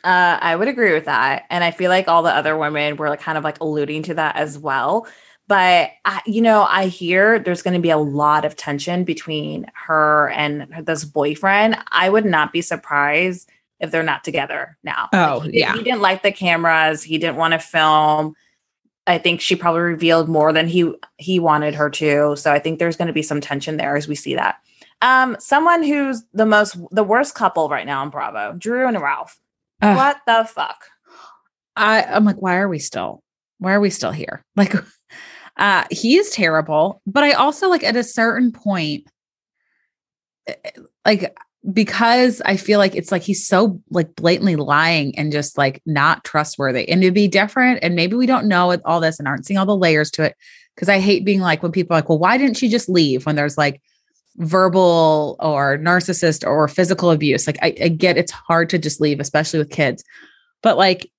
Uh, 0.04 0.38
I 0.40 0.56
would 0.56 0.68
agree 0.68 0.92
with 0.92 1.04
that. 1.04 1.44
And 1.50 1.62
I 1.62 1.70
feel 1.70 1.90
like 1.90 2.08
all 2.08 2.22
the 2.22 2.34
other 2.34 2.56
women 2.56 2.96
were 2.96 3.08
like 3.08 3.20
kind 3.20 3.38
of 3.38 3.44
like 3.44 3.60
alluding 3.60 4.04
to 4.04 4.14
that 4.14 4.36
as 4.36 4.58
well. 4.58 5.06
But 5.46 5.90
I, 6.04 6.22
you 6.26 6.40
know, 6.40 6.62
I 6.62 6.86
hear 6.86 7.38
there's 7.38 7.62
going 7.62 7.74
to 7.74 7.80
be 7.80 7.90
a 7.90 7.98
lot 7.98 8.44
of 8.44 8.56
tension 8.56 9.02
between 9.04 9.66
her 9.74 10.30
and 10.30 10.68
this 10.86 11.04
boyfriend. 11.04 11.76
I 11.90 12.08
would 12.08 12.24
not 12.24 12.52
be 12.52 12.62
surprised 12.62 13.50
if 13.80 13.90
they're 13.90 14.02
not 14.02 14.22
together 14.22 14.78
now. 14.84 15.08
Oh, 15.12 15.40
like 15.42 15.50
he, 15.50 15.58
yeah. 15.58 15.74
He 15.74 15.82
didn't 15.82 16.02
like 16.02 16.22
the 16.22 16.30
cameras. 16.30 17.02
He 17.02 17.18
didn't 17.18 17.36
want 17.36 17.52
to 17.52 17.58
film. 17.58 18.36
I 19.06 19.18
think 19.18 19.40
she 19.40 19.56
probably 19.56 19.80
revealed 19.80 20.28
more 20.28 20.52
than 20.52 20.68
he 20.68 20.92
he 21.16 21.40
wanted 21.40 21.74
her 21.74 21.90
to. 21.90 22.36
So 22.36 22.52
I 22.52 22.60
think 22.60 22.78
there's 22.78 22.96
going 22.96 23.08
to 23.08 23.12
be 23.12 23.22
some 23.22 23.40
tension 23.40 23.76
there 23.76 23.96
as 23.96 24.06
we 24.06 24.14
see 24.14 24.36
that. 24.36 24.56
Um, 25.02 25.36
someone 25.40 25.82
who's 25.82 26.22
the 26.32 26.46
most 26.46 26.76
the 26.92 27.02
worst 27.02 27.34
couple 27.34 27.68
right 27.68 27.86
now 27.86 28.02
on 28.02 28.10
Bravo, 28.10 28.54
Drew 28.56 28.86
and 28.86 29.00
Ralph. 29.00 29.40
Uh, 29.80 29.94
what 29.94 30.18
the 30.26 30.48
fuck? 30.48 30.84
I, 31.76 32.02
I'm 32.04 32.24
like, 32.24 32.40
why 32.40 32.56
are 32.56 32.68
we 32.68 32.78
still? 32.78 33.22
Why 33.58 33.72
are 33.72 33.80
we 33.80 33.90
still 33.90 34.12
here? 34.12 34.44
Like, 34.56 34.74
uh, 35.56 35.84
he 35.90 36.16
is 36.16 36.30
terrible. 36.30 37.02
But 37.06 37.24
I 37.24 37.32
also 37.32 37.68
like 37.68 37.84
at 37.84 37.96
a 37.96 38.04
certain 38.04 38.52
point, 38.52 39.06
eh, 40.46 40.54
eh, 40.64 40.70
like 41.04 41.36
because 41.72 42.40
I 42.46 42.56
feel 42.56 42.78
like 42.78 42.94
it's 42.94 43.12
like 43.12 43.22
he's 43.22 43.46
so 43.46 43.80
like 43.90 44.14
blatantly 44.16 44.56
lying 44.56 45.16
and 45.18 45.30
just 45.32 45.58
like 45.58 45.82
not 45.84 46.24
trustworthy. 46.24 46.88
And 46.88 47.02
to 47.02 47.10
be 47.10 47.28
different, 47.28 47.80
and 47.82 47.94
maybe 47.94 48.16
we 48.16 48.26
don't 48.26 48.48
know 48.48 48.74
all 48.84 49.00
this 49.00 49.18
and 49.18 49.28
aren't 49.28 49.44
seeing 49.44 49.58
all 49.58 49.66
the 49.66 49.76
layers 49.76 50.10
to 50.12 50.24
it. 50.24 50.36
Because 50.74 50.88
I 50.88 50.98
hate 50.98 51.26
being 51.26 51.40
like 51.40 51.62
when 51.62 51.72
people 51.72 51.94
are 51.94 51.98
like, 51.98 52.08
well, 52.08 52.18
why 52.18 52.38
didn't 52.38 52.56
she 52.56 52.68
just 52.68 52.88
leave 52.88 53.26
when 53.26 53.36
there's 53.36 53.58
like 53.58 53.82
verbal 54.36 55.36
or 55.40 55.78
narcissist 55.78 56.46
or 56.46 56.68
physical 56.68 57.10
abuse. 57.10 57.46
Like 57.46 57.58
I, 57.62 57.74
I 57.82 57.88
get 57.88 58.16
it's 58.16 58.32
hard 58.32 58.70
to 58.70 58.78
just 58.78 59.00
leave, 59.00 59.20
especially 59.20 59.58
with 59.58 59.70
kids. 59.70 60.04
But 60.62 60.76
like 60.76 61.10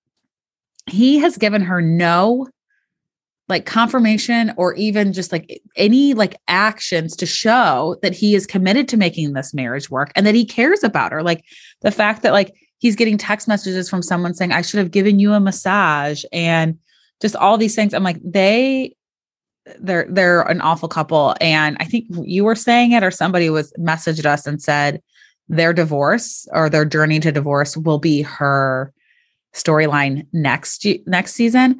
he 0.89 1.19
has 1.19 1.37
given 1.37 1.61
her 1.61 1.81
no 1.81 2.47
like 3.51 3.65
confirmation 3.65 4.53
or 4.55 4.73
even 4.75 5.11
just 5.11 5.31
like 5.31 5.61
any 5.75 6.13
like 6.13 6.37
actions 6.47 7.15
to 7.17 7.25
show 7.25 7.97
that 8.01 8.13
he 8.13 8.33
is 8.33 8.47
committed 8.47 8.87
to 8.87 8.97
making 8.97 9.33
this 9.33 9.53
marriage 9.53 9.89
work 9.89 10.11
and 10.15 10.25
that 10.25 10.35
he 10.35 10.45
cares 10.45 10.83
about 10.83 11.11
her. 11.11 11.21
Like 11.21 11.43
the 11.81 11.91
fact 11.91 12.21
that 12.23 12.31
like 12.31 12.53
he's 12.79 12.95
getting 12.95 13.17
text 13.17 13.47
messages 13.47 13.89
from 13.89 14.01
someone 14.01 14.33
saying, 14.33 14.53
I 14.53 14.61
should 14.61 14.79
have 14.79 14.91
given 14.91 15.19
you 15.19 15.33
a 15.33 15.39
massage 15.39 16.23
and 16.31 16.79
just 17.21 17.35
all 17.35 17.57
these 17.57 17.75
things. 17.75 17.93
I'm 17.93 18.03
like, 18.03 18.19
they 18.23 18.95
they're 19.79 20.07
they're 20.09 20.41
an 20.43 20.61
awful 20.61 20.89
couple. 20.89 21.35
And 21.39 21.77
i 21.79 21.85
think 21.85 22.05
you 22.23 22.43
were 22.43 22.55
saying 22.55 22.91
it 22.93 23.03
or 23.03 23.11
somebody 23.11 23.49
was 23.49 23.71
messaged 23.73 24.25
us 24.25 24.45
and 24.45 24.61
said 24.61 25.01
their 25.49 25.73
divorce 25.73 26.47
or 26.53 26.69
their 26.69 26.85
journey 26.85 27.19
to 27.19 27.31
divorce 27.31 27.75
will 27.75 27.99
be 27.99 28.21
her 28.21 28.93
storyline 29.53 30.25
next 30.31 30.85
next 31.05 31.33
season. 31.33 31.79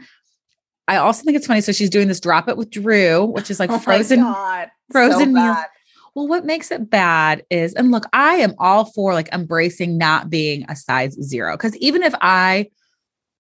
I 0.88 0.98
also 0.98 1.24
think 1.24 1.38
it's 1.38 1.48
funny 1.48 1.62
so 1.62 1.72
she's 1.72 1.90
doing 1.90 2.10
this 2.10 2.20
drop 2.20 2.50
it 2.50 2.58
with 2.58 2.70
drew 2.70 3.24
which 3.24 3.50
is 3.50 3.60
like 3.60 3.70
oh 3.70 3.80
frozen 3.80 4.20
frozen 4.92 5.34
so 5.34 5.56
well 6.16 6.28
what 6.28 6.44
makes 6.44 6.70
it 6.70 6.90
bad 6.90 7.46
is 7.50 7.74
and 7.76 7.92
look 7.92 8.04
i 8.12 8.36
am 8.36 8.54
all 8.60 8.86
for 8.86 9.14
like 9.14 9.30
embracing 9.32 9.98
not 9.98 10.30
being 10.30 10.66
a 10.70 10.76
size 10.76 11.14
zero 11.22 11.56
because 11.56 11.78
even 11.78 12.04
if 12.04 12.14
i 12.20 12.70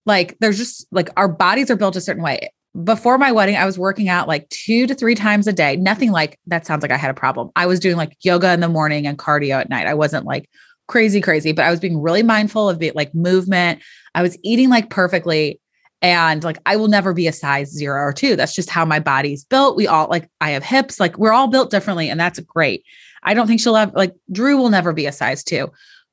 like 0.05 0.37
there's 0.39 0.57
just 0.57 0.87
like 0.91 1.09
our 1.17 1.27
bodies 1.27 1.69
are 1.69 1.75
built 1.75 1.97
a 1.97 2.01
certain 2.01 2.23
way 2.23 2.49
before 2.83 3.17
my 3.17 3.31
wedding, 3.31 3.57
I 3.57 3.65
was 3.65 3.77
working 3.77 4.07
out 4.07 4.27
like 4.27 4.47
two 4.49 4.87
to 4.87 4.95
three 4.95 5.15
times 5.15 5.47
a 5.47 5.53
day. 5.53 5.75
Nothing 5.75 6.11
like 6.11 6.39
that 6.47 6.65
sounds 6.65 6.81
like 6.81 6.91
I 6.91 6.97
had 6.97 7.11
a 7.11 7.15
problem. 7.15 7.49
I 7.55 7.65
was 7.65 7.79
doing 7.79 7.97
like 7.97 8.15
yoga 8.21 8.51
in 8.53 8.61
the 8.61 8.69
morning 8.69 9.05
and 9.07 9.17
cardio 9.17 9.59
at 9.59 9.69
night. 9.69 9.87
I 9.87 9.93
wasn't 9.93 10.25
like 10.25 10.49
crazy, 10.87 11.21
crazy, 11.21 11.51
but 11.51 11.65
I 11.65 11.71
was 11.71 11.79
being 11.79 12.01
really 12.01 12.23
mindful 12.23 12.69
of 12.69 12.79
the 12.79 12.91
like 12.95 13.13
movement. 13.13 13.81
I 14.15 14.21
was 14.21 14.37
eating 14.43 14.69
like 14.69 14.89
perfectly. 14.89 15.59
And 16.03 16.43
like, 16.43 16.57
I 16.65 16.77
will 16.77 16.87
never 16.87 17.13
be 17.13 17.27
a 17.27 17.31
size 17.31 17.69
zero 17.69 18.01
or 18.01 18.11
two. 18.11 18.35
That's 18.35 18.55
just 18.55 18.71
how 18.71 18.85
my 18.85 18.99
body's 18.99 19.45
built. 19.45 19.77
We 19.77 19.85
all 19.85 20.07
like, 20.07 20.27
I 20.41 20.51
have 20.51 20.63
hips, 20.63 20.99
like, 20.99 21.19
we're 21.19 21.31
all 21.31 21.47
built 21.47 21.69
differently. 21.69 22.09
And 22.09 22.19
that's 22.19 22.39
great. 22.39 22.83
I 23.21 23.35
don't 23.35 23.45
think 23.45 23.61
she'll 23.61 23.75
have, 23.75 23.93
like, 23.93 24.15
Drew 24.31 24.57
will 24.57 24.71
never 24.71 24.93
be 24.93 25.05
a 25.05 25.11
size 25.11 25.43
two. 25.43 25.69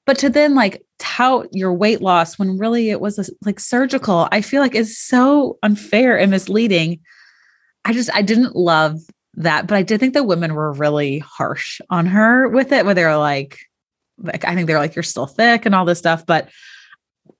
But 0.08 0.16
to 0.20 0.30
then 0.30 0.54
like 0.54 0.82
tout 0.98 1.48
your 1.52 1.70
weight 1.74 2.00
loss 2.00 2.38
when 2.38 2.56
really 2.56 2.88
it 2.88 2.98
was 2.98 3.18
a, 3.18 3.26
like 3.44 3.60
surgical, 3.60 4.26
I 4.32 4.40
feel 4.40 4.62
like 4.62 4.74
is 4.74 4.98
so 4.98 5.58
unfair 5.62 6.18
and 6.18 6.30
misleading. 6.30 7.00
I 7.84 7.92
just 7.92 8.08
I 8.14 8.22
didn't 8.22 8.56
love 8.56 9.00
that, 9.34 9.66
but 9.66 9.76
I 9.76 9.82
did 9.82 10.00
think 10.00 10.14
the 10.14 10.24
women 10.24 10.54
were 10.54 10.72
really 10.72 11.18
harsh 11.18 11.82
on 11.90 12.06
her 12.06 12.48
with 12.48 12.72
it, 12.72 12.86
where 12.86 12.94
they 12.94 13.04
were 13.04 13.18
like, 13.18 13.58
like 14.16 14.46
I 14.46 14.54
think 14.54 14.66
they're 14.66 14.78
like, 14.78 14.96
you're 14.96 15.02
still 15.02 15.26
thick 15.26 15.66
and 15.66 15.74
all 15.74 15.84
this 15.84 15.98
stuff. 15.98 16.24
But 16.24 16.48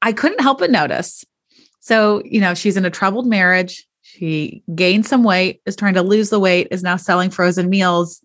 I 0.03 0.13
couldn't 0.13 0.43
help 0.43 0.59
but 0.59 0.71
notice. 0.71 1.25
So, 1.81 2.21
you 2.27 2.39
know, 2.39 2.53
she's 2.53 2.77
in 2.77 2.85
a 2.85 2.91
troubled 2.91 3.27
marriage. 3.27 3.87
She 4.03 4.63
gained 4.75 5.07
some 5.07 5.25
weight, 5.25 5.63
is 5.65 5.75
trying 5.75 5.95
to 5.95 6.03
lose 6.03 6.29
the 6.29 6.39
weight, 6.39 6.69
is 6.71 6.83
now 6.83 6.97
selling 6.97 7.31
frozen 7.31 7.71
meals 7.71 8.21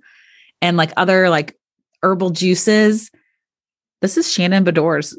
and 0.61 0.75
like 0.75 0.91
other 0.97 1.29
like 1.29 1.57
herbal 2.01 2.31
juices 2.31 3.09
this 4.03 4.17
is 4.17 4.29
Shannon 4.29 4.65
Beador's 4.65 5.17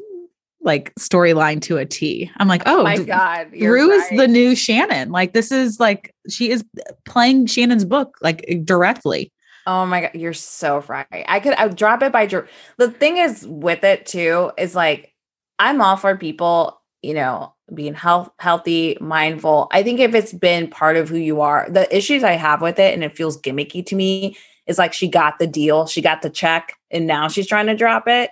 like 0.61 0.95
storyline 0.97 1.61
to 1.63 1.79
a 1.79 1.87
T. 1.87 2.31
I'm 2.37 2.49
like, 2.49 2.63
oh, 2.67 2.81
oh 2.81 2.85
my 2.85 2.99
God. 2.99 3.51
Drew 3.51 3.91
right. 3.91 4.13
is 4.13 4.19
the 4.19 4.29
new 4.29 4.55
Shannon. 4.55 5.11
Like, 5.11 5.33
this 5.33 5.51
is 5.51 5.81
like, 5.81 6.15
she 6.29 6.51
is 6.51 6.63
playing 7.07 7.47
Shannon's 7.47 7.87
book 7.87 8.19
like 8.21 8.47
directly. 8.63 9.33
Oh 9.67 9.87
my 9.87 10.03
God. 10.03 10.11
You're 10.13 10.35
so 10.35 10.85
right. 10.87 11.07
I 11.11 11.41
could 11.41 11.55
I 11.55 11.69
drop 11.69 12.03
it 12.03 12.13
by 12.13 12.27
Drew. 12.27 12.47
The 12.77 12.91
thing 12.91 13.17
is 13.17 13.47
with 13.49 13.85
it 13.85 14.05
too, 14.05 14.53
is 14.59 14.75
like, 14.75 15.15
I'm 15.59 15.81
all 15.81 15.97
for 15.97 16.15
people, 16.15 16.79
you 17.01 17.15
know, 17.15 17.55
being 17.73 17.95
health, 17.95 18.31
healthy, 18.39 18.99
mindful. 19.01 19.69
I 19.73 19.83
think 19.83 19.99
if 19.99 20.15
it's 20.15 20.35
been 20.35 20.69
part 20.69 20.99
of 20.99 21.09
who 21.09 21.17
you 21.17 21.41
are, 21.41 21.67
the 21.71 21.95
issues 21.95 22.23
I 22.23 22.33
have 22.33 22.61
with 22.61 22.79
it 22.79 22.93
and 22.93 23.03
it 23.03 23.17
feels 23.17 23.41
gimmicky 23.41 23.85
to 23.87 23.97
me 23.97 24.37
is 24.67 24.77
like 24.77 24.93
she 24.93 25.09
got 25.09 25.39
the 25.39 25.47
deal, 25.47 25.87
she 25.87 26.03
got 26.03 26.21
the 26.21 26.29
check, 26.29 26.75
and 26.91 27.07
now 27.07 27.29
she's 27.29 27.47
trying 27.47 27.67
to 27.67 27.75
drop 27.75 28.09
it 28.09 28.31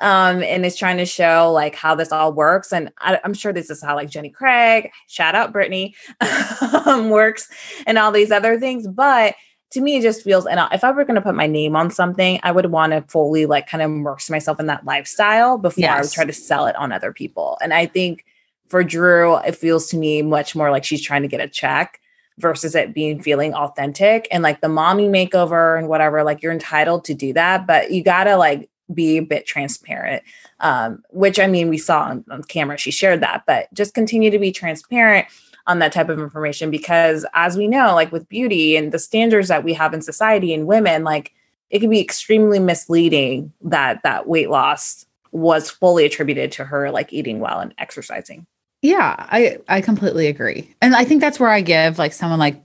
um, 0.00 0.42
and 0.42 0.64
is 0.64 0.76
trying 0.76 0.98
to 0.98 1.06
show 1.06 1.50
like 1.52 1.74
how 1.74 1.94
this 1.94 2.12
all 2.12 2.32
works. 2.32 2.72
And 2.72 2.90
I, 2.98 3.18
am 3.24 3.34
sure 3.34 3.52
this 3.52 3.70
is 3.70 3.82
how 3.82 3.94
like 3.94 4.10
Jenny 4.10 4.30
Craig, 4.30 4.90
shout 5.08 5.34
out 5.34 5.52
Brittany, 5.52 5.94
um, 6.86 7.10
works 7.10 7.48
and 7.86 7.98
all 7.98 8.12
these 8.12 8.30
other 8.30 8.58
things. 8.58 8.86
But 8.86 9.34
to 9.70 9.80
me, 9.80 9.96
it 9.96 10.02
just 10.02 10.22
feels, 10.22 10.46
and 10.46 10.60
if 10.72 10.84
I 10.84 10.90
were 10.90 11.04
going 11.04 11.14
to 11.14 11.22
put 11.22 11.34
my 11.34 11.46
name 11.46 11.76
on 11.76 11.90
something, 11.90 12.38
I 12.42 12.52
would 12.52 12.66
want 12.66 12.92
to 12.92 13.02
fully 13.08 13.46
like 13.46 13.66
kind 13.66 13.82
of 13.82 13.90
immerse 13.90 14.28
myself 14.28 14.60
in 14.60 14.66
that 14.66 14.84
lifestyle 14.84 15.56
before 15.58 15.82
yes. 15.82 15.96
I 15.96 16.00
would 16.00 16.12
try 16.12 16.24
to 16.24 16.32
sell 16.32 16.66
it 16.66 16.76
on 16.76 16.92
other 16.92 17.12
people. 17.12 17.58
And 17.62 17.72
I 17.72 17.86
think 17.86 18.24
for 18.68 18.84
Drew, 18.84 19.36
it 19.38 19.56
feels 19.56 19.88
to 19.88 19.96
me 19.96 20.22
much 20.22 20.54
more 20.54 20.70
like 20.70 20.84
she's 20.84 21.02
trying 21.02 21.22
to 21.22 21.28
get 21.28 21.40
a 21.40 21.48
check 21.48 22.00
versus 22.38 22.74
it 22.74 22.94
being 22.94 23.22
feeling 23.22 23.54
authentic 23.54 24.26
and 24.30 24.42
like 24.42 24.60
the 24.60 24.68
mommy 24.68 25.08
makeover 25.08 25.78
and 25.78 25.88
whatever 25.88 26.24
like 26.24 26.42
you're 26.42 26.52
entitled 26.52 27.04
to 27.04 27.14
do 27.14 27.32
that 27.32 27.66
but 27.66 27.90
you 27.90 28.02
got 28.02 28.24
to 28.24 28.36
like 28.36 28.70
be 28.94 29.18
a 29.18 29.22
bit 29.22 29.46
transparent 29.46 30.22
um, 30.60 31.02
which 31.10 31.38
i 31.38 31.46
mean 31.46 31.68
we 31.68 31.78
saw 31.78 32.02
on, 32.02 32.24
on 32.30 32.42
camera 32.44 32.76
she 32.76 32.90
shared 32.90 33.20
that 33.20 33.44
but 33.46 33.72
just 33.74 33.94
continue 33.94 34.30
to 34.30 34.38
be 34.38 34.52
transparent 34.52 35.26
on 35.66 35.78
that 35.78 35.92
type 35.92 36.08
of 36.08 36.18
information 36.18 36.70
because 36.70 37.24
as 37.34 37.56
we 37.56 37.68
know 37.68 37.94
like 37.94 38.10
with 38.12 38.28
beauty 38.28 38.76
and 38.76 38.92
the 38.92 38.98
standards 38.98 39.48
that 39.48 39.64
we 39.64 39.72
have 39.72 39.94
in 39.94 40.02
society 40.02 40.52
and 40.52 40.66
women 40.66 41.04
like 41.04 41.32
it 41.70 41.80
can 41.80 41.90
be 41.90 42.00
extremely 42.00 42.58
misleading 42.58 43.52
that 43.62 44.02
that 44.02 44.28
weight 44.28 44.50
loss 44.50 45.06
was 45.30 45.70
fully 45.70 46.04
attributed 46.04 46.52
to 46.52 46.64
her 46.64 46.90
like 46.90 47.12
eating 47.12 47.40
well 47.40 47.60
and 47.60 47.74
exercising 47.78 48.46
yeah 48.82 49.14
i 49.30 49.58
i 49.68 49.80
completely 49.80 50.26
agree 50.26 50.74
and 50.82 50.94
i 50.94 51.04
think 51.04 51.20
that's 51.20 51.38
where 51.40 51.48
i 51.48 51.60
give 51.60 51.98
like 51.98 52.12
someone 52.12 52.38
like 52.38 52.62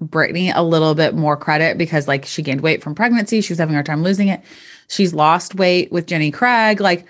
Brittany 0.00 0.50
a 0.50 0.62
little 0.62 0.94
bit 0.94 1.14
more 1.14 1.36
credit 1.36 1.76
because 1.76 2.06
like 2.06 2.24
she 2.24 2.42
gained 2.42 2.60
weight 2.60 2.82
from 2.82 2.94
pregnancy. 2.94 3.40
She 3.40 3.52
was 3.52 3.58
having 3.58 3.74
a 3.74 3.78
hard 3.78 3.86
time 3.86 4.02
losing 4.02 4.28
it. 4.28 4.42
She's 4.88 5.14
lost 5.14 5.54
weight 5.54 5.92
with 5.92 6.06
Jenny 6.06 6.30
Craig. 6.30 6.80
Like 6.80 7.06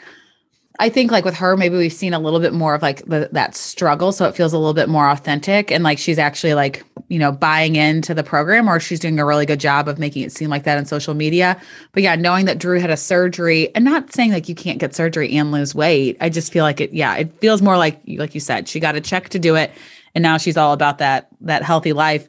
I 0.80 0.88
think 0.88 1.10
like 1.10 1.24
with 1.24 1.34
her, 1.34 1.56
maybe 1.56 1.76
we've 1.76 1.92
seen 1.92 2.14
a 2.14 2.20
little 2.20 2.38
bit 2.38 2.52
more 2.52 2.74
of 2.74 2.82
like 2.82 3.04
the, 3.06 3.28
that 3.32 3.56
struggle. 3.56 4.12
So 4.12 4.26
it 4.26 4.36
feels 4.36 4.52
a 4.52 4.58
little 4.58 4.74
bit 4.74 4.88
more 4.88 5.10
authentic 5.10 5.72
and 5.72 5.82
like 5.82 5.98
she's 5.98 6.18
actually 6.18 6.54
like, 6.54 6.84
you 7.08 7.18
know, 7.18 7.32
buying 7.32 7.74
into 7.74 8.14
the 8.14 8.22
program 8.22 8.68
or 8.68 8.78
she's 8.78 9.00
doing 9.00 9.18
a 9.18 9.24
really 9.24 9.44
good 9.44 9.58
job 9.58 9.88
of 9.88 9.98
making 9.98 10.22
it 10.22 10.30
seem 10.30 10.50
like 10.50 10.62
that 10.64 10.78
on 10.78 10.86
social 10.86 11.14
media. 11.14 11.60
But 11.92 12.04
yeah, 12.04 12.14
knowing 12.14 12.44
that 12.44 12.58
Drew 12.58 12.78
had 12.78 12.90
a 12.90 12.96
surgery 12.96 13.74
and 13.74 13.84
not 13.84 14.12
saying 14.12 14.30
like 14.30 14.48
you 14.48 14.54
can't 14.54 14.78
get 14.78 14.94
surgery 14.94 15.36
and 15.36 15.50
lose 15.50 15.74
weight. 15.74 16.16
I 16.20 16.28
just 16.28 16.52
feel 16.52 16.62
like 16.62 16.80
it, 16.80 16.92
yeah, 16.92 17.16
it 17.16 17.32
feels 17.40 17.60
more 17.60 17.76
like, 17.76 18.00
like 18.06 18.34
you 18.34 18.40
said, 18.40 18.68
she 18.68 18.78
got 18.78 18.94
a 18.94 19.00
check 19.00 19.30
to 19.30 19.38
do 19.40 19.56
it. 19.56 19.72
And 20.14 20.22
now 20.22 20.38
she's 20.38 20.56
all 20.56 20.72
about 20.72 20.98
that, 20.98 21.28
that 21.40 21.64
healthy 21.64 21.92
life. 21.92 22.28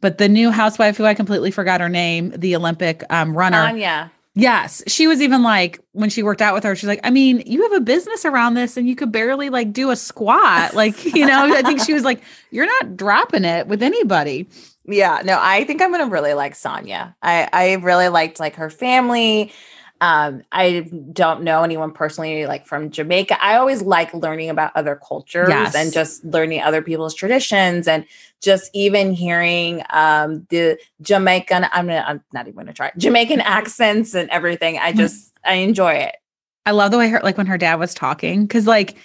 But 0.00 0.18
the 0.18 0.28
new 0.28 0.52
housewife, 0.52 0.96
who 0.96 1.04
I 1.04 1.14
completely 1.14 1.50
forgot 1.50 1.80
her 1.80 1.88
name, 1.88 2.30
the 2.36 2.54
Olympic 2.54 3.02
um, 3.10 3.36
runner, 3.36 3.58
Anya. 3.58 4.12
Yes. 4.38 4.84
She 4.86 5.08
was 5.08 5.20
even 5.20 5.42
like, 5.42 5.80
when 5.94 6.10
she 6.10 6.22
worked 6.22 6.40
out 6.40 6.54
with 6.54 6.62
her, 6.62 6.76
she's 6.76 6.86
like, 6.86 7.00
I 7.02 7.10
mean, 7.10 7.42
you 7.44 7.64
have 7.64 7.72
a 7.72 7.80
business 7.80 8.24
around 8.24 8.54
this 8.54 8.76
and 8.76 8.88
you 8.88 8.94
could 8.94 9.10
barely 9.10 9.50
like 9.50 9.72
do 9.72 9.90
a 9.90 9.96
squat. 9.96 10.74
Like, 10.74 11.04
you 11.14 11.26
know, 11.26 11.52
I 11.52 11.62
think 11.62 11.80
she 11.80 11.92
was 11.92 12.04
like, 12.04 12.22
you're 12.52 12.66
not 12.66 12.96
dropping 12.96 13.44
it 13.44 13.66
with 13.66 13.82
anybody. 13.82 14.48
Yeah, 14.84 15.22
no, 15.24 15.36
I 15.40 15.64
think 15.64 15.82
I'm 15.82 15.90
gonna 15.90 16.06
really 16.06 16.34
like 16.34 16.54
Sanya. 16.54 17.14
I 17.20 17.48
I 17.52 17.72
really 17.74 18.08
liked 18.08 18.38
like 18.38 18.54
her 18.54 18.70
family. 18.70 19.52
Um, 20.00 20.42
I 20.52 20.88
don't 21.12 21.42
know 21.42 21.64
anyone 21.64 21.90
personally 21.92 22.46
like 22.46 22.66
from 22.66 22.90
Jamaica. 22.90 23.42
I 23.42 23.56
always 23.56 23.82
like 23.82 24.14
learning 24.14 24.48
about 24.48 24.70
other 24.76 24.94
cultures 24.96 25.48
Yes. 25.48 25.74
and 25.74 25.92
just 25.92 26.24
learning 26.24 26.62
other 26.62 26.82
people's 26.82 27.14
traditions 27.14 27.88
and 27.88 28.04
just 28.40 28.70
even 28.74 29.12
hearing 29.12 29.82
um 29.90 30.46
the 30.50 30.78
Jamaican 31.02 31.64
I'm 31.72 31.86
gonna 31.88 32.04
I'm 32.06 32.22
not 32.32 32.46
even 32.46 32.56
gonna 32.58 32.72
try 32.72 32.92
Jamaican 32.96 33.40
accents 33.40 34.14
and 34.14 34.30
everything. 34.30 34.78
I 34.78 34.92
just 34.92 35.32
I 35.44 35.54
enjoy 35.54 35.94
it. 35.94 36.16
I 36.66 36.70
love 36.70 36.90
the 36.90 36.98
way 36.98 37.08
her, 37.08 37.20
like 37.24 37.36
when 37.36 37.46
her 37.46 37.58
dad 37.58 37.76
was 37.76 37.94
talking, 37.94 38.42
because 38.42 38.66
like 38.66 38.96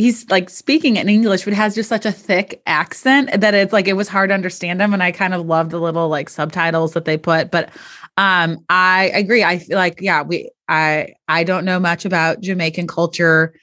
he's 0.00 0.28
like 0.30 0.48
speaking 0.48 0.96
in 0.96 1.08
English, 1.08 1.44
but 1.44 1.52
has 1.52 1.74
just 1.74 1.88
such 1.88 2.06
a 2.06 2.12
thick 2.12 2.62
accent 2.66 3.40
that 3.40 3.54
it's 3.54 3.72
like 3.72 3.86
it 3.86 3.92
was 3.92 4.08
hard 4.08 4.30
to 4.30 4.34
understand 4.34 4.80
him. 4.80 4.94
And 4.94 5.02
I 5.02 5.12
kind 5.12 5.34
of 5.34 5.46
love 5.46 5.70
the 5.70 5.78
little 5.78 6.08
like 6.08 6.28
subtitles 6.28 6.94
that 6.94 7.04
they 7.04 7.18
put. 7.18 7.50
But 7.50 7.70
um, 8.16 8.64
I 8.68 9.10
agree. 9.14 9.44
I 9.44 9.58
feel 9.58 9.76
like, 9.76 10.00
yeah, 10.00 10.22
we 10.22 10.50
I 10.68 11.14
I 11.28 11.44
don't 11.44 11.64
know 11.64 11.78
much 11.78 12.04
about 12.04 12.40
Jamaican 12.40 12.86
culture, 12.86 13.54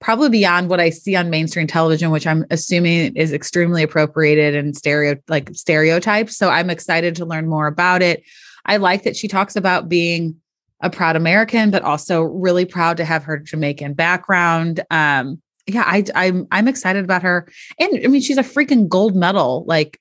probably 0.00 0.30
beyond 0.30 0.70
what 0.70 0.80
I 0.80 0.90
see 0.90 1.14
on 1.14 1.30
mainstream 1.30 1.66
television, 1.66 2.10
which 2.10 2.26
I'm 2.26 2.46
assuming 2.50 3.14
is 3.14 3.32
extremely 3.32 3.82
appropriated 3.82 4.54
and 4.54 4.76
stereo 4.76 5.16
like 5.28 5.50
stereotypes. 5.54 6.36
So 6.36 6.48
I'm 6.48 6.70
excited 6.70 7.16
to 7.16 7.26
learn 7.26 7.48
more 7.48 7.66
about 7.66 8.02
it. 8.02 8.22
I 8.64 8.78
like 8.78 9.02
that 9.02 9.16
she 9.16 9.28
talks 9.28 9.56
about 9.56 9.88
being 9.88 10.36
a 10.80 10.90
proud 10.90 11.16
American, 11.16 11.70
but 11.70 11.82
also 11.82 12.22
really 12.22 12.64
proud 12.64 12.96
to 12.96 13.04
have 13.04 13.24
her 13.24 13.38
Jamaican 13.38 13.94
background. 13.94 14.80
Um, 14.90 15.40
yeah, 15.66 15.84
I, 15.86 16.04
I'm 16.14 16.46
I'm 16.50 16.68
excited 16.68 17.04
about 17.04 17.22
her, 17.22 17.46
and 17.78 18.00
I 18.04 18.08
mean 18.08 18.20
she's 18.20 18.38
a 18.38 18.42
freaking 18.42 18.88
gold 18.88 19.14
medal 19.14 19.64
like 19.66 20.00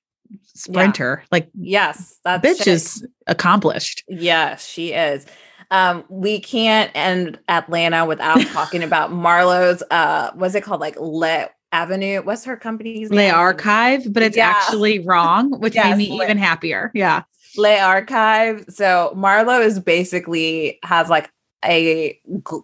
sprinter. 0.53 1.23
Like 1.31 1.49
Yes, 1.59 2.17
that's 2.23 2.45
bitch 2.45 2.67
is 2.67 3.07
accomplished. 3.27 4.03
Yes, 4.07 4.65
she 4.67 4.93
is. 4.93 5.25
Um, 5.69 6.03
we 6.09 6.39
can't 6.41 6.91
end 6.93 7.39
Atlanta 7.47 8.05
without 8.05 8.41
talking 8.47 8.83
about 8.83 9.11
Marlo's 9.11 9.81
uh 9.91 10.31
what's 10.35 10.55
it 10.55 10.61
called? 10.63 10.81
Like 10.81 10.99
Le 10.99 11.49
Avenue. 11.71 12.21
What's 12.23 12.43
her 12.45 12.57
company's 12.57 13.09
Le 13.09 13.15
name? 13.15 13.33
Archive, 13.35 14.11
but 14.11 14.23
it's 14.23 14.35
Yeah. 14.35 14.49
actually 14.49 14.99
wrong, 14.99 15.51
which 15.59 15.75
Yes, 15.75 15.97
made 15.97 16.09
me 16.09 16.17
Le- 16.17 16.25
even 16.25 16.37
happier. 16.37 16.91
Yeah. 16.93 17.23
Le 17.55 17.79
Archive. 17.79 18.65
So 18.69 19.13
Marlo 19.15 19.63
is 19.63 19.79
basically 19.79 20.79
has 20.83 21.09
like 21.09 21.29
a 21.63 22.19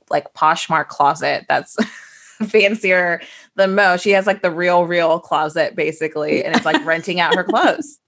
like 0.09 0.33
Poshmark 0.33 0.87
closet 0.87 1.45
that's 1.47 1.77
fancier 2.47 3.21
than 3.55 3.75
most. 3.75 4.01
She 4.03 4.11
has 4.11 4.27
like 4.27 4.41
the 4.41 4.51
real, 4.51 4.85
real 4.85 5.19
closet 5.19 5.75
basically, 5.75 6.43
and 6.43 6.55
it's 6.55 6.65
like 6.65 6.85
renting 6.85 7.19
out 7.19 7.35
her 7.35 7.43
clothes. 7.49 7.99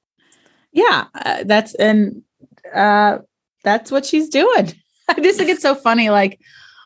Yeah, 0.71 1.05
uh, 1.15 1.43
that's 1.45 1.73
and 1.75 2.21
uh 2.73 3.19
that's 3.63 3.91
what 3.91 4.05
she's 4.05 4.30
doing. 4.30 4.73
I 5.09 5.19
just 5.19 5.39
think 5.39 5.49
it's 5.49 5.63
so 5.63 5.75
funny. 5.75 6.09
Like, 6.09 6.39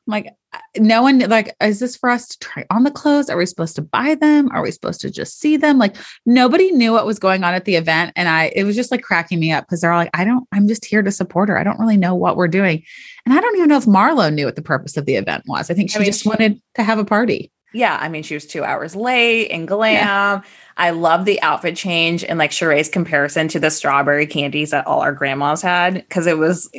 I'm 0.07 0.11
like, 0.11 0.33
no 0.78 1.01
one 1.01 1.20
like, 1.20 1.56
is 1.62 1.80
this 1.80 1.95
for 1.95 2.10
us 2.10 2.28
to 2.30 2.39
try 2.39 2.66
on 2.70 2.84
the 2.84 2.91
clothes? 2.91 3.30
Are 3.30 3.38
we 3.38 3.45
supposed 3.45 3.76
to 3.76 3.82
buy 3.82 4.16
them? 4.16 4.49
Are 4.51 4.62
we 4.62 4.72
supposed 4.72 5.01
to 5.01 5.10
just 5.12 5.39
see 5.39 5.58
them? 5.58 5.78
Like, 5.78 5.95
nobody 6.26 6.72
knew 6.72 6.91
what 6.93 7.06
was 7.06 7.20
going 7.20 7.43
on 7.43 7.54
at 7.54 7.66
the 7.66 7.76
event, 7.76 8.14
and 8.16 8.28
I 8.30 8.51
it 8.56 8.64
was 8.64 8.76
just 8.76 8.91
like 8.91 9.01
cracking 9.04 9.39
me 9.39 9.51
up 9.51 9.66
because 9.66 9.82
they're 9.82 9.91
all 9.91 9.99
like, 9.99 10.10
I 10.14 10.26
don't, 10.26 10.47
I'm 10.51 10.68
just 10.68 10.86
here 10.86 11.01
to 11.01 11.12
support 11.12 11.49
her. 11.49 11.58
I 11.58 11.64
don't 11.64 11.80
really 11.80 11.97
know 11.97 12.16
what 12.16 12.38
we're 12.38 12.47
doing, 12.47 12.84
and 13.26 13.34
I 13.34 13.41
don't 13.41 13.56
even 13.58 13.70
know 13.70 13.78
if 13.78 13.86
Marlo 13.86 14.34
knew 14.34 14.45
what 14.45 14.56
the 14.56 14.62
purpose 14.62 14.97
of 14.97 15.06
the 15.06 15.16
event 15.16 15.43
was. 15.47 15.70
I 15.70 15.74
think 15.74 15.89
she 15.89 15.97
I 15.97 15.99
mean, 15.99 16.06
just 16.08 16.24
she- 16.24 16.30
wanted 16.30 16.62
to 16.76 16.84
have 16.84 16.99
a 16.99 17.06
party. 17.06 17.51
Yeah, 17.76 17.97
I 17.99 18.08
mean, 18.08 18.22
she 18.22 18.36
was 18.36 18.45
two 18.45 18.64
hours 18.64 18.95
late 18.95 19.47
in 19.47 19.66
glam. 19.66 20.43
I 20.78 20.91
love 20.91 21.26
the 21.26 21.41
outfit 21.41 21.76
change 21.76 22.24
and 22.24 22.38
like 22.38 22.51
Sheree's 22.51 22.88
comparison 22.88 23.47
to 23.47 23.60
the 23.60 23.72
strawberry 23.72 24.28
candies 24.28 24.70
that 24.70 24.86
all 24.86 24.99
our 25.01 25.12
grandmas 25.12 25.64
had 25.64 25.95
because 25.95 26.28
it 26.28 26.38
was 26.38 26.70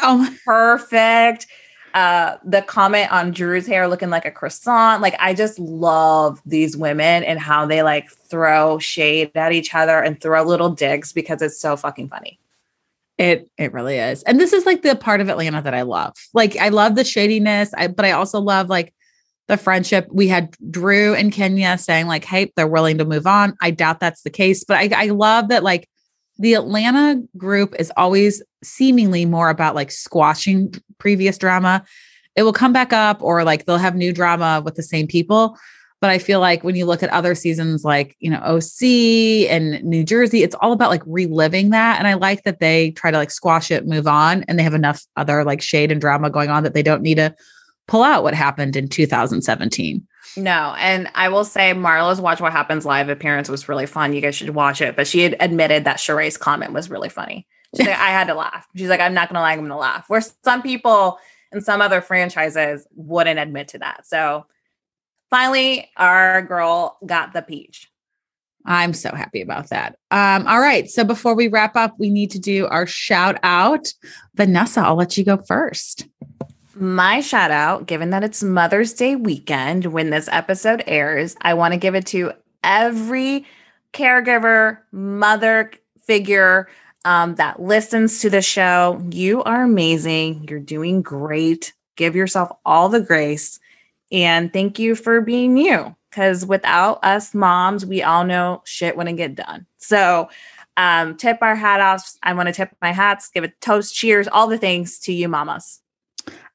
Oh, 0.00 0.32
perfect. 0.44 1.48
Uh, 1.94 2.38
the 2.44 2.60
comment 2.60 3.10
on 3.12 3.30
Drew's 3.30 3.68
hair 3.68 3.86
looking 3.86 4.10
like 4.10 4.24
a 4.24 4.30
croissant. 4.32 5.00
Like, 5.00 5.14
I 5.20 5.32
just 5.32 5.60
love 5.60 6.42
these 6.44 6.76
women 6.76 7.22
and 7.22 7.38
how 7.38 7.66
they 7.66 7.84
like 7.84 8.10
throw 8.10 8.80
shade 8.80 9.30
at 9.36 9.52
each 9.52 9.72
other 9.72 10.00
and 10.00 10.20
throw 10.20 10.42
little 10.42 10.70
digs 10.70 11.12
because 11.12 11.40
it's 11.40 11.58
so 11.58 11.76
fucking 11.76 12.08
funny. 12.08 12.40
It 13.16 13.48
it 13.56 13.72
really 13.72 13.98
is. 13.98 14.24
And 14.24 14.40
this 14.40 14.52
is 14.52 14.66
like 14.66 14.82
the 14.82 14.96
part 14.96 15.20
of 15.20 15.28
Atlanta 15.28 15.62
that 15.62 15.74
I 15.74 15.82
love. 15.82 16.14
Like 16.32 16.56
I 16.56 16.70
love 16.70 16.96
the 16.96 17.04
shadiness, 17.04 17.72
I, 17.76 17.86
but 17.86 18.04
I 18.04 18.10
also 18.10 18.40
love 18.40 18.68
like 18.68 18.92
the 19.46 19.56
friendship. 19.56 20.08
We 20.10 20.26
had 20.26 20.56
Drew 20.70 21.14
and 21.14 21.32
Kenya 21.32 21.78
saying 21.78 22.08
like, 22.08 22.24
"Hey, 22.24 22.52
they're 22.56 22.66
willing 22.66 22.98
to 22.98 23.04
move 23.04 23.28
on." 23.28 23.54
I 23.62 23.70
doubt 23.70 24.00
that's 24.00 24.22
the 24.22 24.30
case, 24.30 24.64
but 24.64 24.78
I 24.78 24.90
I 24.96 25.06
love 25.10 25.48
that 25.48 25.62
like 25.62 25.88
the 26.38 26.54
Atlanta 26.54 27.22
group 27.36 27.74
is 27.78 27.92
always 27.96 28.42
seemingly 28.62 29.24
more 29.24 29.50
about 29.50 29.74
like 29.74 29.90
squashing 29.90 30.74
previous 30.98 31.38
drama. 31.38 31.84
It 32.36 32.42
will 32.42 32.52
come 32.52 32.72
back 32.72 32.92
up 32.92 33.22
or 33.22 33.44
like 33.44 33.64
they'll 33.64 33.78
have 33.78 33.94
new 33.94 34.12
drama 34.12 34.62
with 34.64 34.74
the 34.74 34.82
same 34.82 35.06
people. 35.06 35.56
But 36.00 36.10
I 36.10 36.18
feel 36.18 36.40
like 36.40 36.64
when 36.64 36.74
you 36.74 36.84
look 36.84 37.02
at 37.02 37.10
other 37.10 37.34
seasons 37.34 37.84
like, 37.84 38.16
you 38.18 38.28
know, 38.28 38.40
OC 38.40 39.48
and 39.48 39.82
New 39.84 40.04
Jersey, 40.04 40.42
it's 40.42 40.56
all 40.56 40.72
about 40.72 40.90
like 40.90 41.02
reliving 41.06 41.70
that. 41.70 41.98
And 41.98 42.06
I 42.06 42.14
like 42.14 42.42
that 42.42 42.60
they 42.60 42.90
try 42.90 43.10
to 43.10 43.16
like 43.16 43.30
squash 43.30 43.70
it, 43.70 43.86
move 43.86 44.06
on, 44.06 44.44
and 44.46 44.58
they 44.58 44.62
have 44.62 44.74
enough 44.74 45.02
other 45.16 45.44
like 45.44 45.62
shade 45.62 45.90
and 45.90 46.00
drama 46.00 46.28
going 46.28 46.50
on 46.50 46.62
that 46.64 46.74
they 46.74 46.82
don't 46.82 47.00
need 47.00 47.14
to 47.14 47.34
pull 47.86 48.02
out 48.02 48.22
what 48.22 48.34
happened 48.34 48.76
in 48.76 48.88
2017. 48.88 50.06
No, 50.36 50.74
and 50.78 51.08
I 51.14 51.28
will 51.28 51.44
say 51.44 51.72
Marla's 51.72 52.20
Watch 52.20 52.40
What 52.40 52.52
Happens 52.52 52.84
live 52.84 53.08
appearance 53.08 53.48
was 53.48 53.68
really 53.68 53.86
fun. 53.86 54.12
You 54.12 54.20
guys 54.20 54.34
should 54.34 54.50
watch 54.50 54.80
it. 54.80 54.96
But 54.96 55.06
she 55.06 55.20
had 55.20 55.36
admitted 55.40 55.84
that 55.84 55.98
Sheree's 55.98 56.36
comment 56.36 56.72
was 56.72 56.90
really 56.90 57.08
funny. 57.08 57.46
She's 57.76 57.86
like, 57.86 57.98
I 57.98 58.10
had 58.10 58.26
to 58.28 58.34
laugh. 58.34 58.66
She's 58.76 58.88
like, 58.88 59.00
I'm 59.00 59.14
not 59.14 59.28
gonna 59.28 59.40
lie, 59.40 59.52
I'm 59.52 59.60
gonna 59.60 59.76
laugh. 59.76 60.04
Where 60.08 60.22
some 60.42 60.62
people 60.62 61.18
in 61.52 61.60
some 61.60 61.80
other 61.80 62.00
franchises 62.00 62.86
wouldn't 62.94 63.38
admit 63.38 63.68
to 63.68 63.78
that. 63.78 64.06
So 64.06 64.46
finally, 65.30 65.90
our 65.96 66.42
girl 66.42 66.98
got 67.06 67.32
the 67.32 67.42
peach. 67.42 67.90
I'm 68.66 68.94
so 68.94 69.10
happy 69.14 69.42
about 69.42 69.68
that. 69.68 69.98
Um, 70.10 70.46
all 70.46 70.60
right. 70.60 70.88
So 70.88 71.04
before 71.04 71.34
we 71.34 71.48
wrap 71.48 71.76
up, 71.76 71.94
we 71.98 72.08
need 72.08 72.30
to 72.30 72.38
do 72.38 72.66
our 72.68 72.86
shout 72.86 73.38
out. 73.42 73.92
Vanessa, 74.34 74.80
I'll 74.80 74.96
let 74.96 75.18
you 75.18 75.24
go 75.24 75.36
first. 75.36 76.06
My 76.76 77.20
shout 77.20 77.52
out, 77.52 77.86
given 77.86 78.10
that 78.10 78.24
it's 78.24 78.42
Mother's 78.42 78.92
Day 78.92 79.14
weekend 79.14 79.86
when 79.86 80.10
this 80.10 80.28
episode 80.32 80.82
airs, 80.88 81.36
I 81.40 81.54
want 81.54 81.72
to 81.72 81.78
give 81.78 81.94
it 81.94 82.06
to 82.06 82.32
every 82.64 83.46
caregiver, 83.92 84.78
mother 84.90 85.70
figure 86.02 86.68
um, 87.04 87.36
that 87.36 87.62
listens 87.62 88.20
to 88.20 88.30
the 88.30 88.42
show. 88.42 89.00
You 89.10 89.44
are 89.44 89.62
amazing. 89.62 90.46
You're 90.48 90.58
doing 90.58 91.00
great. 91.00 91.72
Give 91.96 92.16
yourself 92.16 92.50
all 92.64 92.88
the 92.88 93.00
grace. 93.00 93.60
And 94.10 94.52
thank 94.52 94.78
you 94.80 94.96
for 94.96 95.20
being 95.20 95.56
you. 95.56 95.94
Because 96.10 96.44
without 96.44 97.04
us 97.04 97.34
moms, 97.34 97.86
we 97.86 98.02
all 98.02 98.24
know 98.24 98.62
shit 98.64 98.96
wouldn't 98.96 99.16
get 99.16 99.34
done. 99.34 99.66
So, 99.78 100.28
um, 100.76 101.16
tip 101.16 101.38
our 101.40 101.54
hat. 101.54 102.02
I 102.22 102.34
want 102.34 102.48
to 102.48 102.52
tip 102.52 102.70
my 102.82 102.92
hats, 102.92 103.28
give 103.28 103.44
a 103.44 103.48
toast, 103.60 103.94
cheers, 103.94 104.26
all 104.26 104.48
the 104.48 104.58
things 104.58 104.98
to 105.00 105.12
you, 105.12 105.28
mamas. 105.28 105.80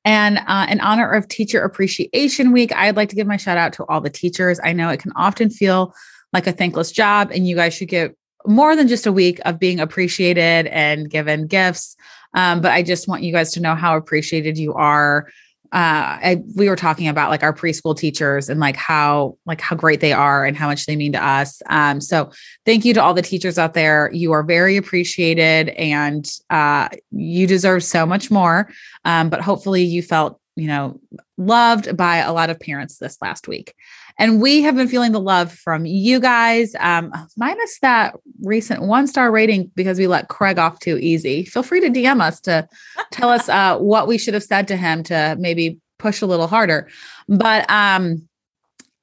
And 0.06 0.40
uh, 0.48 0.68
in 0.70 0.80
honor 0.80 1.12
of 1.12 1.28
Teacher 1.28 1.64
Appreciation 1.64 2.52
Week, 2.52 2.74
I'd 2.76 2.96
like 2.96 3.10
to 3.10 3.16
give 3.16 3.28
my 3.28 3.38
shout 3.38 3.58
out 3.58 3.74
to 3.74 3.86
all 3.86 4.02
the 4.02 4.10
teachers. 4.10 4.60
I 4.64 4.74
know 4.74 4.90
it 4.90 5.02
can 5.02 5.12
often 5.16 5.50
feel 5.50 5.94
like 6.32 6.48
a 6.48 6.52
thankless 6.52 6.92
job, 6.92 7.32
and 7.34 7.48
you 7.48 7.56
guys 7.56 7.74
should 7.74 7.90
get 7.90 8.16
more 8.46 8.76
than 8.76 8.88
just 8.88 9.06
a 9.06 9.12
week 9.12 9.40
of 9.46 9.60
being 9.60 9.80
appreciated 9.80 10.68
and 10.68 11.10
given 11.10 11.48
gifts. 11.48 11.96
Um, 12.34 12.62
but 12.62 12.72
I 12.72 12.84
just 12.84 13.08
want 13.08 13.24
you 13.24 13.34
guys 13.34 13.52
to 13.54 13.60
know 13.60 13.76
how 13.76 13.98
appreciated 13.98 14.58
you 14.58 14.74
are 14.74 15.30
uh 15.72 16.18
I, 16.22 16.44
we 16.56 16.68
were 16.68 16.76
talking 16.76 17.08
about 17.08 17.30
like 17.30 17.44
our 17.44 17.54
preschool 17.54 17.98
teachers 17.98 18.50
and 18.50 18.60
like 18.60 18.76
how 18.76 19.38
like 19.46 19.62
how 19.62 19.76
great 19.76 20.00
they 20.00 20.14
are 20.14 20.46
and 20.46 20.58
how 20.58 20.68
much 20.68 20.86
they 20.86 20.96
mean 20.96 21.14
to 21.14 21.24
us. 21.24 21.62
Um 21.70 22.02
so 22.02 22.32
thank 22.66 22.86
you 22.86 22.94
to 22.96 23.04
all 23.04 23.14
the 23.14 23.22
teachers 23.22 23.58
out 23.58 23.74
there. 23.74 24.10
You 24.14 24.32
are 24.32 24.44
very 24.44 24.78
appreciated 24.78 25.70
and 25.70 26.30
uh 26.50 26.90
you 27.12 27.48
deserve 27.48 27.84
so 27.84 28.06
much 28.06 28.32
more. 28.32 28.72
Um 29.06 29.30
but 29.30 29.42
hopefully 29.42 29.84
you 29.84 30.02
felt 30.02 30.40
you 30.56 30.68
know 30.68 31.00
loved 31.38 31.96
by 31.96 32.18
a 32.18 32.34
lot 32.34 32.50
of 32.50 32.60
parents 32.60 32.98
this 32.98 33.18
last 33.22 33.48
week 33.48 33.74
and 34.20 34.42
we 34.42 34.62
have 34.62 34.76
been 34.76 34.88
feeling 34.88 35.14
the 35.14 35.20
love 35.20 35.52
from 35.52 35.86
you 35.86 36.20
guys, 36.20 36.76
um, 36.80 37.12
minus 37.38 37.80
that 37.80 38.16
recent 38.44 38.84
one 38.84 39.08
star 39.08 39.32
rating 39.32 39.72
because 39.76 39.98
we 39.98 40.06
let 40.06 40.28
Craig 40.28 40.60
off 40.60 40.80
too 40.80 40.98
easy. 40.98 41.46
Feel 41.46 41.64
free 41.64 41.80
to 41.80 41.90
DM 41.90 42.22
us 42.22 42.40
to 42.42 42.68
tell 43.12 43.30
us 43.30 43.50
uh, 43.50 43.78
what 43.80 44.08
we 44.08 44.18
should 44.18 44.36
have 44.36 44.44
said 44.44 44.68
to 44.68 44.78
him 44.78 45.02
to 45.04 45.36
maybe 45.40 45.80
push 45.98 46.22
a 46.22 46.26
little 46.26 46.48
harder. 46.48 46.88
But 47.28 47.70
um, 47.72 48.29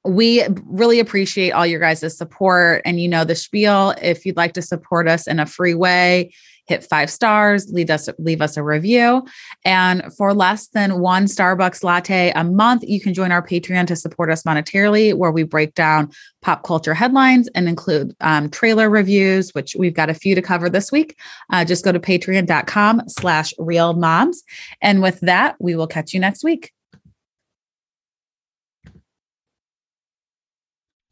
we 0.07 0.43
really 0.65 0.99
appreciate 0.99 1.51
all 1.51 1.65
your 1.65 1.79
guys' 1.79 2.17
support. 2.17 2.81
And 2.85 2.99
you 2.99 3.07
know 3.07 3.23
the 3.23 3.35
spiel. 3.35 3.93
If 4.01 4.25
you'd 4.25 4.37
like 4.37 4.53
to 4.53 4.61
support 4.61 5.07
us 5.07 5.27
in 5.27 5.39
a 5.39 5.45
free 5.45 5.73
way, 5.73 6.31
hit 6.67 6.83
five 6.83 7.09
stars, 7.09 7.71
leave 7.71 7.89
us 7.89 8.09
leave 8.19 8.41
us 8.41 8.57
a 8.57 8.63
review. 8.63 9.25
And 9.65 10.13
for 10.13 10.33
less 10.33 10.67
than 10.67 10.99
one 10.99 11.25
Starbucks 11.25 11.83
latte 11.83 12.31
a 12.35 12.43
month, 12.43 12.83
you 12.85 12.99
can 12.99 13.13
join 13.13 13.31
our 13.31 13.45
Patreon 13.45 13.87
to 13.87 13.95
support 13.95 14.29
us 14.29 14.43
monetarily, 14.43 15.13
where 15.13 15.31
we 15.31 15.43
break 15.43 15.73
down 15.73 16.11
pop 16.41 16.63
culture 16.63 16.93
headlines 16.93 17.47
and 17.55 17.67
include 17.67 18.15
um, 18.21 18.49
trailer 18.49 18.89
reviews, 18.89 19.53
which 19.53 19.75
we've 19.77 19.93
got 19.93 20.09
a 20.09 20.13
few 20.13 20.35
to 20.35 20.41
cover 20.41 20.69
this 20.69 20.91
week. 20.91 21.17
Uh, 21.51 21.65
just 21.65 21.83
go 21.83 21.91
to 21.91 21.99
patreon.com 21.99 23.01
slash 23.07 23.53
real 23.57 23.93
moms. 23.93 24.43
And 24.81 25.01
with 25.01 25.19
that, 25.21 25.55
we 25.59 25.75
will 25.75 25.87
catch 25.87 26.13
you 26.13 26.19
next 26.19 26.43
week. 26.43 26.73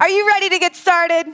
Are 0.00 0.08
you 0.08 0.26
ready 0.26 0.48
to 0.48 0.58
get 0.58 0.74
started? 0.74 1.26